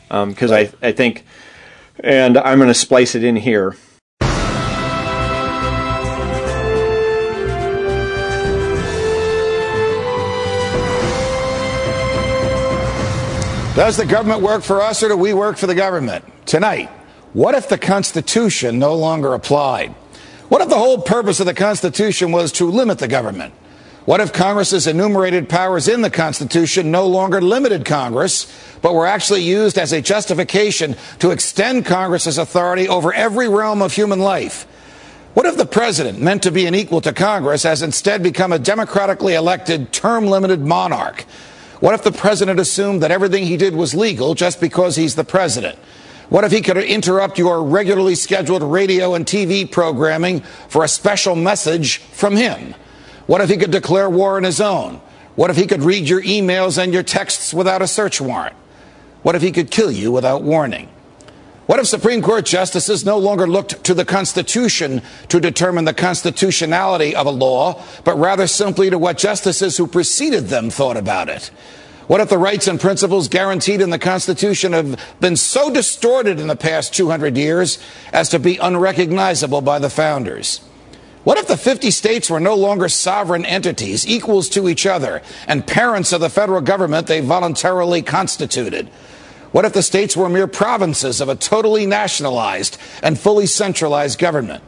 [0.09, 1.23] because I I think,
[1.99, 3.75] and I'm going to splice it in here.
[13.77, 16.25] Does the government work for us or do we work for the government?
[16.47, 16.89] Tonight,
[17.33, 19.91] what if the Constitution no longer applied?
[20.49, 23.53] What if the whole purpose of the Constitution was to limit the government?
[24.07, 28.47] What if Congress's enumerated powers in the Constitution no longer limited Congress,
[28.81, 33.91] but were actually used as a justification to extend Congress's authority over every realm of
[33.91, 34.65] human life?
[35.33, 38.59] What if the president, meant to be an equal to Congress, has instead become a
[38.59, 41.23] democratically elected, term limited monarch?
[41.81, 45.25] What if the president assumed that everything he did was legal just because he's the
[45.25, 45.77] president?
[46.29, 51.35] What if he could interrupt your regularly scheduled radio and TV programming for a special
[51.35, 52.73] message from him?
[53.27, 55.01] What if he could declare war on his own?
[55.35, 58.55] What if he could read your emails and your texts without a search warrant?
[59.21, 60.89] What if he could kill you without warning?
[61.67, 67.13] What if Supreme Court justices no longer looked to the Constitution to determine the constitutionality
[67.13, 71.51] of a law, but rather simply to what justices who preceded them thought about it?
[72.07, 76.47] What if the rights and principles guaranteed in the Constitution have been so distorted in
[76.47, 77.79] the past 200 years
[78.13, 80.61] as to be unrecognizable by the founders?
[81.27, 85.67] What if the 50 states were no longer sovereign entities, equals to each other, and
[85.67, 88.87] parents of the federal government they voluntarily constituted?
[89.51, 94.63] What if the states were mere provinces of a totally nationalized and fully centralized government?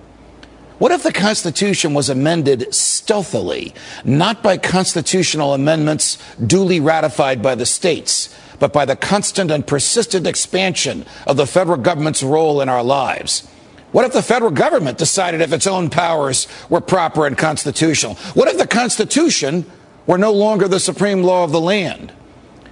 [0.80, 3.73] What if the Constitution was amended stealthily,
[4.03, 10.27] not by constitutional amendments duly ratified by the states, but by the constant and persistent
[10.27, 13.48] expansion of the federal government's role in our lives?
[13.91, 18.16] What if the federal government decided if its own powers were proper and constitutional?
[18.36, 19.66] What if the Constitution
[20.06, 22.14] were no longer the supreme law of the land?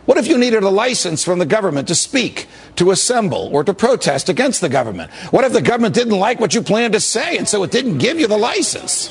[0.06, 3.74] What if you needed a license from the government to speak, to assemble, or to
[3.74, 5.12] protest against the government?
[5.32, 7.98] What if the government didn't like what you planned to say and so it didn't
[7.98, 9.10] give you the license?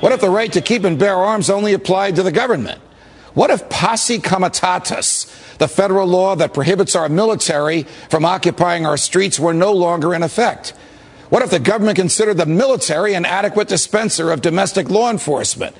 [0.00, 2.80] What if the right to keep and bear arms only applied to the government?
[3.34, 9.38] What if posse comitatus, the federal law that prohibits our military from occupying our streets,
[9.38, 10.72] were no longer in effect?
[11.30, 15.76] What if the government considered the military an adequate dispenser of domestic law enforcement?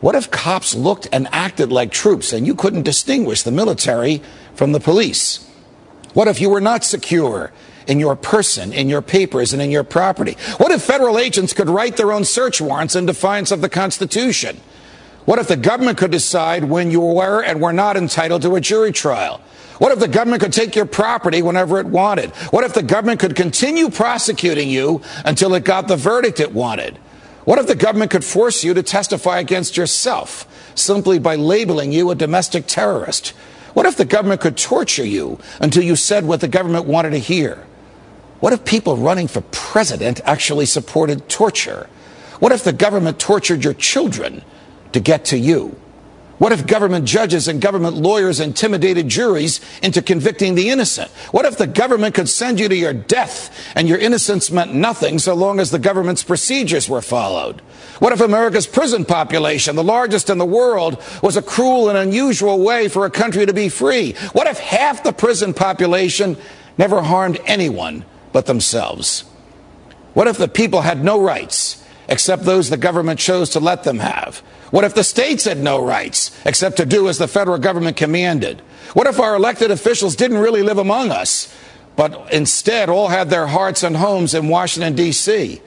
[0.00, 4.22] What if cops looked and acted like troops and you couldn't distinguish the military
[4.54, 5.48] from the police?
[6.12, 7.52] What if you were not secure
[7.86, 10.36] in your person, in your papers, and in your property?
[10.58, 14.60] What if federal agents could write their own search warrants in defiance of the Constitution?
[15.24, 18.60] What if the government could decide when you were and were not entitled to a
[18.60, 19.40] jury trial?
[19.78, 22.30] What if the government could take your property whenever it wanted?
[22.50, 26.98] What if the government could continue prosecuting you until it got the verdict it wanted?
[27.44, 32.10] What if the government could force you to testify against yourself simply by labeling you
[32.10, 33.30] a domestic terrorist?
[33.74, 37.18] What if the government could torture you until you said what the government wanted to
[37.18, 37.66] hear?
[38.40, 41.88] What if people running for president actually supported torture?
[42.38, 44.42] What if the government tortured your children
[44.92, 45.76] to get to you?
[46.38, 51.10] What if government judges and government lawyers intimidated juries into convicting the innocent?
[51.30, 55.20] What if the government could send you to your death and your innocence meant nothing
[55.20, 57.60] so long as the government's procedures were followed?
[58.00, 62.58] What if America's prison population, the largest in the world, was a cruel and unusual
[62.58, 64.14] way for a country to be free?
[64.32, 66.36] What if half the prison population
[66.76, 69.20] never harmed anyone but themselves?
[70.14, 73.98] What if the people had no rights except those the government chose to let them
[73.98, 74.38] have?
[74.70, 78.60] What if the states had no rights except to do as the federal government commanded?
[78.92, 81.54] What if our elected officials didn't really live among us,
[81.96, 85.60] but instead all had their hearts and homes in Washington, D.C.?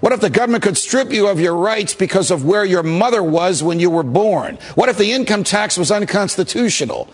[0.00, 3.22] What if the government could strip you of your rights because of where your mother
[3.22, 4.58] was when you were born?
[4.74, 7.08] What if the income tax was unconstitutional?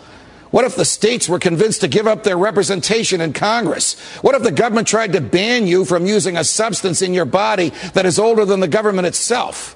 [0.53, 3.99] What if the states were convinced to give up their representation in Congress?
[4.21, 7.71] What if the government tried to ban you from using a substance in your body
[7.95, 9.75] that is older than the government itself?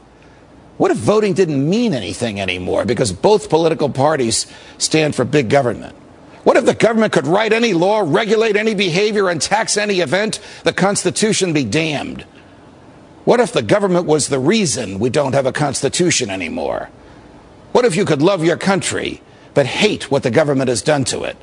[0.77, 4.47] What if voting didn't mean anything anymore because both political parties
[4.77, 5.97] stand for big government?
[6.45, 10.41] What if the government could write any law, regulate any behavior, and tax any event?
[10.65, 12.27] The Constitution be damned.
[13.25, 16.91] What if the government was the reason we don't have a Constitution anymore?
[17.73, 19.23] What if you could love your country
[19.57, 21.35] but hate what the government has done to it?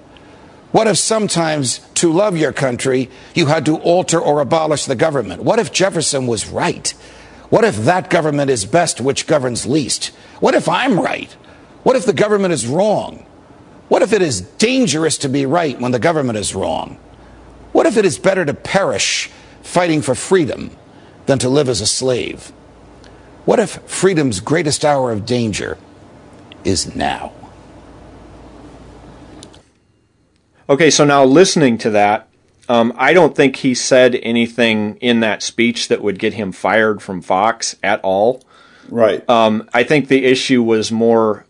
[0.71, 5.43] What if sometimes to love your country you had to alter or abolish the government?
[5.43, 6.89] What if Jefferson was right?
[7.49, 10.11] What if that government is best which governs least?
[10.39, 11.31] What if I'm right?
[11.81, 13.25] What if the government is wrong?
[13.87, 16.99] What if it is dangerous to be right when the government is wrong?
[17.71, 19.31] What if it is better to perish
[19.63, 20.69] fighting for freedom
[21.25, 22.51] than to live as a slave?
[23.45, 25.79] What if freedom's greatest hour of danger
[26.63, 27.33] is now?
[30.69, 32.27] Okay, so now listening to that,
[32.69, 37.01] um, I don't think he said anything in that speech that would get him fired
[37.01, 38.41] from Fox at all.
[38.89, 39.27] Right.
[39.29, 41.45] Um, I think the issue was more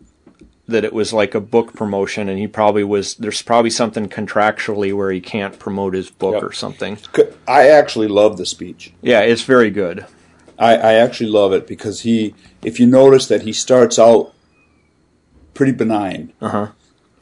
[0.66, 3.14] that it was like a book promotion, and he probably was.
[3.16, 6.42] There's probably something contractually where he can't promote his book Yep.
[6.42, 6.98] or something.
[7.46, 8.92] I actually love the speech.
[9.02, 10.06] Yeah, it's very good.
[10.58, 14.32] I, I actually love it because he, if you notice that he starts out
[15.52, 16.68] pretty benign, Uh-huh.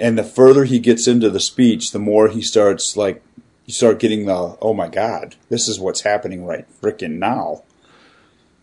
[0.03, 3.23] And the further he gets into the speech, the more he starts like
[3.65, 7.63] you start getting the oh my god, this is what's happening right frickin' now,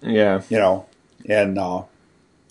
[0.02, 0.86] Yeah, you know,
[1.26, 1.84] and uh,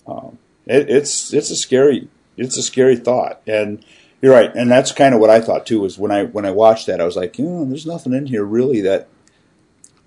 [0.07, 3.85] um, it, it's it's a scary it's a scary thought, and
[4.23, 5.81] you're right, and that's kind of what I thought too.
[5.81, 8.25] Was when I when I watched that, I was like, you know, there's nothing in
[8.25, 9.07] here really that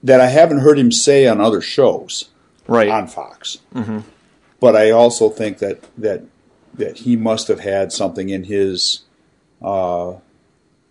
[0.02, 2.30] that I haven't heard him say on other shows
[2.66, 2.88] right.
[2.88, 3.58] on Fox.
[4.58, 6.24] But I also think that that
[6.74, 9.02] that he must have had something in his
[9.62, 10.16] uh, I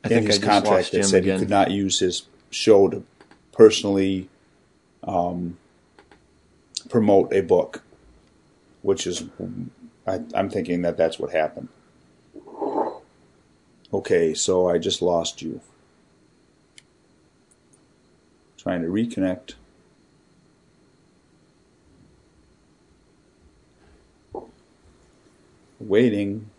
[0.05, 1.39] in think his contract that said again.
[1.39, 3.03] he could not use his show to
[3.51, 4.29] personally
[5.03, 5.57] um,
[6.89, 7.83] promote a book,
[8.81, 9.23] which is
[10.07, 11.69] I, I'm thinking that that's what happened.
[13.93, 15.61] Okay, so I just lost you.
[18.57, 19.55] Trying to reconnect.
[25.87, 26.49] waiting.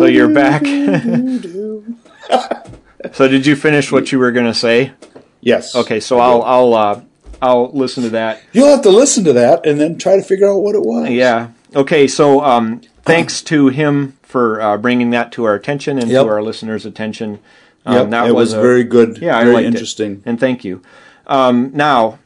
[0.00, 0.64] So you're back.
[3.12, 4.92] so did you finish what you were going to say?
[5.40, 5.74] Yes.
[5.74, 7.02] Okay, so I'll I'll uh,
[7.42, 8.42] I'll listen to that.
[8.52, 11.10] You'll have to listen to that and then try to figure out what it was.
[11.10, 11.50] Yeah.
[11.74, 12.06] Okay.
[12.06, 12.88] So um, uh-huh.
[13.02, 16.24] thanks to him for uh, bringing that to our attention and yep.
[16.24, 17.40] to our listeners' attention.
[17.84, 18.10] Um, yep.
[18.10, 19.18] That was, was, very good.
[19.18, 20.16] Yeah, very interesting.
[20.16, 20.22] It.
[20.26, 20.82] And thank you.
[21.26, 22.19] Um, now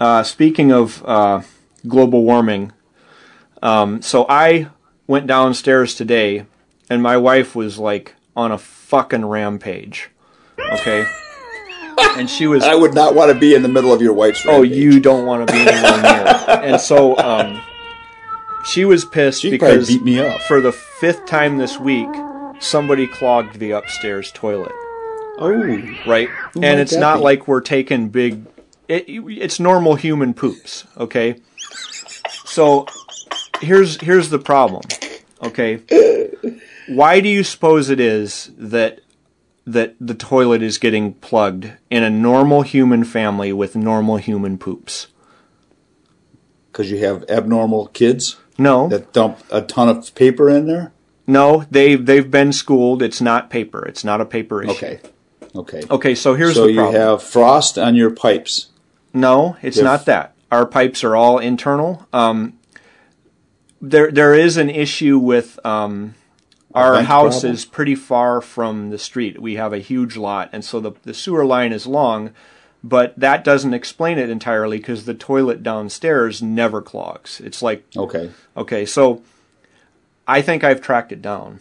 [0.00, 1.42] uh, speaking of uh,
[1.86, 2.72] global warming,
[3.62, 4.68] um, so I
[5.06, 6.46] went downstairs today,
[6.90, 10.10] and my wife was like on a fucking rampage.
[10.72, 11.06] Okay.
[12.16, 14.44] and she was I would not want to be in the middle of your wife's.
[14.46, 14.76] Oh, rampage.
[14.76, 16.24] you don't want to be anywhere near.
[16.26, 16.48] it.
[16.68, 17.60] And so, um,
[18.64, 20.40] she was pissed She'd because beat me up.
[20.42, 22.08] for the fifth time this week,
[22.58, 24.72] somebody clogged the upstairs toilet.
[25.40, 25.52] Oh,
[26.06, 27.22] Right, Who and it's not be?
[27.22, 28.44] like we're taking big.
[28.88, 30.84] It, it's normal human poops.
[30.96, 31.40] Okay,
[32.44, 32.86] so
[33.60, 34.82] here's here's the problem.
[35.42, 35.82] Okay,
[36.88, 39.00] why do you suppose it is that
[39.66, 45.08] that the toilet is getting plugged in a normal human family with normal human poops?
[46.72, 50.92] because you have abnormal kids No, that dump a ton of paper in there.
[51.26, 53.02] no, they've they've been schooled.
[53.02, 53.84] It's not paper.
[53.84, 54.72] It's not a paper issue.
[54.72, 55.00] Okay,
[55.56, 55.82] okay.
[55.90, 56.94] Okay, so here's so the problem.
[56.94, 58.67] you have frost on your pipes.
[59.12, 60.34] No, it's not that.
[60.50, 62.06] Our pipes are all internal.
[62.12, 62.58] Um,
[63.80, 66.14] there, there is an issue with um,
[66.74, 67.54] our house problem?
[67.54, 69.40] is pretty far from the street.
[69.40, 72.32] We have a huge lot, and so the the sewer line is long,
[72.82, 77.40] but that doesn't explain it entirely because the toilet downstairs never clogs.
[77.40, 79.22] It's like Okay, Okay, so
[80.26, 81.60] I think I've tracked it down.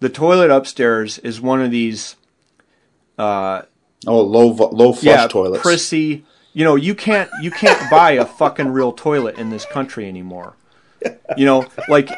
[0.00, 2.16] The toilet upstairs is one of these
[4.06, 5.62] oh low low flush yeah, toilets.
[5.62, 6.24] prissy.
[6.52, 10.54] You know, you can't you can't buy a fucking real toilet in this country anymore.
[11.36, 12.10] You know, like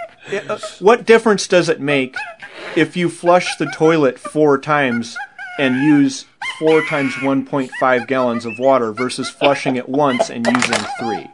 [0.48, 2.16] uh, what difference does it make
[2.74, 5.16] if you flush the toilet four times
[5.59, 6.24] and use
[6.59, 11.30] four times 1.5 gallons of water versus flushing it once and using three?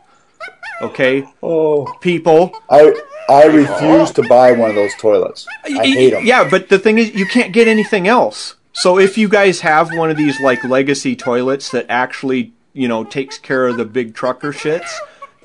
[0.82, 2.52] Okay, oh, people.
[2.70, 2.94] I
[3.28, 5.46] I refuse to buy one of those toilets.
[5.64, 6.24] I hate them.
[6.24, 8.54] Yeah, but the thing is, you can't get anything else.
[8.72, 13.02] So if you guys have one of these like legacy toilets that actually, you know,
[13.02, 14.88] takes care of the big trucker shits,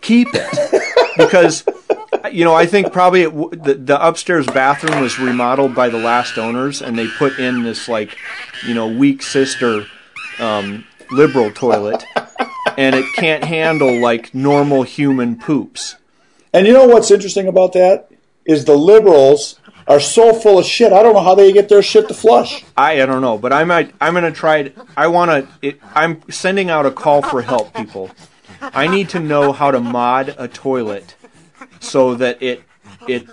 [0.02, 0.84] keep it
[1.18, 1.66] because,
[2.32, 6.38] you know, I think probably w- the, the upstairs bathroom was remodeled by the last
[6.38, 8.16] owners, and they put in this like,
[8.68, 9.88] you know, weak sister
[10.38, 12.06] um, liberal toilet,
[12.78, 15.96] and it can't handle like normal human poops.
[16.54, 18.12] And you know what's interesting about that
[18.46, 20.94] is the liberals are so full of shit.
[20.94, 22.64] I don't know how they get their shit to flush.
[22.78, 23.94] I, I don't know, but I might.
[24.02, 24.58] I'm gonna try.
[24.58, 24.78] It.
[24.98, 25.76] I want to.
[25.94, 28.12] I'm sending out a call for help, people.
[28.62, 31.16] I need to know how to mod a toilet
[31.80, 32.64] so that it
[33.08, 33.28] it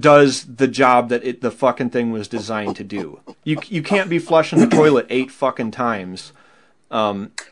[0.00, 3.20] does the job that it the fucking thing was designed to do.
[3.44, 6.32] You you can't be flushing the toilet eight fucking times.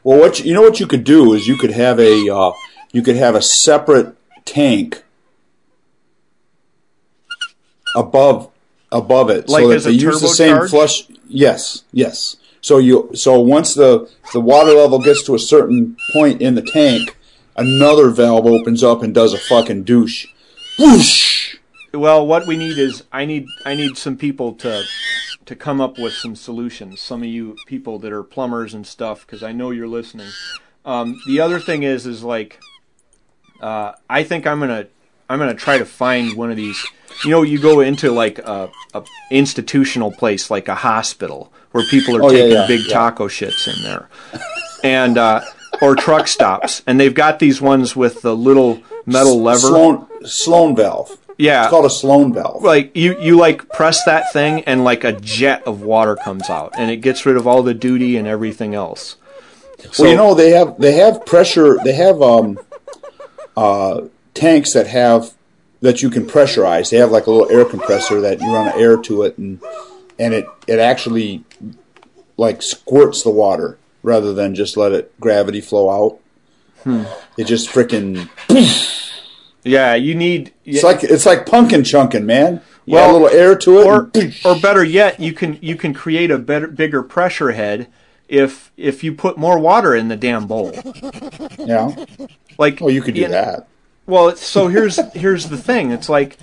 [0.05, 2.53] Well, what you, you know what you could do is you could have a uh,
[2.93, 5.05] you could have a separate tank
[7.97, 8.51] above
[8.93, 10.71] above it, Like so that they use the same turbocharge?
[10.71, 11.07] flush.
[11.29, 12.37] Yes, yes.
[12.61, 16.63] So you so once the the water level gets to a certain point in the
[16.63, 17.17] tank,
[17.57, 20.27] another valve opens up and does a fucking douche.
[20.79, 21.57] Whoosh!
[21.93, 24.85] Well, what we need is I need I need some people to
[25.47, 27.01] to come up with some solutions.
[27.01, 30.29] Some of you people that are plumbers and stuff, because I know you're listening.
[30.85, 32.61] Um, the other thing is is like
[33.61, 34.87] uh, I think I'm gonna
[35.31, 36.85] I'm gonna try to find one of these.
[37.25, 42.17] You know, you go into like a, a institutional place like a hospital where people
[42.17, 42.93] are Oh, yeah, taking yeah, big yeah.
[42.95, 44.09] taco shits in there,
[44.83, 45.41] and uh,
[45.81, 49.59] or truck stops, and they've got these ones with the little metal lever.
[49.59, 51.17] Sloan Sloan valve.
[51.39, 52.63] yeah, It's called a Sloan valve.
[52.63, 56.75] like you you like press that thing and like a jet of water comes out
[56.79, 59.17] and it gets rid of all the duty and everything else.
[59.93, 61.79] So, well, you know they have they have pressure.
[61.85, 62.59] They have um,
[63.57, 64.03] uh,
[64.35, 65.33] tanks that have
[65.81, 66.91] that you can pressurize.
[66.91, 69.61] They have like a little air compressor that you run air to it, and
[70.19, 71.45] and it it actually
[72.37, 76.19] like squirts the water rather than just let it gravity flow out.
[76.85, 77.05] Hmm.
[77.37, 78.29] It just freaking.
[79.63, 82.63] yeah, you need It's like it's like pumpkin chunking, man.
[82.87, 84.11] You Well, a little air to it, or
[84.45, 87.89] or better yet, you can you can create a better bigger pressure head
[88.29, 90.73] if if you put more water in the damn bowl.
[91.59, 92.05] yeah.
[92.59, 93.69] Like Oh, you could do that.
[94.11, 95.93] Well, so here's here's the thing.
[95.93, 96.37] It's like,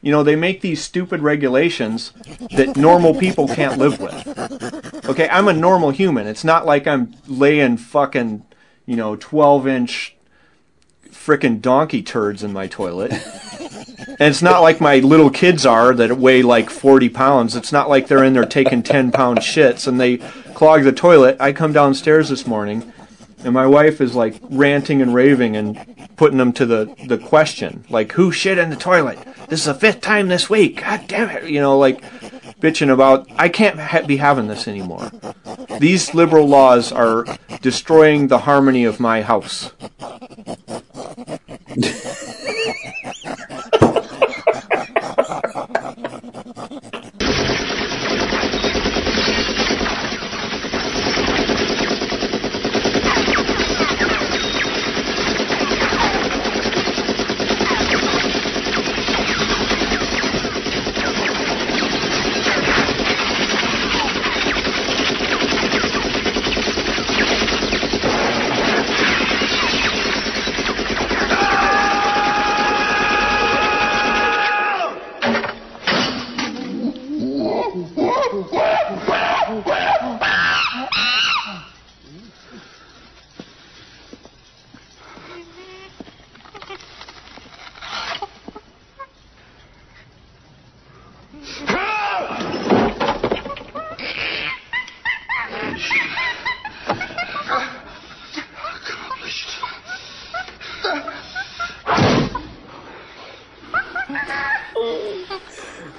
[0.00, 2.12] you know, they make these stupid regulations
[2.52, 5.04] that normal people can't live with.
[5.08, 6.28] Okay, I'm a normal human.
[6.28, 8.44] It's not like I'm laying fucking,
[8.86, 10.14] you know, 12 inch
[11.08, 13.12] frickin' donkey turds in my toilet.
[13.12, 17.56] And it's not like my little kids are that weigh like 40 pounds.
[17.56, 20.18] It's not like they're in there taking 10 pound shits and they
[20.54, 21.38] clog the toilet.
[21.40, 22.92] I come downstairs this morning
[23.44, 27.84] and my wife is like ranting and raving and putting them to the, the question.
[27.88, 29.18] Like, who shit in the toilet?
[29.48, 30.82] This is the fifth time this week.
[30.82, 31.50] God damn it.
[31.50, 32.02] You know, like
[32.60, 35.10] bitching about, I can't ha- be having this anymore.
[35.78, 37.24] These liberal laws are
[37.62, 39.72] destroying the harmony of my house.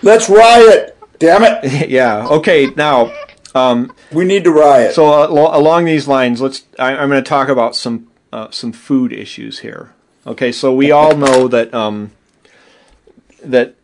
[0.02, 0.98] Let's riot.
[1.20, 1.90] Damn it.
[1.90, 2.28] yeah.
[2.28, 2.68] Okay.
[2.76, 3.14] Now,
[3.54, 4.94] um, We need to riot.
[4.96, 6.64] so uh, lo- along these lines, let's.
[6.80, 9.94] I, I'm going to talk about some uh, some food issues here.
[10.26, 10.52] Okay.
[10.52, 12.12] So we all know that um,
[13.44, 13.76] that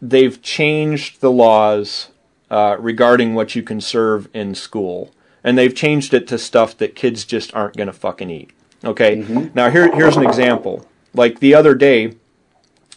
[0.00, 2.08] they've changed the laws
[2.50, 5.12] uh, regarding what you can serve in school,
[5.42, 8.50] and they've changed it to stuff that kids just aren't going to fucking eat.
[8.84, 9.50] Okay.
[9.54, 10.86] Now here here's an example.
[11.12, 12.14] Like the other day,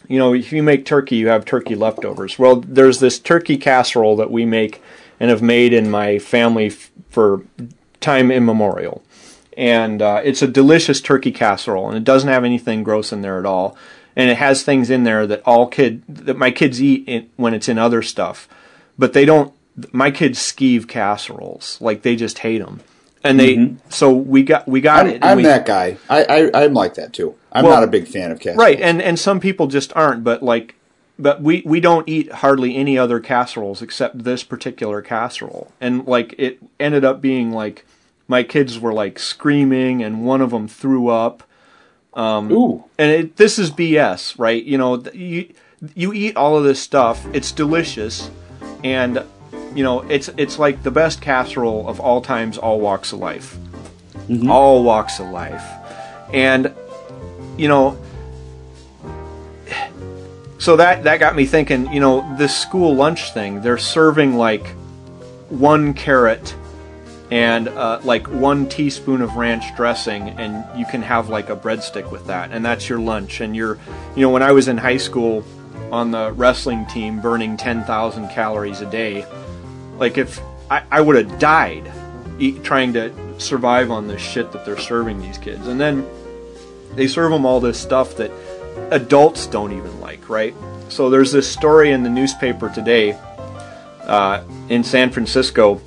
[0.08, 2.38] you know, if you make turkey, you have turkey leftovers.
[2.38, 4.82] Well, there's this turkey casserole that we make
[5.18, 7.42] and have made in my family f- for
[8.00, 9.02] time immemorial.
[9.56, 13.38] And uh, it's a delicious turkey casserole, and it doesn't have anything gross in there
[13.38, 13.76] at all.
[14.16, 17.54] And it has things in there that all kid that my kids eat in, when
[17.54, 18.48] it's in other stuff,
[18.98, 19.52] but they don't.
[19.90, 22.80] My kids skeeve casseroles, like they just hate them.
[23.24, 23.90] And they mm-hmm.
[23.90, 25.24] so we got we got I'm, it.
[25.24, 25.96] I'm we, that guy.
[26.10, 27.34] I, I I'm like that too.
[27.52, 28.58] I'm Well, not a big fan of casseroles.
[28.58, 30.74] Right, and and some people just aren't, but like
[31.18, 35.72] but we we don't eat hardly any other casseroles except this particular casserole.
[35.80, 37.86] And like it ended up being like
[38.28, 41.42] my kids were like screaming and one of them threw up.
[42.14, 42.84] Um, Ooh.
[42.98, 44.62] And it, this is BS, right?
[44.62, 45.52] You know, you
[45.94, 47.24] you eat all of this stuff.
[47.32, 48.30] It's delicious
[48.82, 49.24] and
[49.74, 53.56] you know, it's it's like the best casserole of all times all walks of life.
[54.48, 55.64] All walks of life.
[56.32, 56.74] And
[57.56, 57.98] you know,
[60.64, 64.66] so that that got me thinking you know this school lunch thing they're serving like
[65.50, 66.56] one carrot
[67.30, 72.10] and uh, like one teaspoon of ranch dressing and you can have like a breadstick
[72.10, 73.78] with that and that's your lunch and you're
[74.16, 75.44] you know when i was in high school
[75.92, 79.22] on the wrestling team burning 10000 calories a day
[79.98, 80.40] like if
[80.70, 81.90] i, I would have died
[82.38, 86.06] eat, trying to survive on this shit that they're serving these kids and then
[86.94, 88.30] they serve them all this stuff that
[88.90, 90.54] adults don't even like, right?
[90.88, 93.18] So there's this story in the newspaper today
[94.02, 95.80] uh, in San Francisco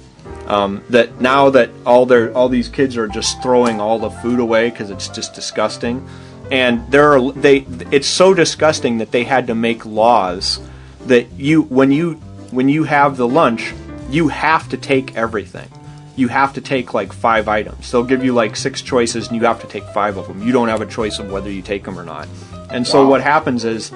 [0.48, 4.40] um, that now that all their all these kids are just throwing all the food
[4.40, 6.08] away because it's just disgusting,
[6.52, 10.60] and there are they it's so disgusting that they had to make laws
[11.06, 12.14] that you when you
[12.52, 13.74] when you have the lunch
[14.10, 15.70] you have to take everything
[16.18, 17.92] you have to take like five items.
[17.92, 20.42] They'll give you like six choices and you have to take five of them.
[20.42, 22.28] You don't have a choice of whether you take them or not.
[22.72, 23.92] And so what happens is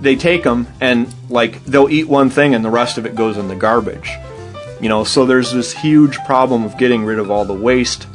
[0.00, 3.38] they take them and like they'll eat one thing and the rest of it goes
[3.38, 4.10] in the garbage.
[4.80, 8.08] You know, so there's this huge problem of getting rid of all the waste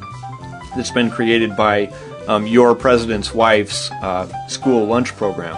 [0.76, 1.94] that's been created by
[2.28, 5.56] um, your president's wife's uh, school lunch program.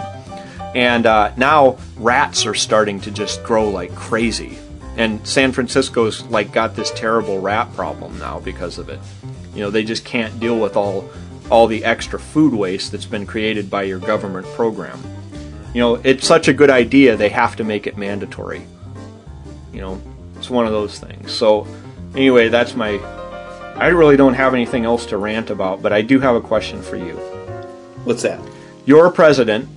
[0.76, 4.56] And uh, now rats are starting to just grow like crazy.
[4.98, 8.98] And San Francisco's like got this terrible rat problem now because of it.
[9.54, 11.08] You know, they just can't deal with all
[11.50, 15.00] all the extra food waste that's been created by your government program.
[15.72, 18.66] You know, it's such a good idea they have to make it mandatory.
[19.72, 20.02] You know,
[20.36, 21.32] it's one of those things.
[21.32, 21.66] So
[22.14, 22.98] anyway, that's my
[23.76, 26.82] I really don't have anything else to rant about, but I do have a question
[26.82, 27.14] for you.
[28.02, 28.40] What's that?
[28.86, 29.68] Your president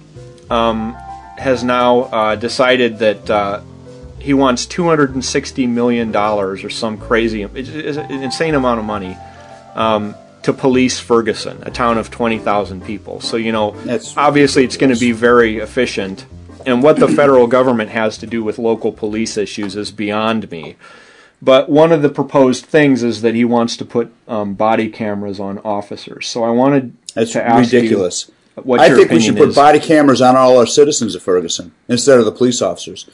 [0.50, 0.94] um,
[1.38, 3.62] has now uh, decided that uh,
[4.22, 9.18] he wants 260 million dollars or some crazy, it's, it's an insane amount of money
[9.76, 13.22] um, to police Ferguson, a town of 20,000 people.
[13.22, 16.26] So you know, That's obviously it's going to be very efficient.
[16.66, 20.76] And what the federal government has to do with local police issues is beyond me.
[21.42, 25.40] But one of the proposed things is that he wants to put um, body cameras
[25.40, 26.28] on officers.
[26.28, 28.28] So I wanted That's to ask ridiculous.
[28.28, 29.56] you what I think we should put is.
[29.56, 33.10] body cameras on all our citizens of Ferguson instead of the police officers.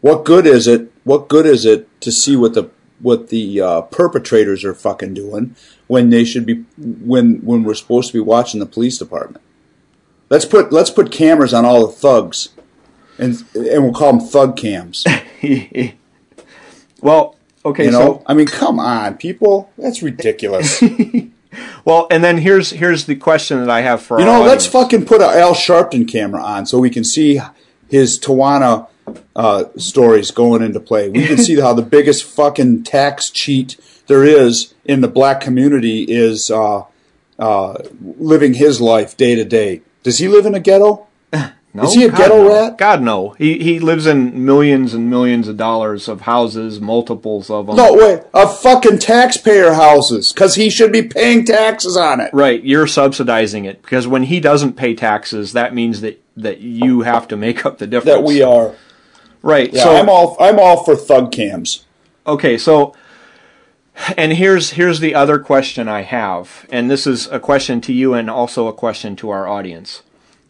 [0.00, 0.92] What good is it?
[1.04, 2.70] What good is it to see what the
[3.00, 5.56] what the uh, perpetrators are fucking doing
[5.86, 9.42] when they should be when when we're supposed to be watching the police department?
[10.28, 12.50] Let's put let's put cameras on all the thugs,
[13.18, 15.04] and and we'll call them thug cams.
[17.00, 20.82] well, okay, You know, so I mean, come on, people, that's ridiculous.
[21.84, 24.66] well, and then here's here's the question that I have for You our know, let's
[24.66, 27.40] fucking put a Al Sharpton camera on so we can see
[27.88, 28.88] his Tawana
[29.36, 31.08] uh, stories going into play.
[31.08, 36.02] We can see how the biggest fucking tax cheat there is in the black community
[36.02, 36.84] is uh,
[37.38, 39.82] uh, living his life day to day.
[40.02, 41.06] Does he live in a ghetto?
[41.72, 41.84] No?
[41.84, 42.48] Is he a God, ghetto no.
[42.48, 42.78] rat?
[42.78, 43.30] God no.
[43.38, 47.76] He he lives in millions and millions of dollars of houses, multiples of them.
[47.76, 52.30] No, wait, of fucking taxpayer houses because he should be paying taxes on it.
[52.34, 57.02] Right, you're subsidizing it because when he doesn't pay taxes, that means that that you
[57.02, 58.16] have to make up the difference.
[58.16, 58.74] That we are.
[59.42, 59.72] Right.
[59.72, 61.86] Yeah, so I'm all I'm all for thug cams.
[62.26, 62.94] Okay, so
[64.16, 68.14] and here's here's the other question I have, and this is a question to you
[68.14, 70.02] and also a question to our audience.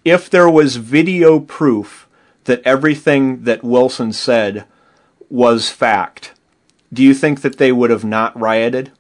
[0.05, 2.09] If there was video proof
[2.45, 4.65] that everything that Wilson said
[5.29, 6.33] was fact,
[6.93, 8.91] do you think that they would have not rioted?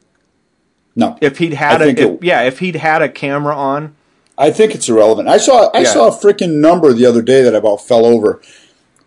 [0.94, 3.94] No, If he'd had I a if, it- yeah, if he'd had a camera on,
[4.36, 5.28] I think it's irrelevant.
[5.28, 5.92] I saw I Yeah.
[5.92, 8.40] saw a freaking number the other day that about fell over.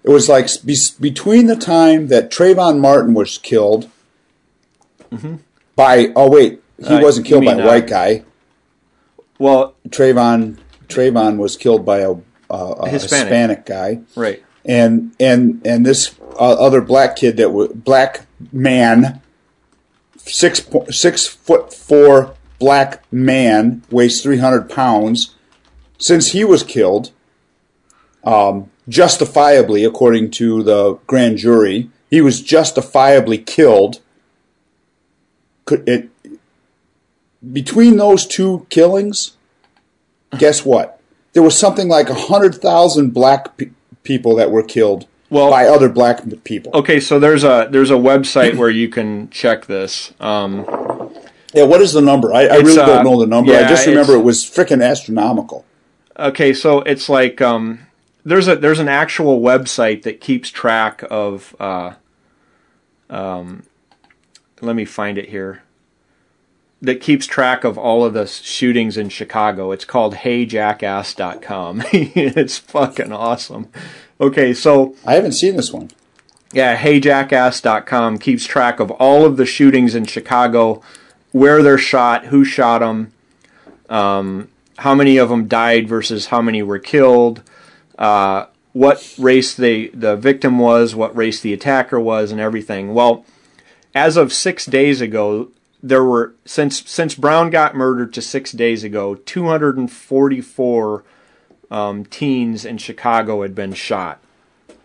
[0.03, 3.89] It was like be, between the time that Trayvon Martin was killed
[5.75, 6.93] by oh wait he Mm-hmm.
[6.95, 8.23] Uh, wasn't killed by a uh, white guy.
[9.39, 10.57] well, Trayvon
[10.87, 12.13] Trayvon was killed by a,
[12.49, 13.27] a, a Hispanic.
[13.27, 13.65] Hispanic.
[13.65, 14.43] guy, right.
[14.65, 19.21] and and and this uh, other black kid that was black man,
[20.17, 25.35] six po- six foot four black man weighs three hundred pounds.
[25.99, 27.11] Since he was killed,
[28.25, 34.01] um, justifiably according to the grand jury, he was justifiably killed.
[35.65, 36.09] Could it
[37.51, 39.37] between those two killings?
[40.37, 40.99] Guess what?
[41.33, 43.71] There was something like a hundred thousand black pe-
[44.03, 46.71] people that were killed Well- by other black people.
[46.75, 50.13] Okay, so there's a there's a website where you can check this.
[50.19, 50.65] Um,
[51.53, 52.33] Yeah, what is the number?
[52.33, 53.53] I, I really uh, don't know the number.
[53.53, 55.65] I just remember it was freaking astronomical.
[56.17, 57.85] Okay, so it's like um,
[58.25, 61.55] there's a there's an actual website that keeps track of.
[61.59, 61.93] Uh,
[63.09, 63.63] um,
[64.61, 65.63] let me find it here.
[66.81, 69.71] That keeps track of all of the shootings in Chicago.
[69.71, 71.83] It's called HeyJackass.com.
[71.93, 73.69] it's fucking awesome.
[74.19, 75.91] Okay, so I haven't seen this one.
[76.51, 80.81] yeah, HeyJackass.com keeps track of all of the shootings in Chicago,
[81.31, 83.13] where they're shot, who shot them,
[83.89, 87.43] um, how many of them died versus how many were killed,
[87.97, 92.93] uh, what race they the victim was, what race the attacker was, and everything.
[92.93, 93.25] Well,
[93.93, 95.51] as of six days ago,
[95.81, 101.03] there were since since Brown got murdered to six days ago, 244
[101.69, 104.19] um, teens in Chicago had been shot.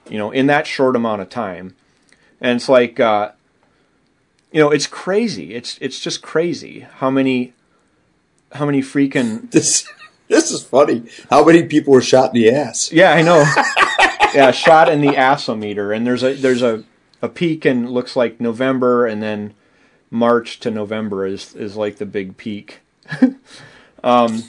[0.09, 1.75] You know, in that short amount of time,
[2.41, 3.33] and it's like, uh,
[4.51, 5.55] you know, it's crazy.
[5.55, 7.53] It's it's just crazy how many
[8.53, 9.89] how many freaking This
[10.39, 11.05] this is funny.
[11.31, 12.93] How many people were shot in the ass?
[12.93, 13.39] Yeah, I know.
[14.35, 16.85] yeah, shot in the assometer, and there's a there's a
[17.23, 19.55] a peak in looks like November, and then
[20.11, 22.81] March to November is is like the big peak.
[24.05, 24.45] um,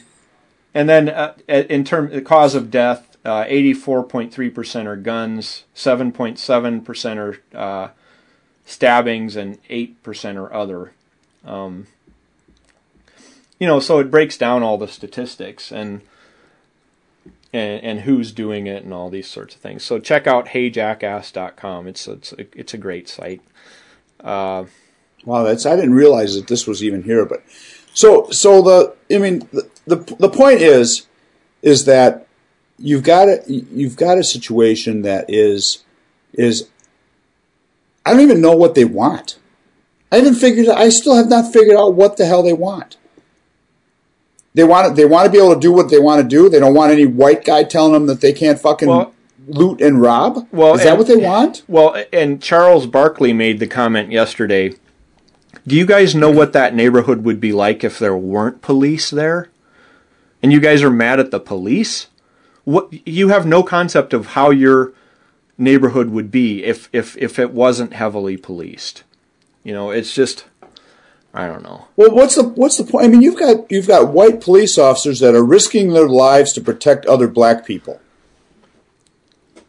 [0.74, 4.98] and then uh, in term the cause of death, eighty four point three percent are
[4.98, 7.88] guns, seven point seven percent are uh,
[8.66, 10.92] stabbings, and eight percent are other.
[11.46, 11.88] Um,
[13.60, 16.02] you know, so it breaks down all the statistics and
[17.52, 19.84] and, and who's doing it and all these sorts of things.
[19.84, 21.88] So check out heyjackass.com.
[21.88, 23.42] It's it's a, it's a great site.
[24.20, 24.66] Uh,
[25.26, 27.26] Wow, that's I didn't realize that this was even here.
[27.26, 27.44] But
[27.94, 31.08] so so the I mean the the, the point is
[31.62, 32.28] is that
[32.78, 35.84] you've got a you've got a situation that is
[36.34, 36.70] is
[38.06, 39.38] I don't even know what they want.
[40.12, 40.70] I haven't figured.
[40.70, 42.98] I still have not figured out what the hell they want.
[44.54, 46.50] They want they want to be able to do what they want to do.
[46.50, 49.14] They don't want any white guy telling them that they can't fucking Well-
[49.48, 50.48] loot and rob.
[50.52, 51.64] Well, is that and- what they want?
[51.68, 54.74] well, and Charles Barkley made the comment yesterday.
[55.68, 59.50] Do you guys know what that neighborhood would be like if there weren't police there?
[60.42, 62.08] And you guys are mad at the police?
[62.64, 64.94] What you have no concept of how your
[65.58, 69.04] neighborhood would be if if if it wasn't heavily policed.
[69.64, 70.46] You know, it's just
[71.34, 71.88] I don't know.
[71.96, 73.06] Well, what's the what's the point?
[73.06, 76.62] I mean, you've got you've got white police officers that are risking their lives to
[76.62, 78.00] protect other black people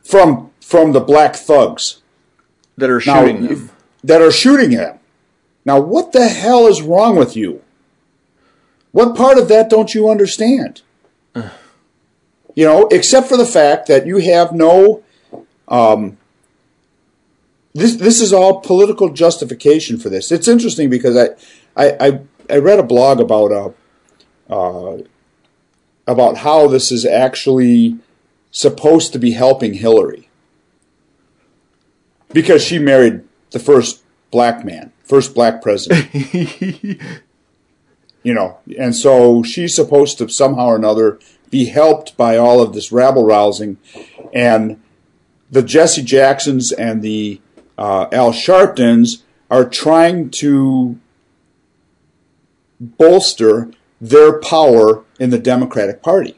[0.02, 2.00] from from the black thugs
[2.76, 3.70] That are now, shooting them.
[4.02, 4.98] that are shooting them.
[5.64, 7.62] Now, what the hell is wrong with you?
[8.92, 10.80] What part of that don't you understand?
[11.34, 15.02] you know, except for the fact that you have no.
[15.68, 16.16] Um,
[17.74, 20.32] this this is all political justification for this.
[20.32, 21.28] It's interesting because I
[21.76, 22.20] I I,
[22.50, 23.70] I read a blog about uh,
[24.52, 25.02] uh,
[26.06, 27.98] about how this is actually
[28.50, 30.28] supposed to be helping Hillary
[32.32, 33.22] because she married
[33.52, 36.08] the first black man, first black president.
[38.22, 41.18] you know, and so she's supposed to somehow or another
[41.50, 43.78] be helped by all of this rabble rousing,
[44.32, 44.80] and
[45.50, 47.40] the Jesse Jacksons and the
[47.80, 50.98] uh, Al Sharptons are trying to
[52.78, 56.36] bolster their power in the Democratic Party.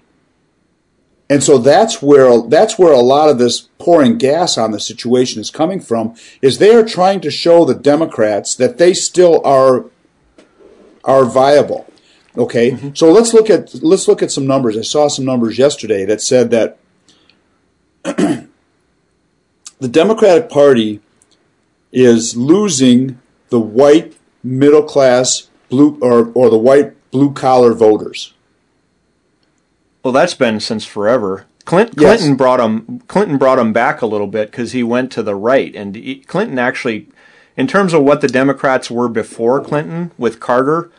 [1.28, 5.40] And so that's where that's where a lot of this pouring gas on the situation
[5.40, 6.14] is coming from.
[6.42, 9.86] Is they are trying to show the Democrats that they still are
[11.04, 11.90] are viable.
[12.36, 14.76] Okay, so let's look at let's look at some numbers.
[14.76, 16.78] I saw some numbers yesterday that said that
[18.04, 18.48] the
[19.80, 21.00] Democratic Party
[21.92, 23.20] is losing
[23.50, 28.32] the white middle class blue or, or the white blue collar voters.
[30.02, 31.46] Well, that's been since forever.
[31.64, 32.18] Clint, Yes.
[32.18, 33.00] Clinton brought him.
[33.06, 36.16] Clinton brought him back a little bit because he went to the right, and he,
[36.16, 37.08] Clinton actually,
[37.56, 40.90] in terms of what the Democrats were before Clinton with Carter,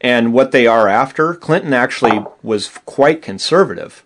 [0.00, 4.02] and what they are after, Clinton actually was quite conservative.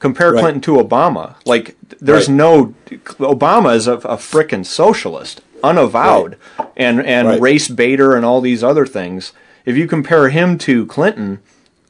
[0.00, 0.40] Compare Right.
[0.40, 1.36] Clinton to Obama.
[1.46, 2.34] Like, there's Right.
[2.36, 2.74] no
[3.20, 6.36] Obama is a, a frickin' socialist, unavowed,
[6.76, 7.40] and and Right.
[7.40, 9.32] race baiter and all these other things.
[9.64, 11.38] If you compare him to Clinton,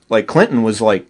[0.08, 1.06] like Clinton was like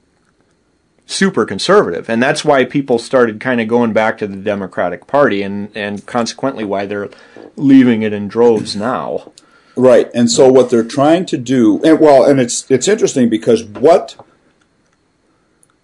[1.06, 5.42] super conservative, and that's why people started kind of going back to the Democratic Party,
[5.42, 7.10] and and consequently why they're
[7.56, 9.32] leaving it in droves now.
[9.74, 13.64] Right, and so what they're trying to do, and well, and it's it's interesting because
[13.64, 14.16] what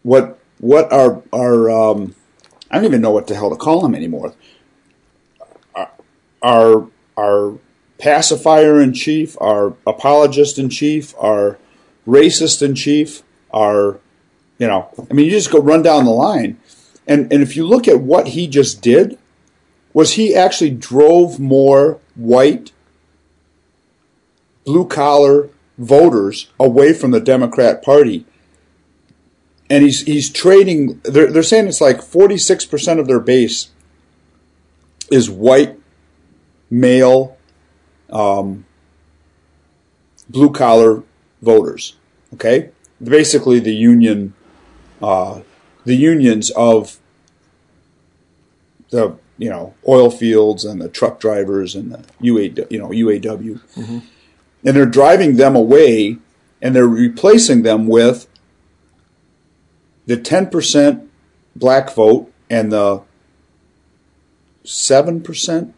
[0.03, 2.15] what what our our um,
[2.71, 4.35] I don't even know what the hell to call him anymore.
[6.43, 7.59] Our our,
[7.99, 11.59] pacifier in chief, our apologist in chief, our
[12.07, 13.99] racist in chief, our
[14.59, 16.61] you know, I mean, you just go run down the line,
[17.07, 19.19] and and if you look at what he just did,
[19.93, 22.73] was he actually drove more white
[24.65, 25.49] blue collar
[25.79, 28.27] voters away from the Democrat Party.
[29.71, 31.01] And he's he's trading.
[31.05, 33.71] They're they're saying it's like forty six percent of their base
[35.11, 35.78] is white,
[36.71, 37.37] male,
[38.11, 38.65] um,
[40.29, 41.03] blue collar
[41.43, 41.97] voters.
[42.35, 42.71] Okay,
[43.03, 44.35] basically the union,
[45.01, 45.41] uh,
[45.85, 46.99] the unions of
[48.91, 53.61] the you know oil fields and the truck drivers and the UA you know UAW
[54.65, 56.19] and they're driving them away
[56.61, 58.27] and they're replacing them with
[60.07, 61.07] the 10%
[61.55, 63.03] black vote and the
[64.65, 65.73] 7%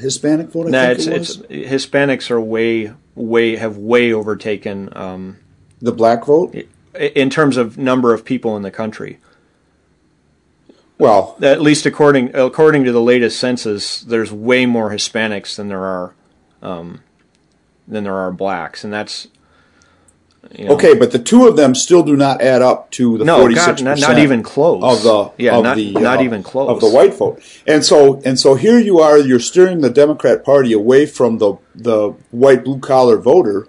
[0.00, 1.86] Hispanic vote, I think it's, it it's.
[1.86, 5.38] Hispanics are way way have way overtaken um,
[5.80, 6.54] the black vote?
[6.94, 9.18] in terms of number of people in the country.
[10.98, 15.84] Well, At least according according to the latest census, there's way more Hispanics than there
[15.84, 16.14] are
[16.60, 17.02] um,
[17.88, 19.28] than there are blacks, and that's
[20.56, 23.24] you know, okay, but the two of them still do not add up to the
[23.24, 24.82] No, 46% God, not- not even close.
[24.82, 26.68] of the Yeah, of not- the not uh, even close.
[26.70, 27.40] of the white vote.
[27.66, 31.54] And so and so here you are you're steering the Democrat Party away from the
[31.74, 33.68] the white blue collar voter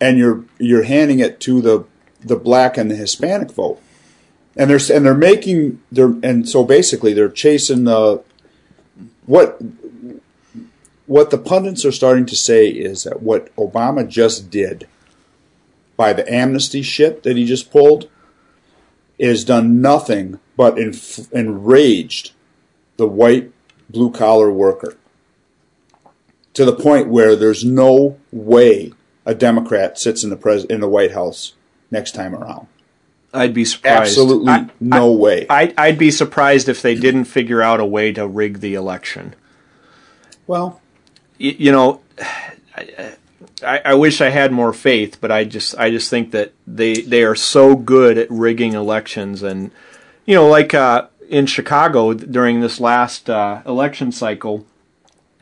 [0.00, 1.84] and you're you're handing it to the
[2.20, 3.80] the black and the Hispanic vote.
[4.56, 8.22] And they're and they're making they're and so basically they're chasing the
[9.24, 9.60] what
[11.06, 14.86] what the pundits are starting to say is that what Obama just did
[15.98, 18.08] by the amnesty shit that he just pulled
[19.20, 22.30] has done nothing but enf- enraged
[22.96, 23.52] the white
[23.90, 24.96] blue collar worker
[26.54, 28.92] to the point where there's no way
[29.26, 31.54] a Democrat sits in the pres- in the White House
[31.90, 32.66] next time around.
[33.34, 34.02] I'd be surprised.
[34.12, 35.46] Absolutely I- no way.
[35.50, 39.34] I, I'd be surprised if they didn't figure out a way to rig the election.
[40.46, 40.80] well,
[41.40, 42.00] Y- you know,
[43.62, 46.94] I, I wish I had more faith, but I just I just think that they
[46.94, 49.70] they are so good at rigging elections, and
[50.26, 54.66] you know, like uh, in Chicago during this last uh, election cycle,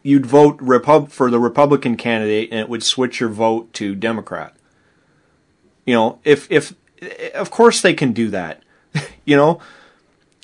[0.02, 4.54] you'd vote Repub- for the Republican candidate, and it would switch your vote to Democrat.
[5.84, 6.74] You know, if if
[7.34, 8.62] of course they can do that.
[9.24, 9.60] you know,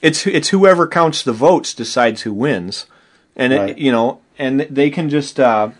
[0.03, 2.87] it's it's whoever counts the votes decides who wins,
[3.37, 3.71] and Right.
[3.71, 5.39] it, you know, and they can just.
[5.41, 5.71] Uh,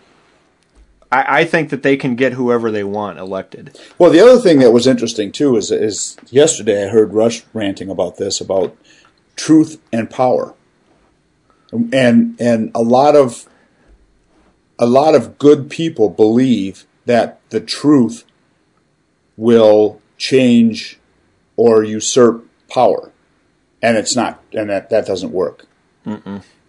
[1.13, 3.79] I, I think that they can get whoever they want elected.
[3.99, 7.89] Well, the other thing that was interesting too is is yesterday I heard Rush ranting
[7.89, 8.75] about this about
[9.35, 10.55] truth and power,
[11.71, 13.47] and and a lot of
[14.79, 18.25] a lot of good people believe that the truth
[19.37, 20.99] will change
[21.55, 23.11] or usurp power,
[23.83, 25.67] and it's not, and that that doesn't work.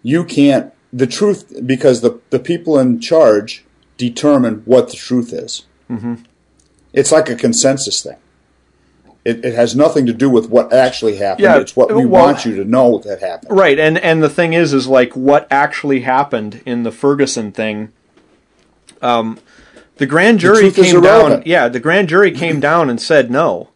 [0.03, 3.64] You can't the truth because the the people in charge
[3.97, 5.65] determine what the truth is.
[6.93, 8.17] It's like a consensus thing.
[9.23, 11.43] It, it has nothing to do with what actually happened.
[11.43, 13.57] Yeah, it's what we well- want you to know that happened.
[13.57, 17.91] Right, and and the thing is, is like what actually happened in the Ferguson thing.
[19.01, 19.39] Um,
[19.97, 21.41] the grand jury is came down.
[21.45, 23.69] Yeah, the grand jury came down and said no.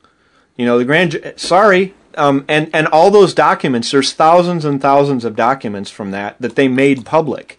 [0.56, 1.12] You know, the grand.
[1.12, 3.90] ju- Sorry, um, and and all those documents.
[3.92, 7.58] There's thousands and thousands of documents from that that they made public.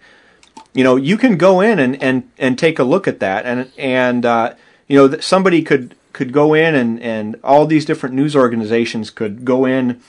[0.73, 3.71] You know, you can go in and and and take a look at that, and
[3.77, 4.55] and uh,
[4.87, 9.45] you know somebody could could go in and and all these different news organizations could
[9.45, 10.01] go in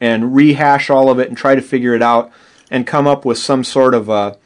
[0.00, 2.30] and rehash all of it and try to figure it out
[2.70, 4.36] and come up with some sort of a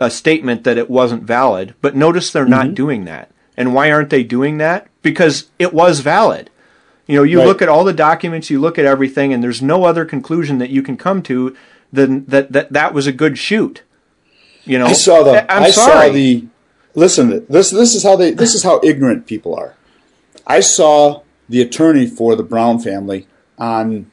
[0.00, 1.74] a statement that it wasn't valid.
[1.80, 3.30] But notice they're not doing that.
[3.56, 4.88] And why aren't they doing that?
[5.02, 6.50] Because it was valid.
[7.06, 7.46] You know, you Right.
[7.46, 10.70] look at all the documents, you look at everything, and there's no other conclusion that
[10.70, 11.54] you can come to
[11.92, 13.82] than that that, that was a good shoot.
[14.64, 15.52] You know, I saw the.
[15.52, 16.08] I'm I sorry.
[16.08, 16.46] saw the.
[16.94, 18.32] Listen, this this is how they.
[18.32, 19.74] This is how ignorant people are.
[20.46, 23.26] I saw the attorney for the Brown family
[23.58, 24.10] on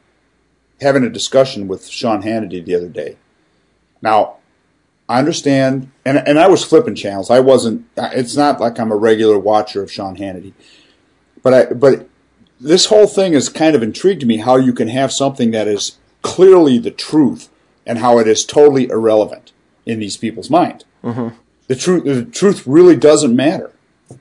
[0.80, 3.16] having a discussion with Sean Hannity the other day.
[4.02, 4.36] Now,
[5.08, 7.30] I understand, and and I was flipping channels.
[7.30, 7.86] I wasn't.
[7.96, 10.52] It's not like I'm a regular watcher of Sean Hannity,
[11.42, 12.08] but I but
[12.60, 14.38] this whole thing has kind of intrigued me.
[14.38, 17.48] How you can have something that is clearly the truth,
[17.86, 19.52] and how it is totally irrelevant
[19.86, 20.84] in these people's mind.
[21.68, 23.72] The truth, the truth really doesn't matter.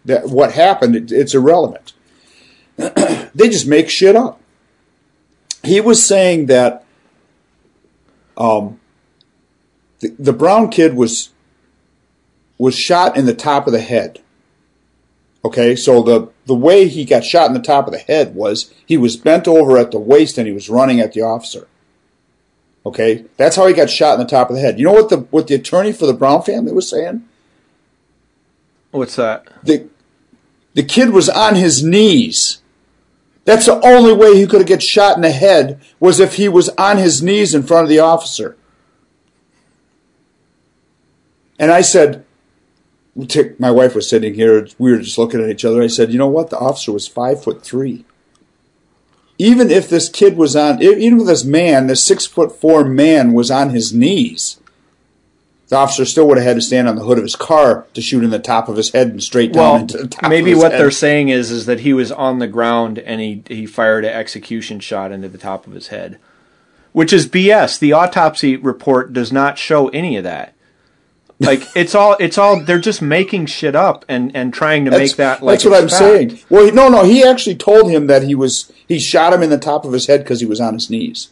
[0.06, 1.94] That what happened, it, it's irrelevant.
[2.78, 4.40] they just make shit up.
[5.64, 6.86] He was saying that
[8.38, 8.80] um,
[10.00, 11.30] the, the brown kid was
[12.58, 14.20] was shot in the top of the head.
[15.44, 18.74] Okay, so the the way he got shot in the top of the head was
[18.86, 21.68] he was bent over at the waist and he was running at the officer.
[22.86, 24.80] Okay, that's how he got shot in the top of the head.
[24.80, 27.26] You know what the what the attorney for the Brown family was saying?
[28.92, 29.48] what's that?
[29.64, 29.88] The
[30.74, 32.62] the kid was on his knees.
[33.46, 36.48] That's the only way he could have get shot in the head was if he
[36.48, 38.56] was on his knees in front of the officer.
[41.58, 42.26] And I said,
[43.58, 44.68] my wife was sitting here.
[44.78, 45.82] We were just looking at each other.
[45.82, 46.52] I said, you know what?
[46.52, 48.06] The officer was five foot three.
[49.42, 53.32] Even if this kid was on, even if this man, this six foot four man,
[53.34, 54.60] was on his knees,
[55.70, 58.02] the officer still would have had to stand on the hood of his car to
[58.02, 60.30] shoot in the top of his head and straight down Well, into the top.
[60.30, 60.82] maybe of his what head.
[60.82, 64.14] they're saying is is that he was on the ground and he he fired an
[64.14, 66.20] execution shot into the top of his head,
[66.92, 67.80] which is BS.
[67.80, 70.54] The autopsy report does not show any of that.
[71.42, 75.16] Like it's all it's all they're just making shit up and and trying to make
[75.16, 76.00] that like that's what I'm fact.
[76.00, 76.40] saying.
[76.50, 79.50] Well, he- no, no, he actually told him that he was he shot him in
[79.50, 81.30] the top of his head because he was on his knees.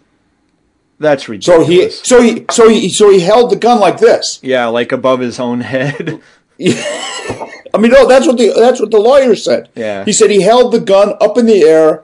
[1.00, 2.00] That's ridiculous.
[2.02, 4.40] So he, so he, so he, so he held the gun like this.
[4.42, 6.22] yeah, like above his own head.
[6.60, 9.70] I mean, no, that's what the that's what the lawyer said.
[9.76, 10.06] Yeah.
[10.06, 12.04] he said he held the gun up in the air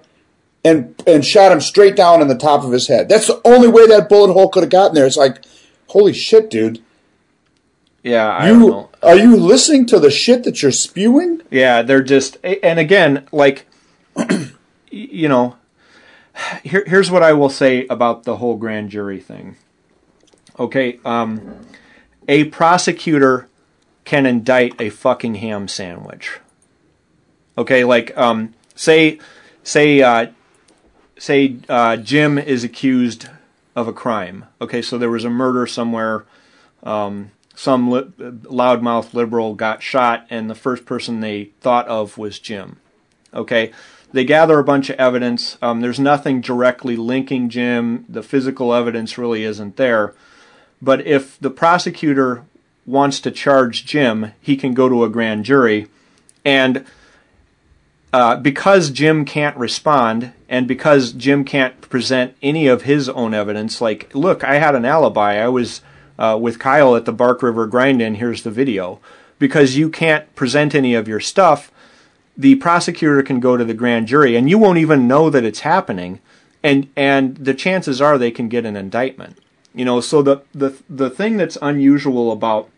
[0.63, 3.09] and and shot him straight down in the top of his head.
[3.09, 5.07] That's the only way that bullet hole could have gotten there.
[5.07, 5.43] It's like,
[5.87, 6.83] holy shit, dude!
[8.03, 8.89] Yeah, I don't You know.
[9.01, 11.41] are you listening to the shit that you're spewing?
[11.49, 13.65] Yeah, they're just, and again, like,
[14.91, 15.55] you know,
[16.63, 19.55] here, here's what I will say about the whole grand jury thing.
[20.59, 21.65] Okay, um,
[22.27, 23.47] a prosecutor
[24.05, 26.39] can indict a fucking ham sandwich.
[27.57, 29.19] Okay, like, um, say,
[29.63, 30.27] say, uh,
[31.17, 33.29] say, uh, Jim is accused
[33.75, 34.45] of a crime.
[34.59, 36.25] Okay, so there was a murder somewhere
[37.55, 42.77] some li- loudmouth liberal got shot, and the first person they thought of was Jim.
[43.33, 43.71] Okay,
[44.11, 45.57] they gather a bunch of evidence.
[45.61, 48.05] Um, there's nothing directly linking Jim.
[48.07, 50.13] The physical evidence really isn't there.
[50.81, 52.43] But if the prosecutor
[52.85, 55.87] wants to charge Jim, he can go to a grand jury,
[56.43, 56.85] and
[58.11, 63.81] uh, because Jim can't respond, and because Jim can't present any of his own evidence,
[63.81, 65.35] like, look, I had an alibi.
[65.35, 65.81] I was
[66.23, 68.15] uh, with Kyle at the Bark River Grind In.
[68.15, 69.01] Here's the video.
[69.39, 71.69] Because you can't present any of your stuff,
[72.37, 75.61] the prosecutor can go to the grand jury, and you won't even know that it's
[75.61, 76.21] happening,
[76.63, 79.37] and and the chances are they can get an indictment.
[79.75, 82.69] You know, so the the the thing that's unusual about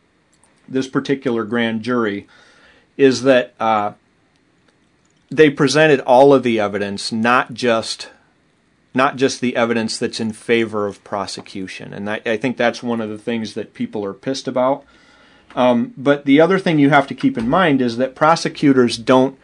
[0.68, 2.28] this particular grand jury
[2.98, 3.54] is that.
[3.60, 3.94] Uh,
[5.32, 8.10] they presented all of the evidence, not just
[8.96, 13.02] not just the evidence that's in favor of prosecution, and I, I think that's one
[13.02, 14.86] of the things that people are pissed about.
[15.56, 19.38] Um, but the other thing you have to keep in mind is that prosecutors don't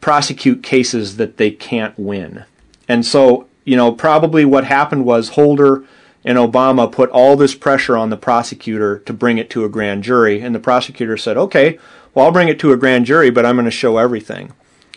[0.00, 2.44] prosecute cases that they can't win,
[2.88, 5.84] and so you know probably what happened was Holder
[6.24, 10.02] and Obama put all this pressure on the prosecutor to bring it to a grand
[10.02, 11.78] jury, and the prosecutor said, "Okay,
[12.14, 14.52] well I'll bring it to a grand jury, but I'm going to show everything."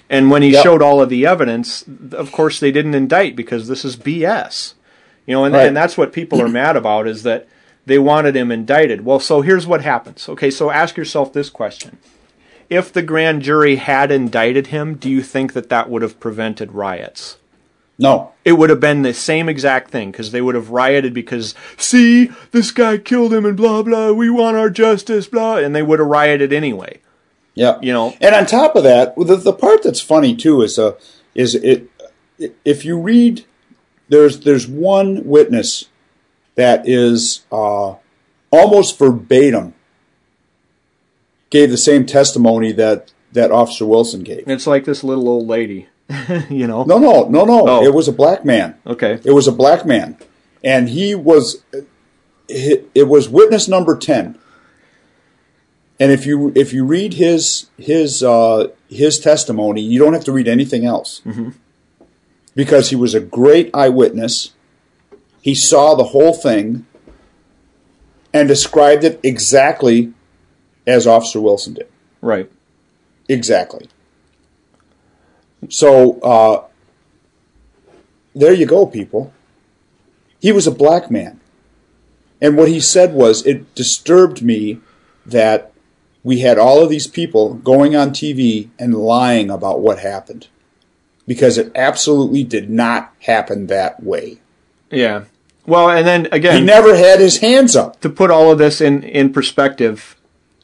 [0.10, 0.64] And when he Yep.
[0.64, 4.74] showed all of the evidence, of course they didn't indict because this is BS.
[5.28, 5.68] You know, and, Right.
[5.68, 7.48] and that's what people are mad about is that
[7.86, 9.06] they wanted him indicted.
[9.06, 10.28] Well, so here's what happens.
[10.28, 11.98] Okay, so ask yourself this question.
[12.70, 16.72] If the grand jury had indicted him, do you think that that would have prevented
[16.72, 17.38] riots?
[17.98, 18.32] No.
[18.46, 22.32] It would have been the same exact thing because they would have rioted because, see,
[22.52, 26.00] this guy killed him and blah, blah, we want our justice, blah, and they would
[26.00, 27.00] have rioted anyway.
[27.60, 27.78] Yeah.
[27.82, 28.16] You know.
[28.22, 30.94] And on top of that, the, the part that's funny too is uh,
[31.36, 31.90] is it
[32.64, 33.46] if you read
[34.08, 35.90] there's there's one witness
[36.56, 37.96] that is uh,
[38.50, 39.74] almost verbatim
[41.50, 44.48] gave the same testimony that that Officer Wilson gave.
[44.48, 45.90] It's like this little old lady,
[46.50, 46.84] you know?
[46.84, 47.68] No, no, no, no.
[47.68, 47.84] Oh.
[47.84, 48.80] It was a black man.
[48.88, 49.20] Okay.
[49.26, 50.18] It was a black man,
[50.64, 51.62] and he was.
[52.52, 54.39] It it was witness number ten.
[56.00, 60.32] And if you if you read his his uh, his testimony, you don't have to
[60.32, 61.22] read anything else,
[62.56, 64.54] because he was a great eyewitness.
[65.42, 66.86] He saw the whole thing
[68.34, 70.14] and described it exactly
[70.88, 71.88] as Officer Wilson did.
[72.22, 72.50] Right.
[73.28, 73.90] Exactly.
[75.70, 76.66] So uh,
[78.34, 79.34] there you go, people.
[80.40, 81.40] He was a black man.
[82.42, 84.80] And what he said was, it disturbed me
[85.26, 85.69] that
[86.24, 90.48] we had all of these people going on TV and lying about what happened.
[91.28, 94.40] Because it absolutely did not happen that way.
[94.90, 95.26] Yeah.
[95.66, 98.02] Well, and then again, He never had his hands up.
[98.02, 100.16] to put all of this in, in perspective,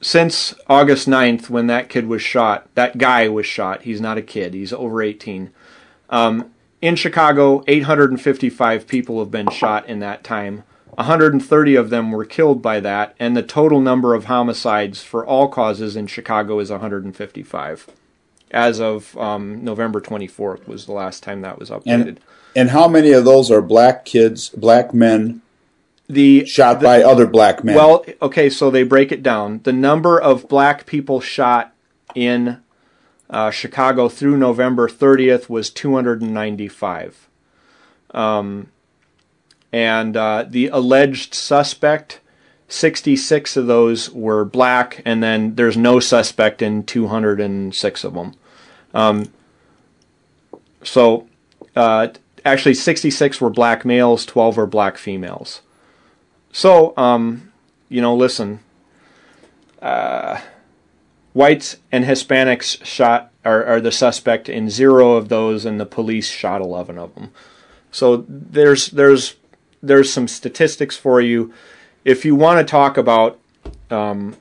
[0.02, 4.22] since August 9th, when that kid was shot, that guy was shot, he's not a
[4.24, 5.52] kid, he's over 18.
[6.10, 6.52] Um,
[6.82, 10.64] in Chicago, 855 people have been shot in that time.
[10.96, 15.50] 130 of them were killed by that, and the total number of homicides for all
[15.50, 17.88] causes in Chicago is 155.
[18.52, 22.08] As of um, November 24th was the last time that was updated.
[22.08, 22.20] And,
[22.56, 25.42] and how many of those are black kids, black men,
[26.08, 27.76] the shot by other black men?
[27.76, 29.60] Well, okay, so they break it down.
[29.64, 31.74] The number of black people shot
[32.14, 32.62] in
[33.30, 37.28] uh, Chicago through November 30th was 295.
[38.12, 38.70] Um,
[39.76, 42.22] and uh, the alleged suspect,
[42.70, 48.36] 66 of those were black, and then there's no suspect in 206 of them.
[48.94, 49.34] Um,
[50.82, 51.28] so
[51.76, 52.08] uh,
[52.46, 55.60] actually, 66 were black males, 12 were black females.
[56.54, 57.52] So, um,
[57.90, 58.62] you know, listen.
[59.82, 60.40] Uh,
[61.34, 66.30] whites and Hispanics shot are, are the suspect in zero of those, and the police
[66.30, 67.32] shot eleven of them.
[67.92, 69.36] So there's there's
[69.82, 71.54] there's some statistics for you.
[72.04, 73.40] If you want to talk about,
[73.90, 74.36] um,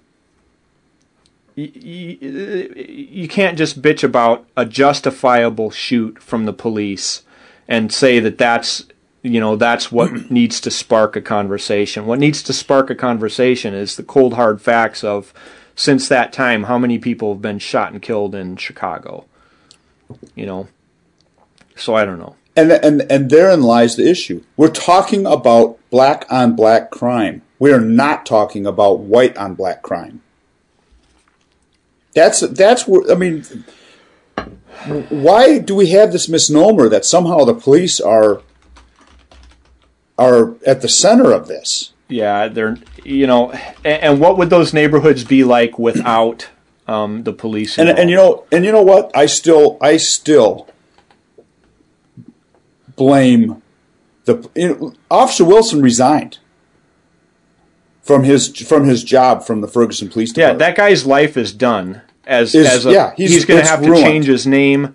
[1.57, 7.23] y- y- you can't just bitch about a justifiable shoot from the police
[7.69, 8.85] and say that that's
[9.23, 12.07] you know that's what needs to spark a conversation.
[12.07, 15.33] What needs to spark a conversation is the cold hard facts of
[15.75, 19.25] since that time how many people have been shot and killed in Chicago.
[20.35, 20.69] You know.
[21.77, 22.37] So I don't know.
[22.57, 24.45] And, and and therein lies the issue.
[24.57, 27.43] We're talking about black on black crime.
[27.59, 30.23] We are not talking about white on black crime.
[32.15, 33.45] That's that's where I mean.
[35.09, 38.43] Why do we have this misnomer that somehow the police are
[40.19, 41.93] are at the center of this?
[42.09, 43.51] Yeah, they're you know,
[43.85, 46.49] and, and what would those neighborhoods be like without
[46.87, 47.79] um, the police?
[47.79, 49.11] And and you know and you know what?
[49.17, 50.69] I still I still
[52.97, 53.63] blame
[54.25, 56.39] the you know, Officer Wilson resigned
[58.03, 60.61] from his from his job from the Ferguson Police Department.
[60.61, 62.03] yeah, that guy's life is done.
[62.27, 63.97] As Is- as a, yeah, he's- he's, going to have ruined.
[63.97, 64.95] to change his name.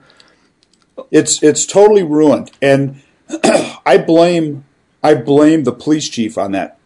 [1.12, 3.02] it's it's totally ruined, and
[3.86, 4.66] I blame
[5.04, 6.78] I blame the police chief on that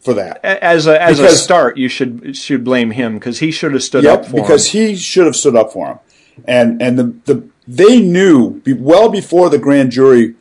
[0.00, 0.44] for that.
[0.44, 4.04] As a as a start, you should should blame him because he should have stood
[4.06, 4.88] up Yep, for because him.
[4.88, 5.98] he should have stood up for him,
[6.46, 10.34] and and the the they knew well before the grand jury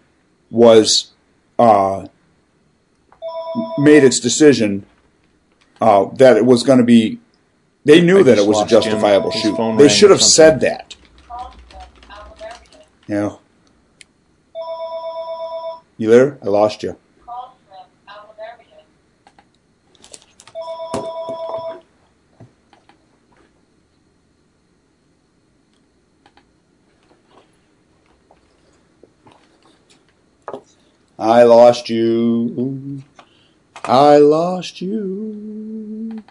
[0.49, 1.11] was
[1.57, 2.07] uh,
[3.77, 4.85] made its decision
[5.81, 7.19] uh, that it was going to be.
[7.85, 8.81] They knew I that it was a lost Jim.
[8.81, 9.77] justifiable shoot.
[9.77, 10.95] They should have said that.
[13.07, 13.35] Yeah.
[15.97, 16.39] You there?
[16.41, 16.97] I lost you.
[31.23, 33.01] I lost you.
[33.85, 36.21] I lost you.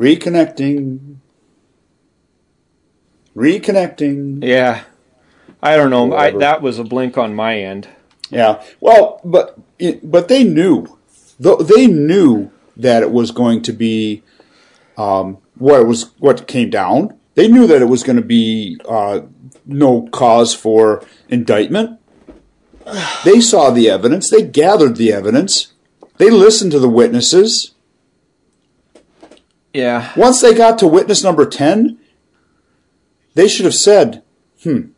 [0.00, 1.09] reconnecting
[3.40, 4.44] Reconnecting.
[4.44, 4.84] Yeah.
[5.62, 6.14] I don't know.
[6.14, 7.88] I, that was a blink on my end.
[8.30, 8.62] Yeah.
[8.80, 9.58] Well, but
[10.02, 10.98] but they knew,
[11.40, 14.22] Though they knew that it was going to be
[14.98, 17.18] um, what it was what came down.
[17.34, 19.22] They knew that it was going to be uh,
[19.64, 21.98] no cause for indictment.
[23.24, 24.30] They saw the evidence.
[24.30, 25.72] They gathered the evidence.
[26.16, 27.72] They listened to the witnesses.
[29.72, 30.12] Yeah.
[30.16, 31.98] Once they got to witness number 10,
[33.34, 34.22] they should have said,
[34.62, 34.88] hmm,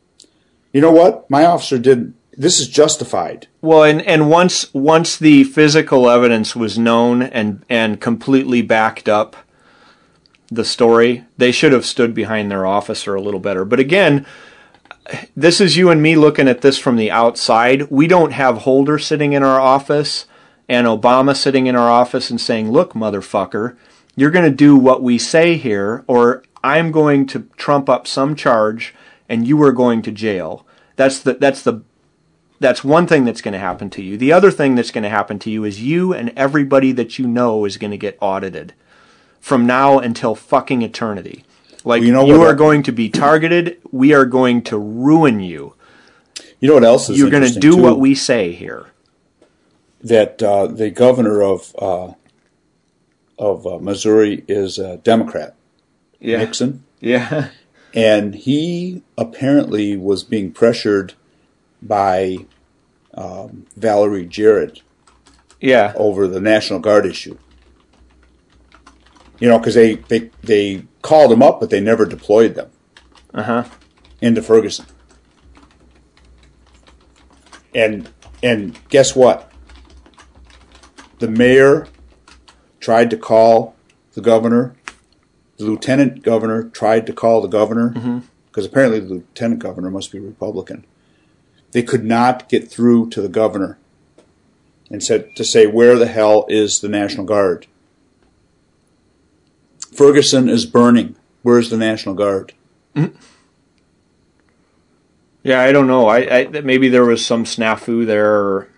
[0.72, 1.28] you know what?
[1.30, 3.48] My officer did, this is justified.
[3.60, 9.36] Well, and, and once once the physical evidence was known and and completely backed up
[10.50, 13.64] the story, they should have stood behind their officer a little better.
[13.64, 14.26] But again,
[15.36, 17.90] this is you and me looking at this from the outside.
[17.90, 20.26] We don't have Holder sitting in our office
[20.68, 23.76] and Obama sitting in our office and saying, "Look, motherfucker,
[24.16, 28.34] you're going to do what we say here, or I'm going to trump up some
[28.34, 28.94] charge,
[29.28, 30.66] and you are going to jail."
[30.96, 31.82] That's the that's the
[32.60, 34.16] that's one thing that's going to happen to you.
[34.16, 37.26] The other thing that's going to happen to you is you and everybody that you
[37.26, 38.72] know is going to get audited
[39.40, 41.44] from now until fucking eternity.
[41.84, 43.80] Like Well, you know you are going to be targeted.
[43.90, 45.74] We are going to ruin you.
[46.60, 47.82] You know what else is You're going to do too?
[47.82, 48.86] what we say here.
[50.02, 52.12] that uh, the governor of uh,
[53.38, 55.56] of uh, Missouri is a Democrat,
[56.24, 56.38] Yeah.
[56.38, 57.48] Nixon, Yeah.
[57.92, 61.14] and he apparently was being pressured
[61.82, 62.46] by
[63.14, 64.80] um, Valerie Jarrett
[65.60, 65.92] Yeah.
[65.96, 67.36] over the National Guard issue.
[69.40, 72.70] You know, because they, they they called them up, but they never deployed them
[73.34, 73.64] Uh huh.
[74.20, 74.86] into Ferguson.
[77.74, 78.08] And
[78.42, 79.50] and guess what?
[81.18, 81.88] The mayor
[82.80, 83.74] tried to call
[84.12, 84.74] the governor.
[85.62, 90.18] The lieutenant governor tried to call the governor because apparently the lieutenant governor must be
[90.18, 90.84] Republican.
[91.70, 93.78] They could not get through to the governor
[94.90, 97.66] and said to say where the hell is the National Guard?
[99.94, 101.14] Ferguson is burning.
[101.42, 102.52] Where's the National Guard?
[105.44, 105.60] Yeah.
[105.60, 106.08] I don't know.
[106.08, 108.68] I, I maybe there was some snafu there or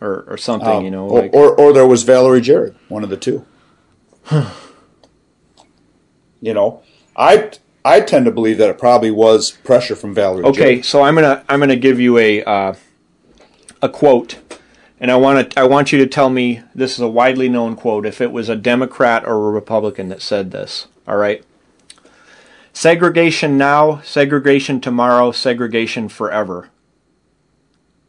[0.00, 0.68] or, or something.
[0.68, 1.08] Um, you know.
[1.08, 3.44] or, Like, or or there was Valerie Jarrett, one of the two.
[6.42, 6.82] You know,
[7.16, 7.50] I
[7.84, 10.44] I tend to believe that it probably was pressure from Valerie.
[10.44, 10.84] Okay, Jarrett.
[10.84, 12.74] so I'm gonna I'm gonna give you a uh,
[13.80, 14.38] a quote,
[15.00, 17.76] and I want to I want you to tell me this is a widely known
[17.76, 18.04] quote.
[18.04, 21.42] If it was a Democrat or a Republican that said this, all right.
[22.74, 26.70] Segregation now, segregation tomorrow, segregation forever.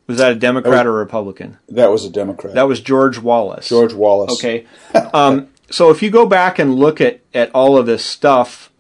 [0.08, 1.60] Was that a Democrat or a Republican?
[1.70, 2.56] that was a Democrat.
[2.56, 3.68] That was George Wallace.
[3.70, 4.34] George Wallace.
[4.34, 4.66] Okay.
[5.14, 8.72] Um, so if you go back and look at, at all of this stuff,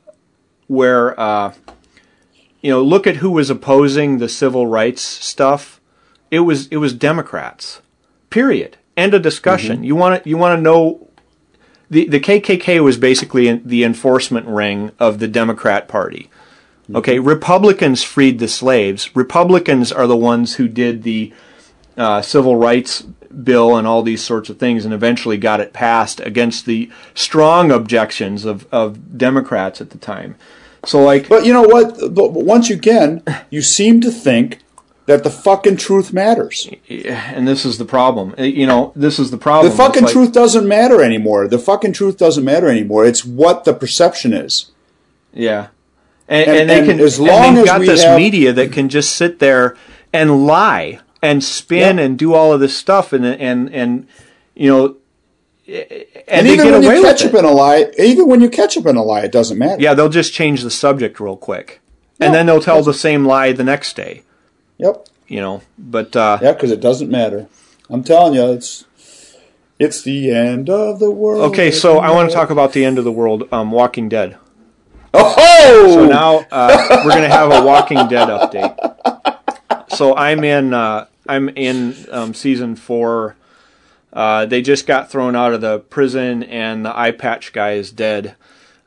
[0.68, 1.54] where, uh,
[2.62, 5.82] you know, look at who was opposing the civil rights stuff,
[6.32, 7.82] it was it was Democrats.
[8.30, 8.78] Period.
[8.98, 9.84] End of discussion.
[9.84, 11.10] You want to you want to know.
[11.90, 16.30] The, the KKK was basically in- the enforcement ring of the Democrat Party.
[16.94, 19.16] Okay, Republicans freed the slaves.
[19.16, 21.34] Republicans are the ones who did the
[21.96, 23.06] uh, civil rights
[23.44, 27.72] bill and all these sorts of things, and eventually got it passed against the strong
[27.72, 30.36] objections of, of Democrats at the time.
[30.86, 31.96] So, like, But you know what?
[32.12, 34.60] Once again, you seem to think
[35.06, 36.70] that the fucking truth matters.
[36.90, 38.34] and this is the problem.
[38.38, 39.70] Uh, You know, this is the problem.
[39.72, 41.48] The fucking like- truth doesn't matter anymore.
[41.48, 43.06] The fucking truth doesn't matter anymore.
[43.06, 44.72] It's what the perception is.
[45.34, 45.68] Yeah,
[46.28, 47.00] and, And- and, they can.
[47.00, 49.76] as long they've as got we this have- media that can just sit there
[50.14, 54.08] and lie and spin and do all of this stuff, and and and
[54.54, 54.98] you know,
[55.66, 58.86] and, And, even when you catch up in a lie, even when you catch up
[58.86, 59.82] in a lie, it doesn't matter.
[59.82, 61.80] Yeah, they'll just change the subject real quick,
[62.20, 64.24] and then they'll tell the same lie the next day.
[64.78, 65.08] Yep.
[65.28, 67.48] You know, but uh, Yeah, because it doesn't matter.
[67.90, 68.84] I'm telling you, it's
[69.80, 71.52] it's the end of the world.
[71.52, 71.72] okay.
[71.72, 73.48] So I want to talk about the end of the world.
[73.52, 74.38] Um, Walking Dead.
[75.14, 78.76] Oh, So now uh, we're gonna have a Walking Dead update.
[79.96, 83.36] So I'm in uh, I'm in um, season four.
[84.12, 87.92] Uh, they just got thrown out of the prison, and the eye patch guy is
[87.92, 88.36] dead.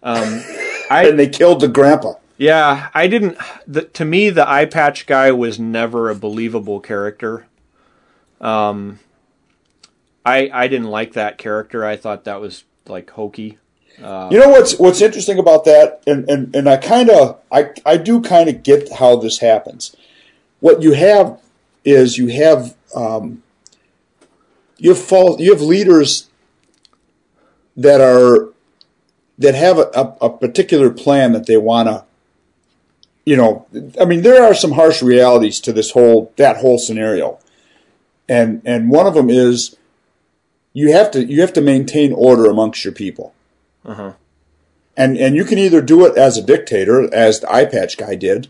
[0.02, 0.42] Um,
[0.90, 2.14] I and they killed the grandpa.
[2.36, 3.38] yeah, I didn't.
[3.66, 7.46] The, to me, the eye patch guy was never a believable character.
[8.40, 9.00] Um,
[10.24, 11.84] I I didn't like that character.
[11.84, 13.58] I thought that was like hokey.
[13.98, 17.96] you know what's what's interesting about that, and and, and I kind of I I
[17.96, 19.96] do kind of get how this happens.
[20.60, 21.40] What you have
[21.86, 23.42] is you have um,
[24.76, 26.28] you have fall, you have leaders
[27.76, 28.52] that are
[29.38, 32.04] that have a, a, a particular plan that they want to
[33.24, 33.66] you know
[34.00, 37.38] i mean there are some harsh realities to this whole that whole scenario.
[38.28, 39.76] And and one of them is
[40.72, 43.34] you have to you have to maintain order amongst your people.
[44.96, 48.14] And and you can either do it as a dictator as the eye patch guy
[48.16, 48.48] did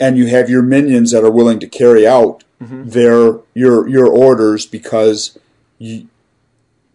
[0.00, 4.66] and you have your minions that are willing to carry out their your your orders
[4.66, 5.38] because
[5.78, 6.08] you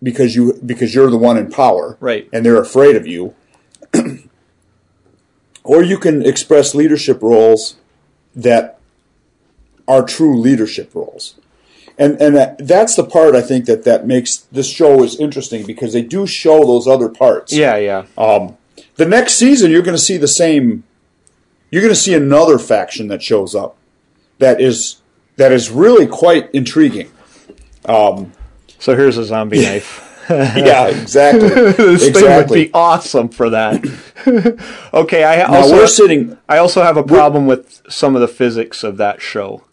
[0.01, 2.27] because you because you're the one in power Right.
[2.33, 3.33] and they're afraid of you
[5.63, 7.75] or you can express leadership roles
[8.35, 8.79] that
[9.87, 11.35] are true leadership roles
[11.97, 15.65] and and that, that's the part I think that that makes this show is interesting
[15.65, 18.05] because they do show those other parts Yeah, yeah.
[18.17, 18.57] um,
[18.95, 20.83] the next season, you're going to see the same.
[21.73, 23.75] You're going to see another faction that shows up,
[24.37, 25.01] that is
[25.37, 27.11] that is really quite intriguing.
[27.85, 28.31] Um,
[28.77, 30.23] so here's a zombie knife.
[30.29, 31.49] yeah, exactly.
[31.49, 33.83] this thing would be awesome for that.
[34.93, 36.37] okay, I Now also we're sitting.
[36.47, 39.63] I also have a problem with some of the physics of that show.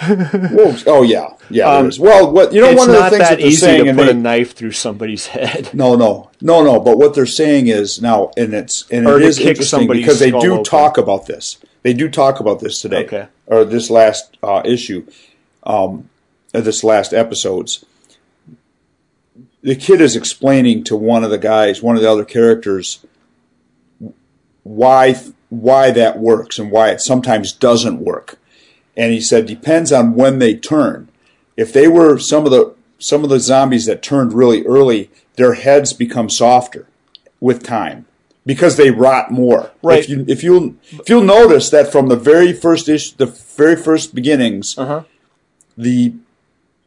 [0.00, 1.82] Whoa, oh yeah, yeah.
[1.82, 1.98] is.
[1.98, 3.94] well, what you know, Um, one of the things that, that they're easy saying, to
[3.94, 5.70] put they, a knife through somebody's head.
[5.74, 6.78] no, no, no, no.
[6.78, 10.30] But what they're saying is now, and it's and Or it is interesting because they
[10.30, 10.64] do open.
[10.64, 11.58] talk about this.
[11.82, 13.26] They do talk about this today, Okay.
[13.46, 15.06] or this last uh, issue,
[15.64, 16.08] um,
[16.52, 17.84] this last episodes.
[19.62, 23.04] The kid is explaining to one of the guys, one of the other characters,
[24.62, 25.16] why
[25.48, 28.38] why that works and why it sometimes doesn't work.
[28.98, 31.08] And he said depends on when they turn.
[31.56, 35.54] If they were some of the some of the zombies that turned really early, their
[35.54, 36.86] heads become softer
[37.40, 38.06] with time
[38.44, 39.70] because they rot more.
[39.82, 40.00] Right.
[40.00, 43.76] If you if you'll if you'll notice that from the very first ish, the very
[43.76, 45.04] first beginnings, Uh-huh.
[45.76, 46.14] the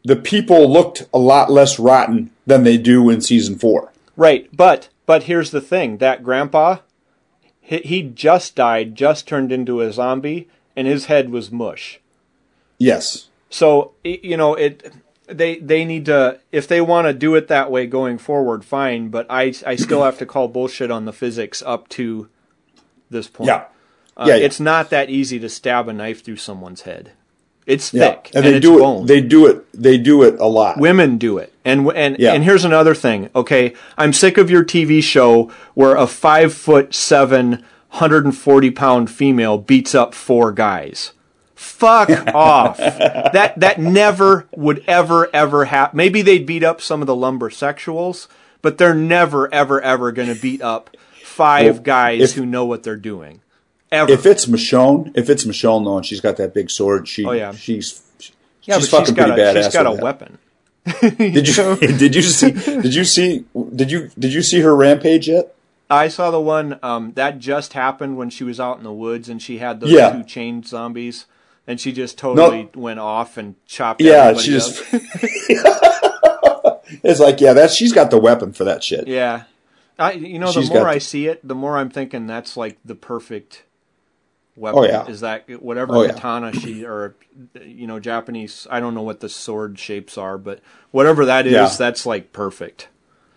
[0.04, 3.94] the people looked a lot less rotten than they do in season four.
[4.18, 6.80] Right, but but here's the thing: that grandpa,
[7.62, 12.01] he, he just died, just turned into a zombie, and his head was mush.
[12.82, 13.28] Yes.
[13.50, 14.94] So you know it.
[15.28, 19.10] They they need to if they want to do it that way going forward, fine.
[19.10, 22.28] But I I still have to call bullshit on the physics up to
[23.10, 23.48] this point.
[23.48, 23.66] Yeah.
[24.18, 24.46] Uh, yeah, yeah.
[24.46, 27.12] It's not that easy to stab a knife through someone's head.
[27.66, 28.10] It's Yeah.
[28.12, 29.04] thick and, and, they do bone.
[29.04, 29.08] it.
[29.08, 29.66] They do it.
[29.74, 30.78] They do it a lot.
[30.80, 31.54] Women do it.
[31.64, 32.34] And and Yeah.
[32.34, 33.30] and here's another thing.
[33.36, 39.58] Okay, I'm sick of your TV show where a five foot seven, 140 pound female
[39.58, 41.12] beats up four guys.
[41.62, 42.78] Fuck off.
[42.78, 45.96] That that never would ever ever happen.
[45.96, 48.28] Maybe they'd beat up some of the lumber lumbersexuals,
[48.64, 52.66] but they're never ever ever going to beat up five Well, guys if- who know
[52.66, 53.42] what they're doing.
[53.92, 54.12] Ever.
[54.12, 57.32] if it's Michonne, if it's Michonne though, and she's got that big sword, she Oh,
[57.34, 57.52] yeah.
[57.52, 58.02] she's
[58.64, 59.64] yeah, she's fucking she's got pretty a, badass.
[59.66, 60.04] she's got a that.
[60.04, 60.38] weapon.
[61.18, 65.28] Did you did you see did you see did you did you see her rampage
[65.28, 65.54] yet?
[65.92, 69.28] I saw the one um, that just happened when she was out in the woods
[69.30, 70.12] and she had those Yeah.
[70.14, 71.26] two chained zombies,
[71.68, 74.02] and she just totally went off and chopped.
[74.02, 74.06] It.
[74.06, 74.82] Yeah, she just
[77.04, 79.08] it's like yeah, that she's got the weapon for that shit.
[79.08, 79.44] yeah.
[80.00, 82.78] I you know the more I the- see it, the more I'm thinking that's like
[82.84, 83.64] the perfect
[84.56, 84.80] weapon.
[84.80, 85.06] Oh, yeah.
[85.08, 86.14] Is that whatever Oh, yeah.
[86.14, 87.16] katana she or
[87.62, 88.66] you know Japanese?
[88.72, 90.60] I don't know what the sword shapes are, but
[90.92, 91.70] whatever that is, Yeah.
[91.78, 92.88] that's like perfect.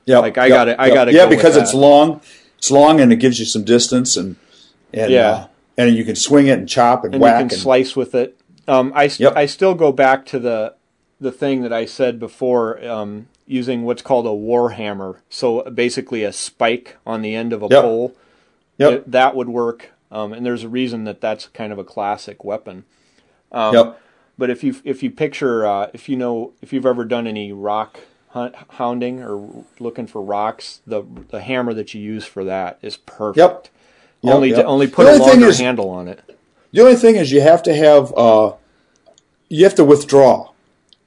[0.06, 0.76] Yeah, Like, I yep, got it.
[0.78, 0.94] I yep.
[0.94, 1.14] got it.
[1.14, 2.20] yeah go because it's long,
[2.59, 4.36] it's long and it gives you some distance and
[4.92, 5.30] and Yeah.
[5.30, 5.46] uh,
[5.76, 8.14] and you can swing it and chop and, and whack you can and slice with
[8.14, 8.38] it.
[8.66, 9.36] Um, I st- Yep.
[9.36, 10.74] I still go back to the
[11.20, 15.20] the thing that I said before, um, using what's called a war hammer.
[15.30, 17.82] So basically, a spike on the end of a Yep.
[17.82, 18.14] pole.
[18.78, 18.92] Yep.
[18.92, 19.90] It- that would work.
[20.10, 22.84] Um, and there's a reason that that's kind of a classic weapon.
[23.52, 24.01] Um, yep.
[24.36, 27.52] But if you if you picture uh, if you know if you've ever done any
[27.52, 32.78] rock hunt, hounding or looking for rocks, the the hammer that you use for that
[32.82, 33.38] is perfect.
[33.38, 33.68] Yep.
[34.24, 34.64] Yep, only yep.
[34.66, 36.20] only put a longer is- handle on it.
[36.72, 38.55] The only thing is you have to have uh,
[39.48, 40.51] you have to withdraw.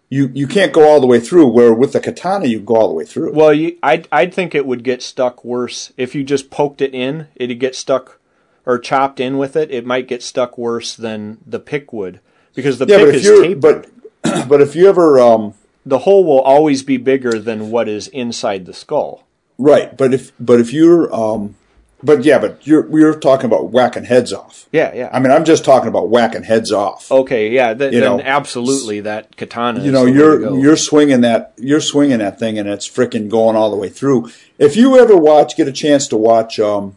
[0.10, 1.48] You you can't go all the way through.
[1.48, 3.34] Where with the katana you go all the way through.
[3.34, 6.94] Well, you, I'd I'd think it would get stuck worse if you just poked it
[6.94, 7.27] in.
[7.35, 8.19] It'd get stuck
[8.65, 9.72] or chopped in with it.
[9.72, 12.19] It might get stuck worse than the pick would
[12.53, 13.61] because the yeah, pick is tapered.
[13.61, 13.89] but
[14.48, 18.65] but if you ever um, the hole will always be bigger than what is inside
[18.65, 19.26] the skull.
[19.57, 21.56] right, but if but if you're um,
[22.03, 24.68] but yeah, but you're we're talking about whacking heads off.
[24.72, 25.10] Yeah, yeah.
[25.11, 27.11] I mean, I'm just talking about whacking heads off.
[27.11, 27.74] okay, yeah.
[27.74, 29.80] Th- You then know, absolutely, that katana.
[29.80, 32.69] you is know the way to you're you're swinging that you're swinging that thing and
[32.69, 34.30] it's freaking going all the way through
[34.60, 36.95] if you ever watch get a chance to watch um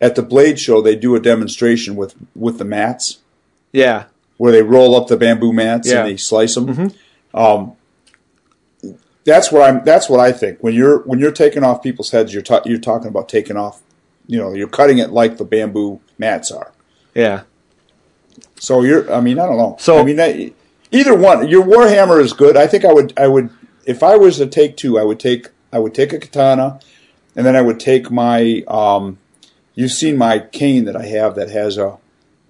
[0.00, 3.18] at the blade show they do a demonstration with with the mats
[3.72, 4.04] yeah,
[4.38, 6.00] where they roll up the bamboo mats Yeah.
[6.00, 7.36] and they slice them Mm-hmm.
[7.36, 7.72] um
[9.24, 9.84] that's what I'm.
[9.84, 10.60] That's what I think.
[10.60, 13.82] When you're when you're taking off people's heads, you're ta- you're talking about taking off.
[14.28, 16.70] You know, you're cutting it like the bamboo mats are.
[17.14, 17.42] Yeah.
[18.60, 19.12] So you're.
[19.12, 19.76] I mean, I don't know.
[19.80, 20.36] So- I mean, that,
[20.92, 21.48] either one.
[21.48, 22.56] Your warhammer is good.
[22.56, 23.12] I think I would.
[23.16, 23.50] I would.
[23.86, 25.48] If I was to take two, I would take.
[25.72, 26.78] I would take a katana,
[27.34, 28.62] and then I would take my.
[28.68, 29.18] Um,
[29.74, 31.96] you've seen my cane that I have that has a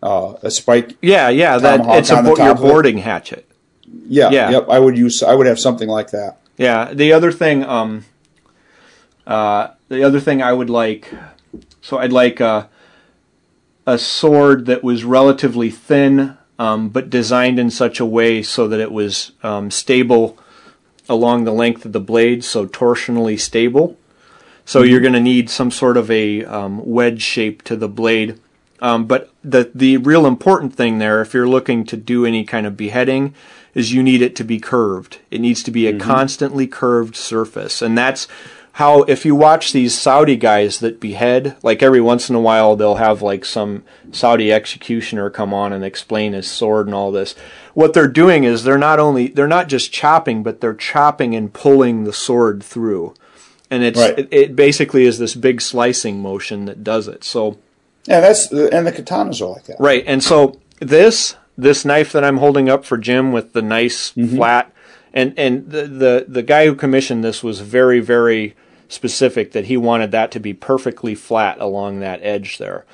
[0.03, 0.97] uh, a spike.
[1.01, 1.59] Yeah, yeah.
[1.59, 3.45] That it's a bo- your boarding hatchet.
[4.07, 4.51] Yeah, Yeah.
[4.51, 4.67] Yep.
[4.69, 5.23] I would use.
[5.23, 6.39] I would have something like that.
[6.57, 6.93] Yeah.
[6.93, 8.05] The other thing, um,
[9.27, 11.13] uh, the other thing I would like,
[11.89, 12.69] so I'd like a,
[13.87, 18.79] a sword that was relatively thin, um, but designed in such a way so that
[18.79, 20.37] it was um, stable
[21.09, 23.97] along the length of the blade, so torsionally stable.
[24.67, 28.39] So you're going to need some sort of a um, wedge shape to the blade.
[28.81, 32.67] Um, but the the real important thing there, if you're looking to do any kind
[32.67, 33.35] of beheading,
[33.75, 35.21] is you need it to be curved.
[35.31, 38.29] It needs to be a constantly curved surface, and that's
[38.79, 42.77] how if you watch these Saudi guys that behead, like every once in a while
[42.77, 43.83] they'll have like some
[44.13, 47.35] Saudi executioner come on and explain his sword and all this.
[47.75, 51.53] What they're doing is they're not only they're not just chopping, but they're chopping and
[51.53, 53.15] pulling the sword through.
[53.69, 54.17] And it's Right.
[54.17, 57.25] it, it basically is this big slicing motion that does it.
[57.25, 57.59] So
[58.07, 59.81] Yeah, that's and the katanas are like that.
[59.81, 64.13] Right, and so this this knife that I'm holding up for Jim with the nice
[64.13, 64.37] mm-hmm.
[64.37, 64.73] flat,
[65.13, 68.55] and and the, the the guy who commissioned this was very very
[68.89, 72.85] specific that he wanted that to be perfectly flat along that edge there.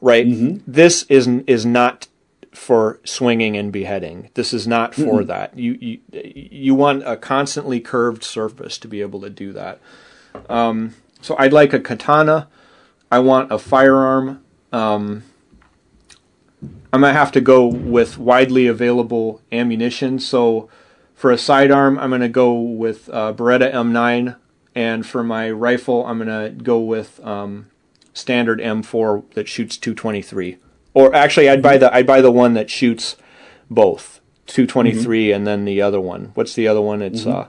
[0.00, 0.26] Right,
[0.66, 2.08] this is is not
[2.52, 4.30] for swinging and beheading.
[4.34, 5.56] This is not for that.
[5.58, 9.80] You you you want a constantly curved surface to be able to do that.
[10.48, 12.48] Um, so I'd like a katana.
[13.10, 14.42] I want a firearm.
[14.72, 15.22] Um,
[16.92, 20.18] I'm gonna have to go with widely available ammunition.
[20.18, 20.68] So
[21.14, 24.36] for a sidearm, I'm gonna go with uh, Beretta M9,
[24.74, 27.66] and for my rifle, I'm gonna go with um,
[28.14, 30.56] standard M4 that shoots 223.
[30.94, 33.16] Or actually, I'd buy the I'd buy the one that shoots
[33.70, 36.32] both 223 and then the other one.
[36.34, 37.00] What's the other one?
[37.02, 37.46] It's uh,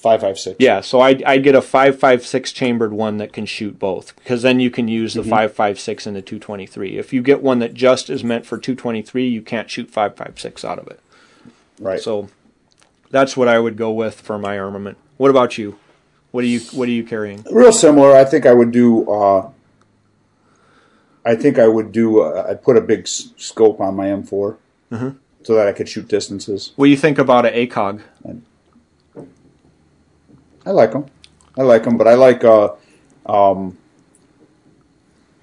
[0.00, 0.56] Five five six.
[0.58, 4.58] yeah, so I'd, I'd get a 5.56 chambered one that can shoot both, because then
[4.58, 6.96] you can use the 5.56 and the 223.
[6.96, 10.78] If you get one that just is meant for 223, you can't shoot 5.56 out
[10.78, 11.00] of it.
[11.78, 12.00] Right.
[12.00, 12.30] So
[13.10, 14.96] that's what I would go with for my armament.
[15.18, 15.78] What about you?
[16.32, 17.44] What are you What are you carrying?
[17.50, 18.12] real similar.
[18.16, 19.10] I think I would do.
[19.10, 19.50] Uh,
[21.24, 22.20] I think I would do.
[22.22, 24.56] Uh, I'd put a big s- scope on my M4
[24.92, 25.10] Mm-hmm.
[25.44, 26.72] so that I could shoot distances.
[26.76, 28.00] What do you think about an ACOG?
[30.66, 31.06] I like them.
[31.58, 32.44] I like them, but I like.
[32.44, 32.74] Uh,
[33.26, 33.76] um,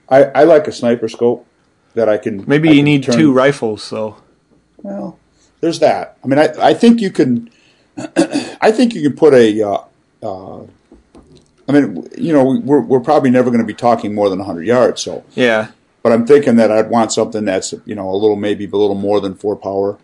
[0.09, 1.45] I I like a sniper scope
[1.95, 2.43] that I can.
[2.47, 4.17] Maybe I you can need turn- two rifles, so
[4.81, 5.17] Well,
[5.61, 6.17] there's that.
[6.23, 7.49] I mean, I I think you can.
[8.61, 9.61] I think you can put a.
[9.61, 9.79] Uh,
[10.23, 10.65] uh,
[11.67, 14.63] I mean, you know, we're we're probably never going to be talking more than 100
[14.65, 15.23] yards, so.
[15.35, 15.69] yeah.
[16.03, 18.95] But I'm thinking that I'd want something that's you know a little maybe a little
[18.95, 19.97] more than four power,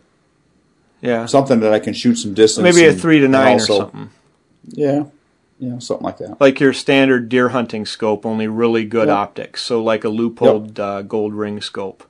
[1.02, 1.26] Yeah.
[1.28, 2.64] something that I can shoot some distance.
[2.64, 4.10] Maybe a and- three to nine also- or something.
[4.66, 5.04] Yeah,
[5.60, 6.42] yeah, something like that.
[6.42, 9.18] Like your standard deer hunting scope, only really good Yep.
[9.18, 9.62] optics.
[9.62, 12.04] So like a Leupold uh, gold ring scope.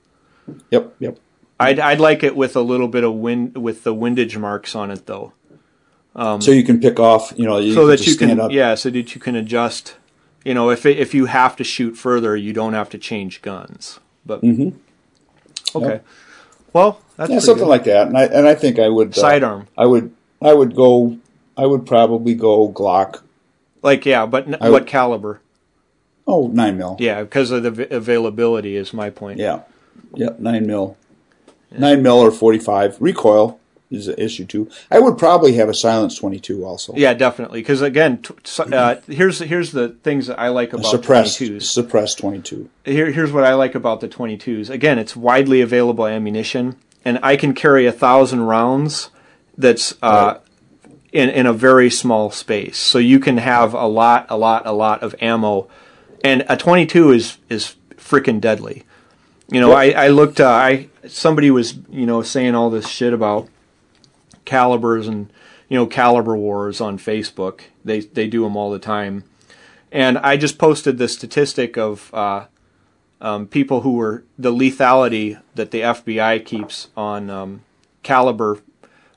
[0.72, 1.18] Yep, yep.
[1.60, 4.90] I'd I'd like it with a little bit of wind with the windage marks on
[4.92, 5.34] it though,
[6.16, 8.52] so you can pick off, you know, you so can that you can up.
[8.52, 9.96] yeah, so that you can adjust.
[10.46, 13.42] You know, if it, if you have to shoot further, you don't have to change
[13.42, 14.00] guns.
[14.26, 14.74] But okay,
[15.76, 16.06] Yep.
[16.74, 17.70] well that's Yeah, something good.
[17.70, 18.08] like that.
[18.08, 19.68] And I and I think I would uh, sidearm.
[19.78, 21.18] I would I would go.
[21.58, 23.22] I would probably go Glock.
[23.82, 25.40] Like yeah, but n- what would- caliber?
[26.26, 26.96] Oh, nine mil.
[27.00, 29.40] Yeah, because of the v- availability is my point.
[29.40, 29.62] Yeah.
[30.16, 30.96] Yep, nine mil.
[31.72, 32.96] Nine mil or forty five.
[33.02, 33.60] Recoil
[33.94, 34.70] is an issue too.
[34.92, 36.94] I would probably have a silence twenty two also.
[36.96, 37.62] Yeah, definitely.
[37.62, 41.64] Because again, t- uh, here's here's the things that I like A about suppressed 22s.
[41.64, 42.70] suppressed twenty two.
[42.84, 44.70] Here, here's what I like about the 22s.
[44.70, 46.76] Again, it's widely available ammunition,
[47.06, 49.10] and I can carry a thousand rounds.
[49.58, 50.40] That's uh,
[51.12, 54.72] in in a very small space, so you can have a lot, a lot, a
[54.72, 55.68] lot of ammo.
[56.24, 58.84] And a 22 is is freaking deadly.
[59.50, 60.40] You know, I I looked.
[60.40, 63.48] Uh, I somebody was you know saying all this shit about
[64.46, 65.32] calibers and
[65.70, 67.62] you know caliber wars on Facebook.
[67.84, 69.24] They they do them all the time,
[69.92, 72.46] and I just posted the statistic of uh,
[73.22, 77.62] um, people who were the lethality that the FBI keeps on um,
[78.04, 78.60] caliber.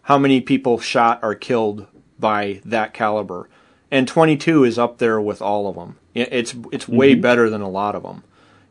[0.03, 1.86] How many people shot or killed
[2.19, 3.48] by that caliber?
[3.90, 5.98] And 22 is up there with all of them.
[6.15, 8.23] It's it's way better than a lot of them.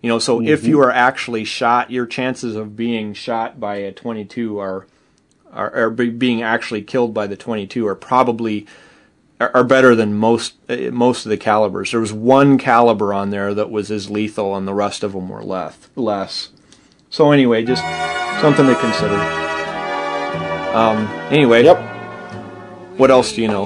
[0.02, 3.92] You know, so if you are actually shot, your chances of being shot by a
[3.92, 4.88] 22 are
[5.56, 8.68] are, are being actually killed by the 22 are probably
[9.40, 11.92] are, are better than most uh, most of the calibers.
[11.92, 15.30] There was one caliber on there that was as lethal, and the rest of them
[15.30, 15.78] were less.
[15.96, 16.50] Less.
[17.10, 17.82] So anyway, just
[18.42, 19.16] something to consider.
[20.76, 21.78] Um, anyway, Yep.
[22.98, 23.66] what else do you know?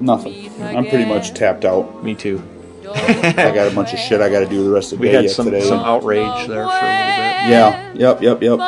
[0.00, 0.50] Nothing.
[0.62, 2.02] I'm pretty much tapped out.
[2.02, 2.42] Me too.
[2.86, 5.08] I got a bunch of shit I got to do the rest of the We
[5.12, 5.62] day had some today.
[5.62, 7.50] some outrage there for a little bit.
[7.50, 7.92] yeah.
[7.94, 8.22] Yep.
[8.22, 8.42] Yep.
[8.42, 8.58] Yep.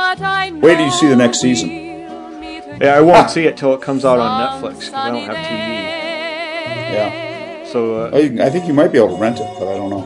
[0.62, 1.68] Wait till you see the next season.
[2.78, 2.86] Bit.
[2.86, 5.36] Yeah, I won't see it till it comes out on Netflix because I don't have
[5.36, 6.06] TV.
[6.92, 7.66] Yeah.
[7.66, 9.90] So uh, I, I think you might be able to rent it, but I don't
[9.90, 10.04] know.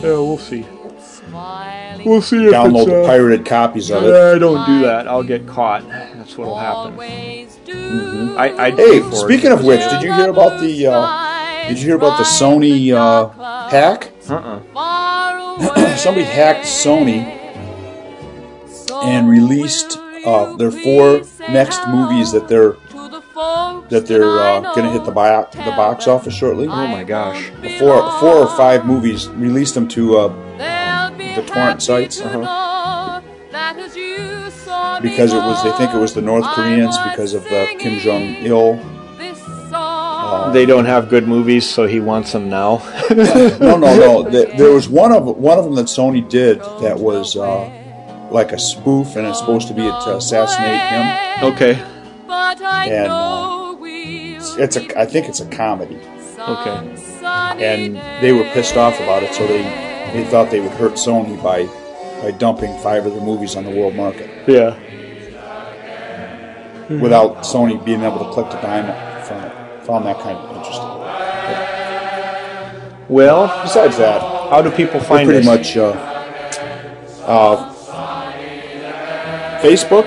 [0.00, 0.66] yeah, we'll see.
[2.04, 4.08] We'll see if Download it's, the uh, pirated copies of it.
[4.08, 5.06] Yeah, I don't do that.
[5.06, 5.86] I'll get caught.
[5.88, 6.98] That's what'll happen.
[8.38, 10.86] I, I Hey, speaking of which, did you hear about the?
[10.86, 13.28] Uh, did you hear about the Sony uh,
[13.68, 14.12] hack?
[14.28, 14.60] Uh-uh.
[15.96, 17.36] Somebody hacked Sony
[19.04, 22.76] and released uh, their four next movies that they're
[23.88, 26.66] that they're uh, going to hit the, bo- the box office shortly.
[26.66, 27.50] Oh my gosh.
[27.78, 30.28] Four, four or five movies released them to uh,
[31.34, 33.20] the torrent sites, uh-huh.
[35.00, 38.22] because it was they think it was the North Koreans because of the Kim Jong
[38.44, 38.78] Il.
[40.52, 42.82] They don't have good movies, so he wants them now.
[43.10, 44.22] No, no, no.
[44.30, 47.70] There there was one of one of them that Sony did that was uh,
[48.30, 51.52] like a spoof, and it's supposed to be to assassinate him.
[51.52, 51.82] okay.
[52.28, 53.74] And uh,
[54.62, 55.98] it's a I think it's a comedy,
[56.38, 56.76] Okay.
[57.64, 59.62] and they were pissed off about it, so they
[60.12, 61.66] they thought they would hurt Sony by
[62.22, 64.76] by dumping five of their movies on the world market Yeah.
[67.00, 68.86] without Sony being able to click the dime
[69.24, 69.52] from it.
[69.86, 70.86] Found that kind of interesting.
[73.08, 75.46] Well, Besides that, how do people we're find pretty us?
[75.46, 75.92] much uh,
[77.26, 77.69] uh,
[79.60, 80.06] Facebook.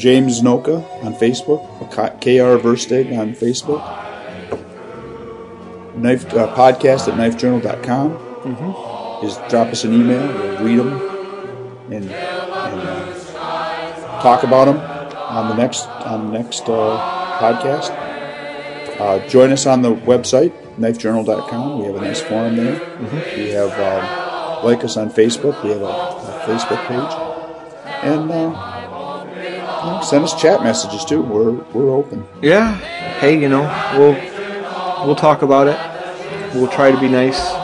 [0.00, 1.60] James Noka on Facebook,
[1.90, 3.84] KR Verstig on Facebook,
[5.94, 8.12] knife uh, podcast at knifejournal.com.
[8.12, 9.26] Mm-hmm.
[9.26, 11.10] Just drop us an email, we'll read them
[11.92, 17.90] and, and uh, talk about them on the next on the next uh, podcast.
[18.98, 21.78] Uh, join us on the website, knifejournal.com.
[21.80, 22.80] We have a nice forum there.
[23.36, 25.62] We have um, like us on Facebook.
[25.62, 27.12] We have a Facebook page,
[28.04, 31.22] and uh, you know, send us chat messages too.
[31.22, 32.26] We're we're open.
[32.42, 32.76] Yeah.
[33.20, 33.62] Hey, you know,
[33.96, 34.14] we'll
[35.06, 35.78] we'll talk about it.
[36.54, 37.40] We'll try to be nice.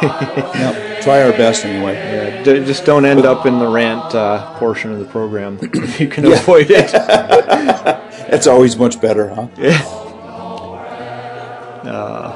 [0.00, 1.94] Yeah, try our best anyway.
[1.94, 5.98] Yeah, d- just don't end up in the rant uh, portion of the program if
[6.00, 6.92] you can avoid it.
[8.30, 9.48] That's always much better, huh?
[9.56, 9.82] Yeah.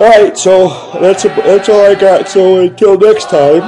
[0.01, 0.69] All right, so
[1.01, 2.29] that's a, that's all I got.
[2.29, 3.63] So until next time,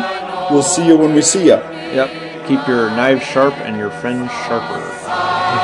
[0.51, 1.55] we'll see you when we see you.
[1.94, 2.47] Yep.
[2.48, 4.81] Keep your knives sharp and your friends sharper.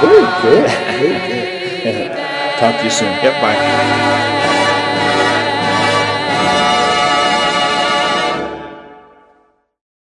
[0.00, 0.70] Very good.
[1.00, 2.12] Very good.
[2.58, 3.12] Talk to you soon.
[3.22, 3.42] Yep.
[3.42, 4.29] Bye.